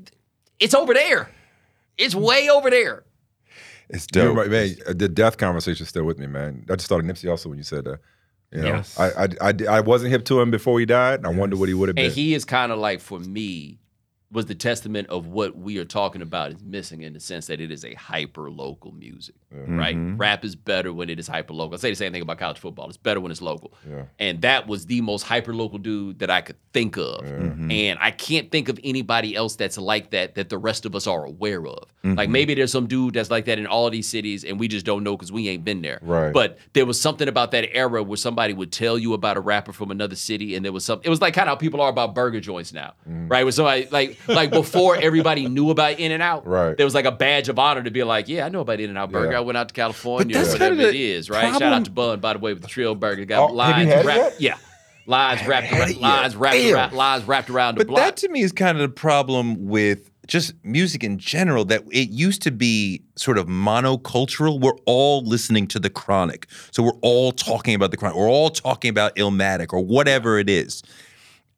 [0.61, 1.31] it's over there.
[1.99, 3.05] It's way over there.
[3.89, 4.37] It's You're dope.
[4.37, 4.77] right, man.
[4.87, 6.67] uh, The death conversation is still with me, man.
[6.71, 8.01] I just thought of Nipsey also when you said that.
[8.53, 8.99] You know, Yes.
[8.99, 11.21] I, I, I, I wasn't hip to him before he died.
[11.21, 12.07] and I wonder what he would have been.
[12.07, 13.79] And he is kind of like for me
[14.33, 17.61] was the testament of what we are talking about is missing in the sense that
[17.61, 19.97] it is a hyper local music, right?
[19.97, 20.17] Mm-hmm.
[20.17, 21.75] Rap is better when it is hyper local.
[21.75, 22.89] I say the same thing about college football.
[22.89, 23.75] It's better when it's local.
[23.89, 24.05] Yeah.
[24.19, 27.25] And that was the most hyper local dude that I could think of.
[27.25, 27.71] Mm-hmm.
[27.71, 31.07] And I can't think of anybody else that's like that that the rest of us
[31.07, 31.85] are aware of.
[32.03, 32.33] Like mm-hmm.
[32.33, 35.03] maybe there's some dude that's like that in all these cities and we just don't
[35.03, 35.99] know because we ain't been there.
[36.03, 36.33] Right.
[36.33, 39.73] But there was something about that era where somebody would tell you about a rapper
[39.73, 41.89] from another city and there was some it was like kind of how people are
[41.89, 42.95] about burger joints now.
[43.09, 43.31] Mm.
[43.31, 43.45] Right?
[43.45, 46.47] Where somebody like like before everybody knew about In and Out.
[46.47, 46.77] Right.
[46.77, 48.91] There was like a badge of honor to be like, yeah, I know about In
[48.91, 49.36] and Out Burger.
[49.37, 51.53] I went out to California or whatever it is, right?
[51.53, 53.25] Shout out to Bun, by the way, with the Trill Burger.
[53.25, 54.41] Got Oh, lines have you had it wrapped.
[54.41, 54.57] Yeah.
[55.09, 57.99] Lines wrapped around, lines wrapped around, lines wrapped around the But block.
[58.01, 62.11] that to me is kind of the problem with just music in general that it
[62.11, 64.59] used to be sort of monocultural.
[64.61, 66.49] We're all listening to the chronic.
[66.73, 68.17] So we're all talking about the chronic.
[68.17, 70.83] We're all talking about Illmatic or whatever it is.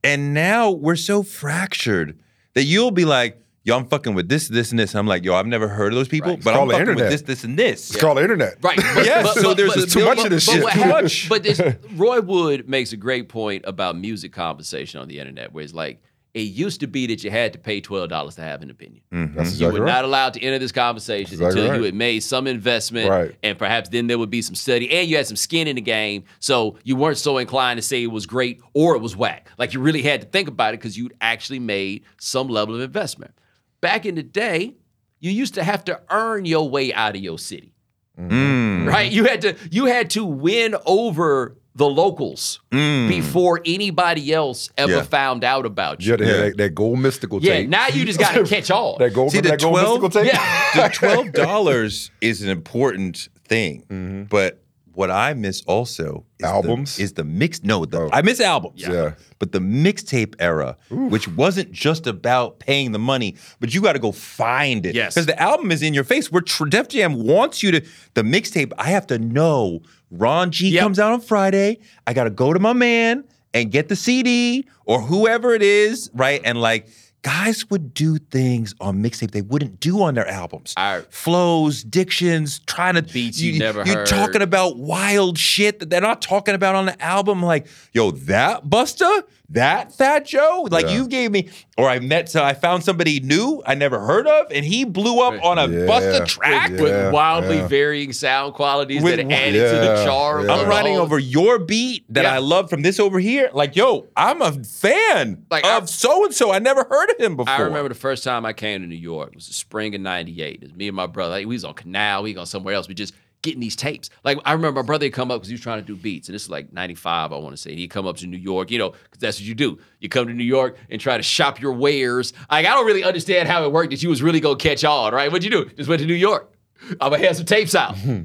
[0.04, 2.18] And now we're so fractured
[2.52, 4.92] that you'll be like, yo, I'm fucking with this, this, and this.
[4.92, 6.42] And I'm like, yo, I've never heard of those people, Right.
[6.44, 7.10] but I'm called the fucking with internet.
[7.12, 7.90] this, this, and this.
[7.90, 8.56] it's called the internet.
[8.62, 8.76] Right.
[8.94, 10.62] But, Yes, so there's a too much of this shit.
[10.62, 11.28] what Too hap- much.
[11.28, 11.60] But this,
[11.94, 16.02] Roy Wood makes a great point about music conversation on the internet, where it's like,
[16.34, 19.02] it used to be that you had to pay $12 to have an opinion.
[19.12, 19.34] Mm-hmm.
[19.36, 19.92] That's You exactly were right.
[19.92, 21.78] not allowed to enter this conversation Exactly until right.
[21.78, 23.34] you had made some investment, Right.
[23.42, 25.82] and perhaps then there would be some study, and you had some skin in the
[25.82, 29.50] game, so you weren't so inclined to say it was great or it was whack.
[29.58, 32.80] Like you really had to think about it because you'd actually made some level of
[32.82, 33.32] investment.
[33.80, 34.74] Back in the day,
[35.20, 37.72] you used to have to earn your way out of your city,
[38.18, 38.86] Mm.
[38.86, 39.10] right?
[39.10, 45.02] You had to you had to win over the locals before anybody else ever Yeah.
[45.02, 46.12] found out about You you.
[46.12, 47.68] had to have that, that gold mystical Yeah, tape.
[47.68, 48.96] now you just got to catch on.
[48.98, 50.32] that gold, See, the that gold 12 mystical tape.
[50.34, 50.64] Yeah.
[50.88, 54.22] the twelve dollars is an important thing, Mm-hmm.
[54.24, 54.60] but
[54.98, 56.96] what I miss also is Albums?
[56.96, 57.62] the, is the mix.
[57.62, 58.10] No, the, Oh.
[58.12, 58.80] I miss albums.
[58.82, 59.12] Yeah.
[59.38, 64.00] But the mixtape era, which wasn't just about paying the money, but you got to
[64.00, 64.96] go find it.
[64.96, 65.14] Yes.
[65.14, 66.32] Because the album is in your face.
[66.32, 67.80] Where Def Jam wants you to,
[68.14, 70.82] the mixtape, I have to know Ron G Yep.
[70.82, 71.78] comes out on Friday.
[72.06, 73.22] I got to go to my man
[73.54, 76.40] and get the CD or whoever it is, right?
[76.44, 76.88] And like,
[77.28, 80.72] guys would do things on mixtape they wouldn't do on their albums.
[80.78, 84.06] I- Flows, dictions, trying to Beats you never You're heard.
[84.06, 87.42] talking about wild shit that they're not talking about on the album.
[87.42, 90.92] Like, yo, that Busta, that Fat Joe, like Yeah.
[90.96, 91.48] you gave me,
[91.78, 95.20] or I met, so I found somebody new I never heard of, and he blew
[95.22, 95.86] up on a Yeah.
[95.86, 96.70] Busta track.
[96.72, 96.82] Yeah.
[96.82, 97.66] with wildly yeah.
[97.68, 100.46] varying sound qualities With that wi- added to the Yeah, charm.
[100.46, 100.52] yeah.
[100.52, 102.34] I'm the riding over your beat that Yeah.
[102.34, 103.48] I love from this over here.
[103.54, 106.52] Like, yo, I'm a fan Like, of so and so.
[106.52, 107.52] I never heard of him before.
[107.54, 109.30] I remember the first time I came to New York.
[109.30, 110.56] It was the spring of '98.
[110.56, 111.30] It was me and my brother.
[111.36, 112.22] Like, we was on Canal.
[112.24, 112.86] We was on somewhere else.
[112.88, 114.10] We just getting these tapes.
[114.24, 116.28] Like I remember my brother would come up because he was trying to do beats,
[116.28, 117.74] and this is like '95, I want to say.
[117.74, 119.78] He'd come up to New York, you know, because that's what you do.
[120.00, 122.32] You come to New York and try to shop your wares.
[122.50, 123.90] Like I don't really understand how it worked.
[123.90, 125.30] That you was really gonna catch on, right?
[125.30, 125.70] What'd you do?
[125.76, 126.52] Just went to New York.
[127.00, 127.96] I'm gonna have some tapes out.
[128.08, 128.22] Hmm.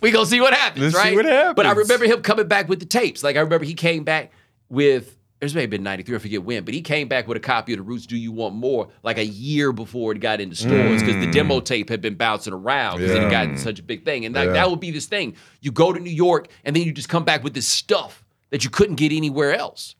[0.00, 1.26] we gonna see what happens, Let's see right?
[1.26, 3.22] what But I remember him coming back with the tapes.
[3.22, 4.32] Like I remember he came back
[4.68, 5.16] with.
[5.40, 7.78] This maybe been 93, I forget when, but he came back with a copy of
[7.78, 11.16] The Roots Do You Want More like a year before it got into stores because
[11.24, 14.26] the demo tape had been bouncing around because it had gotten such a big thing.
[14.26, 14.52] And like, Yeah.
[14.52, 15.34] that would be this thing.
[15.62, 18.64] You go to New York and then you just come back with this stuff that
[18.64, 19.94] you couldn't get anywhere else.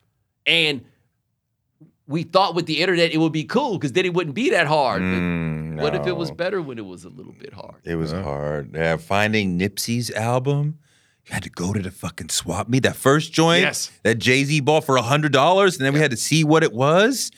[0.45, 0.83] And
[2.07, 4.67] we thought with the internet it would be cool because then it wouldn't be that
[4.67, 5.01] hard.
[5.01, 7.77] But Mm, what if it was better when it was a little bit hard?
[7.85, 8.75] It was hard.
[8.75, 10.79] Yeah, finding Nipsey's album,
[11.31, 12.83] you had to go to the fucking swap meet.
[12.83, 13.91] That first joint Yes.
[14.03, 16.73] that Jay Z bought for hundred dollars, and then we had to see what it
[16.73, 17.31] was.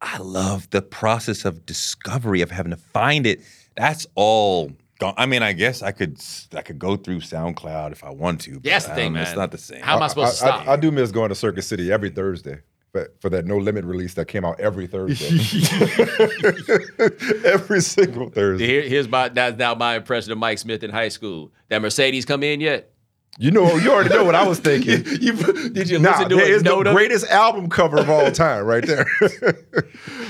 [0.00, 3.40] I love the process of discovery of having to find it.
[3.76, 4.72] That's all.
[4.98, 5.14] Gone.
[5.16, 6.20] I mean, I guess I could
[6.52, 8.54] I could go through SoundCloud if I want to.
[8.54, 9.82] but, That's the thing, um, It's not the same.
[9.82, 10.66] How am I supposed to stop?
[10.66, 12.58] I, do miss going to Circuit City every Thursday
[12.92, 15.26] but for that No Limit release that came out every Thursday.
[17.46, 18.66] every single Thursday.
[18.66, 21.52] Here, here's my that's now my impression of Mike Smith in high school.
[21.68, 22.91] That Mercedes come in yet?
[23.38, 25.04] You know, you already know what I was thinking.
[25.22, 25.32] You,
[25.70, 26.50] did you Nah, listen to that it?
[26.50, 26.96] is the Note of it?
[26.96, 29.06] greatest album cover of all time, right there.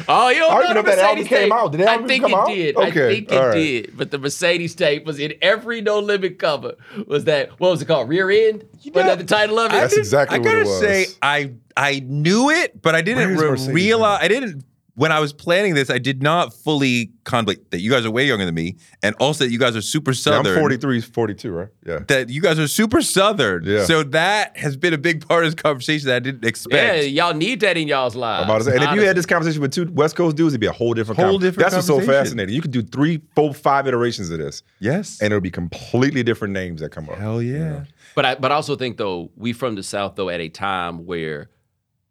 [0.09, 1.53] Oh, you don't I know don't the know if that album Mercedes came tape.
[1.53, 1.73] out.
[1.73, 2.47] Did that album I think come it out?
[2.49, 2.77] did.
[2.77, 3.55] Okay, I think it all right.
[3.55, 3.97] did.
[3.97, 6.75] But the Mercedes tape was in every No Limit cover.
[7.07, 8.09] Was that what was it called?
[8.09, 8.65] Rear end?
[8.87, 9.77] Was that the title of it?
[9.77, 10.83] That's exactly I what it was.
[10.83, 14.19] I gotta say, I I knew it, but I didn't re- realize.
[14.23, 14.65] I didn't
[14.95, 15.89] when I was planning this.
[15.89, 19.45] I did not fully contemplate that you guys are way younger than me, and also
[19.45, 20.53] that you guys are super Yeah, southern.
[20.55, 21.69] I'm 43, 42, right?
[21.87, 22.01] Yeah.
[22.09, 23.65] That you guys are super southern.
[23.65, 23.85] Yeah.
[23.85, 26.75] So that has been a big part of this conversation that I didn't expect.
[26.75, 28.45] yeah, y'all need that in y'all's lives.
[28.45, 30.61] About to say, and if you had this conversation with two West Coast dudes, it'd
[30.61, 32.55] be a whole different Whole con- different That's what's so fascinating.
[32.55, 35.19] You could do three, four, five iterations of this, Yes.
[35.23, 37.17] and it'll be completely different names that come up.
[37.19, 37.85] Hell yeah.
[38.15, 41.07] But I but I also think though we from the South though at a time
[41.07, 41.49] where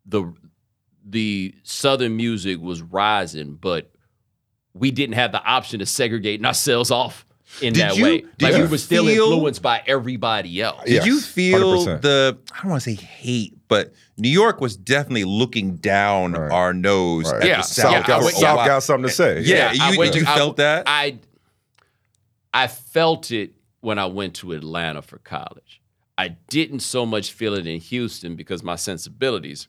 [0.07, 0.33] the
[1.05, 3.91] the Southern music was rising, but
[4.73, 7.25] we didn't have the option to segregating ourselves off
[7.61, 8.17] in Did that you- way.
[8.21, 10.83] did Like you we were still feel- influenced by everybody else.
[10.85, 12.01] Did Yes, you feel 100%.
[12.01, 16.51] the I don't want to say hate, but New York was definitely looking down Right.
[16.51, 17.41] our nose Right.
[17.41, 17.57] at Yeah.
[17.57, 18.07] the South, South.
[18.07, 18.67] Got, went- South yeah.
[18.67, 19.41] got something to say.
[19.41, 20.83] Yeah, I you- went you I- felt that?
[20.87, 21.17] I
[22.53, 25.81] I felt it when I went to Atlanta for college.
[26.17, 29.67] I didn't so much feel it in Houston because my sensibilities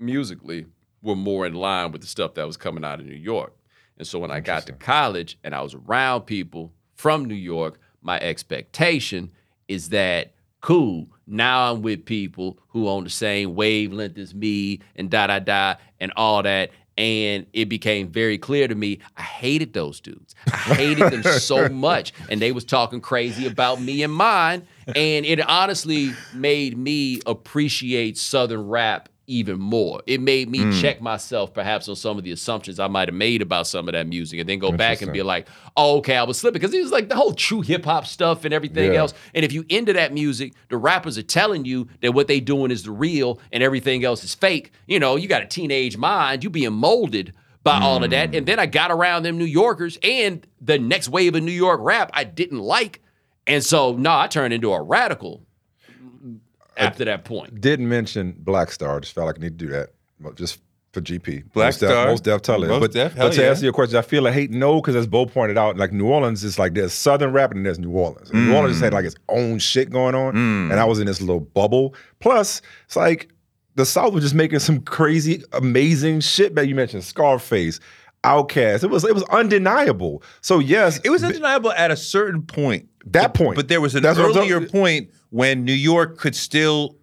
[0.00, 0.66] musically
[1.02, 3.54] were more in line with the stuff that was coming out of New York.
[3.98, 7.78] And so when I got to college and I was around people from New York,
[8.02, 9.30] my expectation
[9.68, 15.10] is that cool, now I'm with people who on the same wavelength as me and
[15.10, 16.70] da da da and all that.
[16.98, 20.34] And it became very clear to me I hated those dudes.
[20.46, 22.12] I hated them so much.
[22.28, 24.66] And they was talking crazy about me and mine.
[24.86, 30.02] And it honestly made me appreciate Southern rap even more.
[30.06, 30.80] It made me Mm.
[30.80, 33.92] check myself perhaps on some of the assumptions I might have made about some of
[33.92, 35.46] that music and then go back and be like,
[35.76, 36.60] oh, okay, I was slipping.
[36.60, 39.00] Because it was like the whole true hip hop stuff and everything Yeah.
[39.00, 39.14] else.
[39.34, 42.70] And if you into that music, the rappers are telling you that what they doing
[42.70, 44.72] is the real and everything else is fake.
[44.88, 47.32] You know, you got a teenage mind, you being molded
[47.62, 48.34] by all of that.
[48.34, 51.78] And then I got around them New Yorkers and the next wave of New York
[51.82, 53.00] rap I didn't like.
[53.46, 55.42] And so, no, I turned into a radical
[56.80, 57.60] after that point.
[57.60, 59.00] Didn't mention Black Star.
[59.00, 59.90] Just felt like I need to do that.
[60.34, 60.60] Just
[60.92, 61.52] for GP.
[61.52, 62.06] Black Mos Def, Star.
[62.06, 62.68] Mos Def tell it.
[62.68, 63.50] But, Def, but to yeah.
[63.50, 66.06] answer your question, I feel like hate no, because as Bo pointed out, like New
[66.06, 68.30] Orleans is like there's Southern rap and there's New Orleans.
[68.30, 70.34] And New Orleans just had like its own shit going on.
[70.34, 70.70] Mm.
[70.70, 71.94] And I was in this little bubble.
[72.18, 73.28] Plus, it's like
[73.76, 76.54] the South was just making some crazy, amazing shit.
[76.54, 77.78] Man, you mentioned Scarface.
[78.24, 78.84] Outkast.
[78.84, 80.22] It was it was undeniable.
[80.40, 82.88] So yes, It was undeniable at a certain point.
[83.06, 83.56] That point.
[83.56, 86.96] But there was an That's earlier point when New York could still,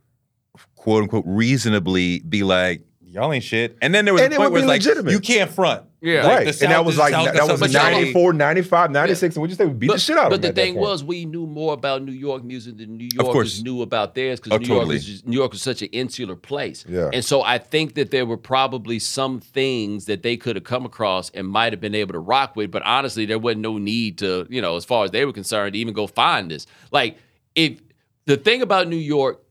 [0.75, 3.77] quote unquote, reasonably be like, y'all ain't shit.
[3.81, 5.11] And then there was And a point where it's like, legitimate.
[5.11, 5.86] you can't front.
[5.99, 6.23] Yeah.
[6.25, 6.61] Like, right.
[6.61, 9.35] and that was like South, that was is 94, 95, 96.
[9.35, 10.41] And we just say we beat the shit out of them.
[10.41, 13.81] but the thing was, we knew more about New York music than New Yorkers knew
[13.81, 14.95] about theirs because Oh, New York totally.
[14.95, 16.85] was just, New York was such an insular place.
[16.87, 17.09] Yeah.
[17.11, 20.85] And so I think that there were probably some things that they could have come
[20.85, 22.69] across and might have been able to rock with.
[22.69, 25.73] But honestly, there wasn't no need to, you know, as far as they were concerned,
[25.73, 26.67] to even go find this.
[26.91, 27.17] Like,
[27.55, 27.81] if
[28.25, 29.41] the thing about New York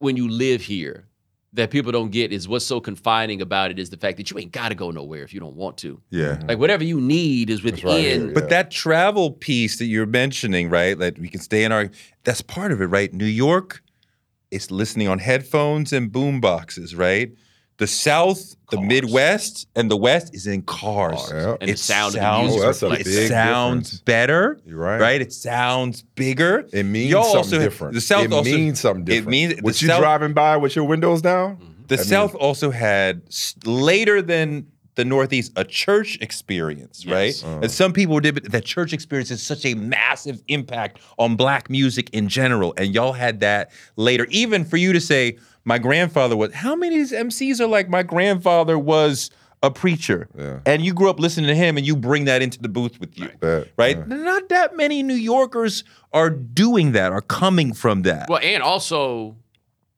[0.00, 1.06] when you live here
[1.54, 4.38] that people don't get is what's so confining about it is the fact that you
[4.38, 6.00] ain't got to go nowhere if you don't want to.
[6.10, 6.36] Yeah.
[6.36, 6.48] Mm-hmm.
[6.48, 8.24] Like whatever you need is right within.
[8.26, 8.32] here.
[8.32, 10.98] But that travel piece that you're mentioning, right?
[10.98, 11.90] That we can stay in our
[12.24, 13.12] that's part of it, right?
[13.12, 13.82] New York
[14.50, 17.32] is listening on headphones and boom boxes, right?
[17.78, 18.88] The South, the Cars.
[18.88, 21.18] Midwest, and the West is in cars.
[21.32, 21.56] Yeah.
[21.60, 24.00] And the It sound of the sounds- music Oh, that's a reflects It sounds difference.
[24.02, 24.60] better.
[24.66, 25.00] You're right.
[25.00, 25.20] Right?
[25.20, 26.64] It sounds bigger.
[26.72, 27.94] It means Y'all something also- different.
[27.94, 29.26] The South it also means something different.
[29.26, 31.58] It means the with you South- driving by with your windows down.
[31.88, 37.42] The That South also had s- later than the Northeast a church experience, Yes.
[37.42, 37.50] right?
[37.50, 37.60] Uh.
[37.62, 41.70] And some people did, but that church experience is such a massive impact on black
[41.70, 42.74] music in general.
[42.76, 44.26] And y'all had that later.
[44.28, 47.88] Even for you to say, my grandfather was, how many of these MCs are like,
[47.88, 49.30] my grandfather was
[49.62, 50.28] a preacher?
[50.36, 50.60] Yeah.
[50.66, 53.18] And you grew up listening to him and you bring that into the booth with
[53.18, 53.28] you.
[53.40, 53.96] Bet, Right?
[53.98, 54.04] yeah.
[54.06, 58.28] Not that many New Yorkers are doing that, are coming from that.
[58.28, 59.36] Well, and also,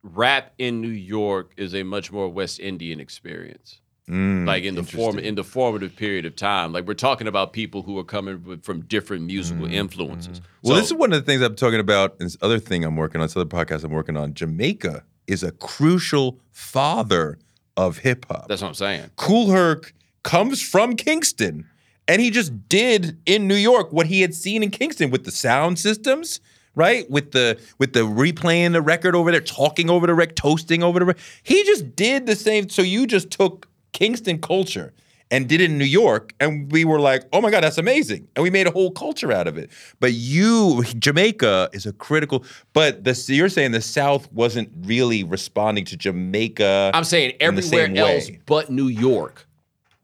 [0.02, 3.80] rap in New York is a much more West Indian experience.
[4.06, 6.74] Mm, like in the form in the formative period of time.
[6.74, 10.40] Like we're talking about people who are coming from different musical influences.
[10.40, 10.48] Mm-hmm.
[10.62, 12.16] Well, So- this is one of the things I'm talking about.
[12.20, 14.34] And this other thing I'm working on, this other podcast I'm working on.
[14.34, 17.38] Jamaica is a crucial father
[17.76, 18.48] of hip hop.
[18.48, 19.10] that's what I'm saying.
[19.16, 19.92] Kool Herc
[20.22, 21.68] comes from Kingston,
[22.06, 25.30] and he just did in New York what he had seen in Kingston with the
[25.30, 26.40] sound systems,
[26.74, 27.08] right?
[27.10, 30.98] With the with the replaying the record over there, talking over the rec, toasting over
[30.98, 31.18] the rec.
[31.42, 32.68] He just did the same.
[32.68, 34.92] So you just took Kingston culture
[35.30, 38.28] and did it in New York, and we were like, "Oh my god, that's amazing!"
[38.36, 39.70] And we made a whole culture out of it.
[40.00, 42.44] But you, Jamaica, is a critical.
[42.72, 46.90] But the you're saying the South wasn't really responding to Jamaica.
[46.94, 48.40] I'm saying everywhere else way.
[48.46, 49.46] but New York.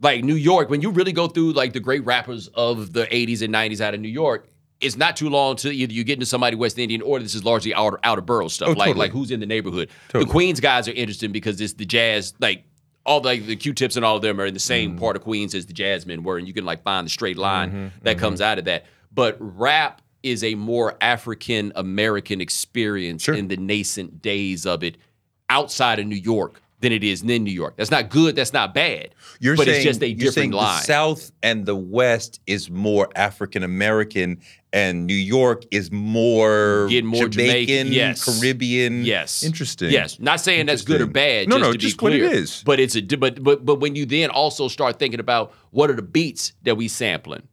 [0.03, 3.43] Like New York, when you really go through like the great rappers of the 80s
[3.43, 4.49] and 90s out of New York,
[4.81, 7.45] it's not too long to either you get into somebody West Indian or this is
[7.45, 8.69] largely outer outer borough stuff.
[8.69, 8.95] Oh, like totally.
[9.07, 9.91] like who's in the neighborhood.
[10.09, 10.25] Totally.
[10.25, 12.65] The Queens guys are interesting because it's the jazz, like
[13.07, 14.99] all like the Q-tips and all of them are in the same Mm-hmm.
[15.01, 17.71] part of Queens as the Jasmine were, and you can like find the straight line
[17.71, 17.87] Mm-hmm.
[18.05, 18.85] that comes out of that.
[19.13, 23.35] But rap is a more African American experience Sure.
[23.35, 24.99] in the nascent days of it
[25.49, 27.75] outside of New York than it is in New York.
[27.77, 28.37] That's not good.
[28.37, 29.15] That's not bad.
[29.39, 30.79] You're but saying, it's just a different line.
[30.81, 34.41] The South and the West is more African American,
[34.73, 38.25] and New York is more more Jamaican, Jamaican, yes.
[38.25, 39.05] Caribbean.
[39.05, 39.43] Yes.
[39.43, 39.91] interesting.
[39.91, 41.49] Yes, not saying that's good or bad.
[41.49, 42.33] No, just no, to be just what it clear.
[42.33, 42.63] is.
[42.65, 45.95] But it's a but but but when you then also start thinking about what are
[45.95, 47.47] the beats that we sampling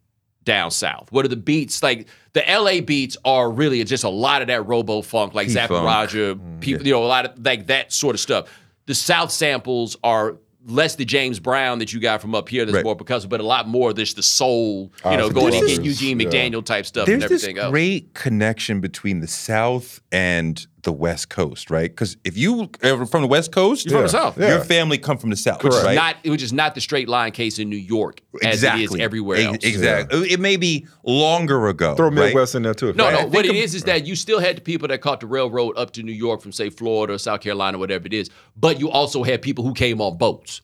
[0.44, 1.12] down south?
[1.12, 2.08] What are the beats like?
[2.32, 5.70] The LA beats are really just a lot of that robo funk, like Zapp.
[5.70, 8.48] Roger, mm, people, you know, a lot of like that sort of stuff.
[8.86, 10.38] The South samples are
[10.68, 12.84] less the James Brown that you got from up here that's Right.
[12.84, 15.66] more percussive, but a lot more just the soul, you Ah, know, the going and
[15.66, 16.26] getting Eugene yeah.
[16.28, 17.70] McDaniel type stuff There's and this everything else.
[17.70, 21.90] great connection between the South and the West Coast, right?
[21.90, 24.38] Because if you are from the West Coast, You're from the South.
[24.38, 24.48] Yeah.
[24.48, 25.94] your family come from the South, which is right?
[25.94, 29.00] not which is not the straight line case in New York as exactly it is
[29.00, 29.56] everywhere Ex- else.
[29.64, 30.30] Exactly.
[30.32, 31.94] It may be longer ago.
[31.96, 32.14] Throw right?
[32.14, 32.92] Midwest in there too.
[32.92, 33.26] No, Right, no.
[33.28, 35.92] What it is is that you still had the people that caught the railroad up
[35.92, 38.30] to New York from say Florida or South Carolina, whatever it is.
[38.56, 40.62] But you also had people who came on boats.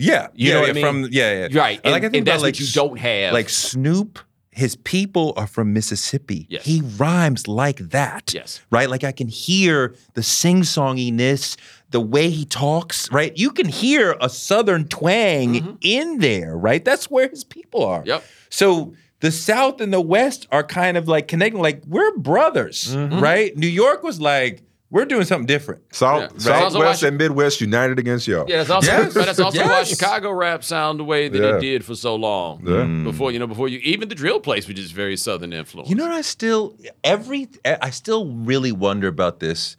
[0.00, 0.84] Yeah, You yeah, know what yeah, I mean?
[0.84, 1.80] From yeah, yeah, Right.
[1.82, 3.32] I And, I and think that's about, what like, you don't have.
[3.32, 4.20] Like Snoop,
[4.58, 6.46] his people are from Mississippi.
[6.50, 6.64] Yes.
[6.64, 8.34] He rhymes like that.
[8.34, 8.60] Yes.
[8.70, 8.90] Right?
[8.90, 11.56] Like I can hear the sing-songiness,
[11.90, 13.32] the way he talks, right?
[13.36, 16.84] You can hear a southern twang in there, right?
[16.84, 18.00] That's where his people are.
[18.00, 18.08] Mm-hmm.
[18.08, 18.24] Yep.
[18.50, 23.20] So the South and the West are kind of like connecting, like we're brothers, Mm-hmm.
[23.20, 23.56] right?
[23.56, 25.82] New York was like, we're doing something different.
[25.94, 26.28] South, Yeah.
[26.32, 28.46] That's Southwest and Midwest united against y'all.
[28.48, 29.14] yeah, that's also Yes.
[29.14, 31.56] but that's also why Chicago rap sound the way that Yeah.
[31.56, 32.62] it did for so long.
[32.64, 32.72] Yeah.
[32.84, 33.04] Mm.
[33.04, 35.90] Before you know, before you even the drill place, which is very southern influence.
[35.90, 36.74] You know what I still
[37.04, 39.76] every I still really wonder about this.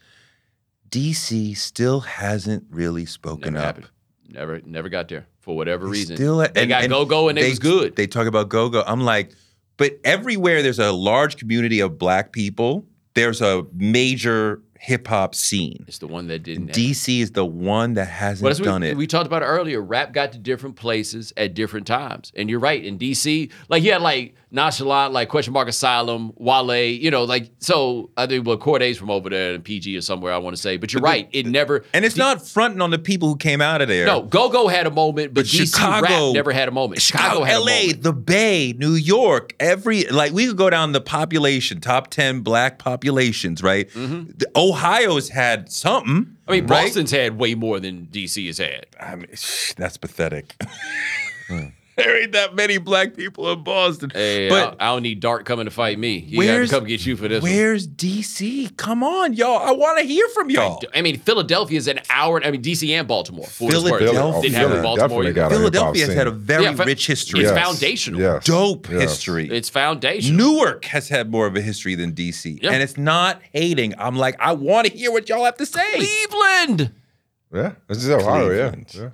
[0.89, 3.63] DC still hasn't really spoken never up.
[3.65, 3.87] happened.
[4.31, 6.15] Never, never got there for whatever They reason.
[6.17, 7.95] Still, they got go go and it was good.
[7.95, 8.83] They talk about go go.
[8.85, 9.31] I'm like,
[9.77, 15.83] but everywhere there's a large community of black people, there's a major hip hop scene.
[15.87, 16.67] It's the one that didn't.
[16.69, 18.97] have- DC is the one that hasn't Well, done we, it.
[18.97, 19.81] we talked about it earlier.
[19.81, 22.83] Rap got to different places at different times, and you're right.
[22.83, 26.75] In DC, like you had like nonchalant, like question mark asylum, Wale.
[26.91, 28.09] You know, like so.
[28.17, 30.33] I think well, Cordae's from over there in PG or somewhere.
[30.33, 31.27] I want to say, but you're right.
[31.31, 31.83] It never.
[31.93, 34.05] and it's not fronting on the people who came out of there.
[34.05, 37.01] No, Go Go had a moment, but, But DC Chicago- rap never had a moment.
[37.01, 38.03] Chicago, had LA, a moment.
[38.03, 42.79] the Bay, New York, every like we could go down the population, top 10 black
[42.79, 43.89] populations, right?
[43.89, 44.31] Mm-hmm.
[44.37, 46.37] The- Ohio's had something.
[46.47, 46.85] I mean, right?
[46.85, 48.85] Boston's had way more than DC has had.
[48.99, 49.27] I mean,
[49.77, 50.55] that's pathetic.
[51.99, 54.09] there ain't that many black people in Boston.
[54.13, 56.19] Hey, but I, I don't need Dark coming to fight me.
[56.19, 57.41] He got to Where's- come get you for this.
[57.41, 57.51] one.
[57.51, 58.75] where's DC?
[58.77, 59.57] Come on, y'all.
[59.59, 60.81] I want to hear from y'all.
[60.93, 62.43] I mean, Philadelphia is an hour.
[62.43, 63.45] I mean, DC and Baltimore.
[63.47, 63.99] for what it's worth.
[63.99, 64.41] Philadelphia.
[64.49, 65.07] didn't oh, have it Yeah, Baltimore.
[65.23, 65.33] definitely either.
[65.33, 67.39] got a hip-hop Philadelphia has had a very Yeah, fa- rich history.
[67.41, 68.19] It's Yes, foundational.
[68.21, 69.01] yes, Dope yes.
[69.01, 69.49] history.
[69.49, 70.37] It's foundational.
[70.53, 72.59] Newark has had more of a history than DC.
[72.61, 72.71] Yeah.
[72.71, 73.93] And it's not hating.
[73.97, 75.93] I'm like, I want to hear what y'all have to say.
[75.95, 76.91] Cleveland,
[77.53, 78.49] Yeah, this is Ohio.
[78.51, 79.09] Yeah, yeah.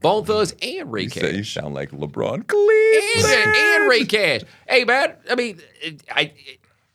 [0.00, 3.56] Bone Thugs, and Ray You, say, you sound like LeBron And, Cleveland.
[3.56, 4.42] and Ray Cash.
[4.68, 5.14] Hey, man.
[5.30, 5.60] I mean,
[6.10, 6.32] I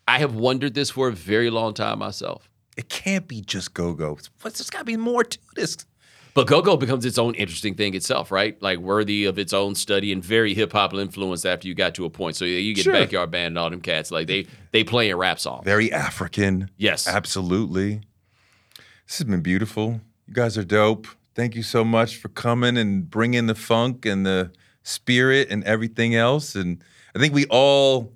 [0.08, 2.48] I have wondered this for a very long time myself.
[2.76, 4.16] It can't be just go go.
[4.40, 5.76] What's there's got to be more to this?
[6.34, 8.56] But go-go becomes its own interesting thing itself, right?
[8.62, 12.06] Like worthy of its own study and very hip hop influenced after you got to
[12.06, 12.36] a point.
[12.36, 12.94] So you get Sure.
[12.94, 15.62] backyard band and all them cats like they they playing rap songs.
[15.66, 16.70] Very African.
[16.78, 17.06] Yes.
[17.06, 18.00] Absolutely.
[19.06, 20.00] This has been beautiful.
[20.26, 21.06] You guys are dope.
[21.34, 24.52] Thank you so much for coming and bringing the funk and the
[24.82, 26.54] spirit and everything else.
[26.54, 26.82] And
[27.14, 28.12] I think we all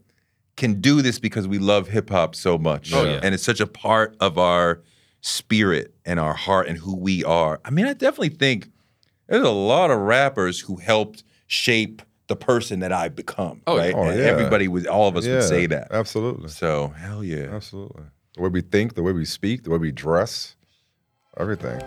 [0.57, 2.93] can do this because we love hip hop so much.
[2.93, 3.21] Oh, yeah.
[3.23, 4.83] And it's such a part of our
[5.21, 7.61] spirit and our heart and who we are.
[7.65, 8.69] I mean, I definitely think
[9.29, 13.63] there's a lot of rappers who helped shape the person that I've become.
[13.67, 13.83] Oh, yeah.
[13.83, 13.95] right?
[13.95, 14.27] Oh, And yeah.
[14.27, 15.89] Everybody would, all of us yeah, would say that.
[15.91, 16.49] Absolutely.
[16.49, 17.49] So hell yeah.
[17.55, 18.05] Absolutely.
[18.35, 20.57] The way we think, the way we speak, the way we dress,
[21.39, 21.81] everything.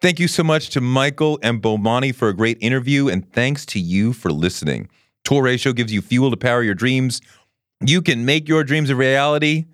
[0.00, 3.78] Thank you so much to Michael and Bomani for a great interview, and thanks to
[3.78, 4.88] you for listening.
[5.26, 7.20] Touré Show gives you fuel to power your dreams.
[7.84, 9.66] You can make your dreams a reality,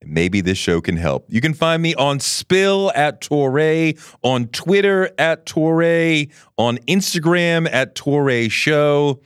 [0.00, 1.26] and maybe this show can help.
[1.28, 7.96] You can find me on Spill at Touré, on Twitter at Touré, on Instagram at
[7.96, 9.20] Touré Show.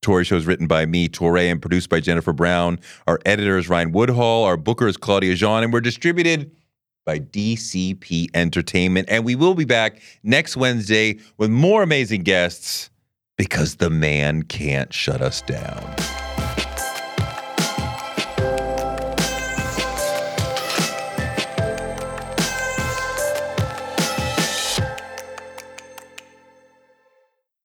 [0.00, 2.78] Touré Show is written by me, Touré, and produced by Jennifer Brown.
[3.08, 4.44] Our editor is Ryan Woodhall.
[4.44, 6.52] Our booker is Claudia Jean, and we're distributed
[7.08, 9.08] by DCP Entertainment.
[9.08, 12.90] And we will be back next Wednesday with more amazing guests
[13.38, 16.17] because the man can't shut us down.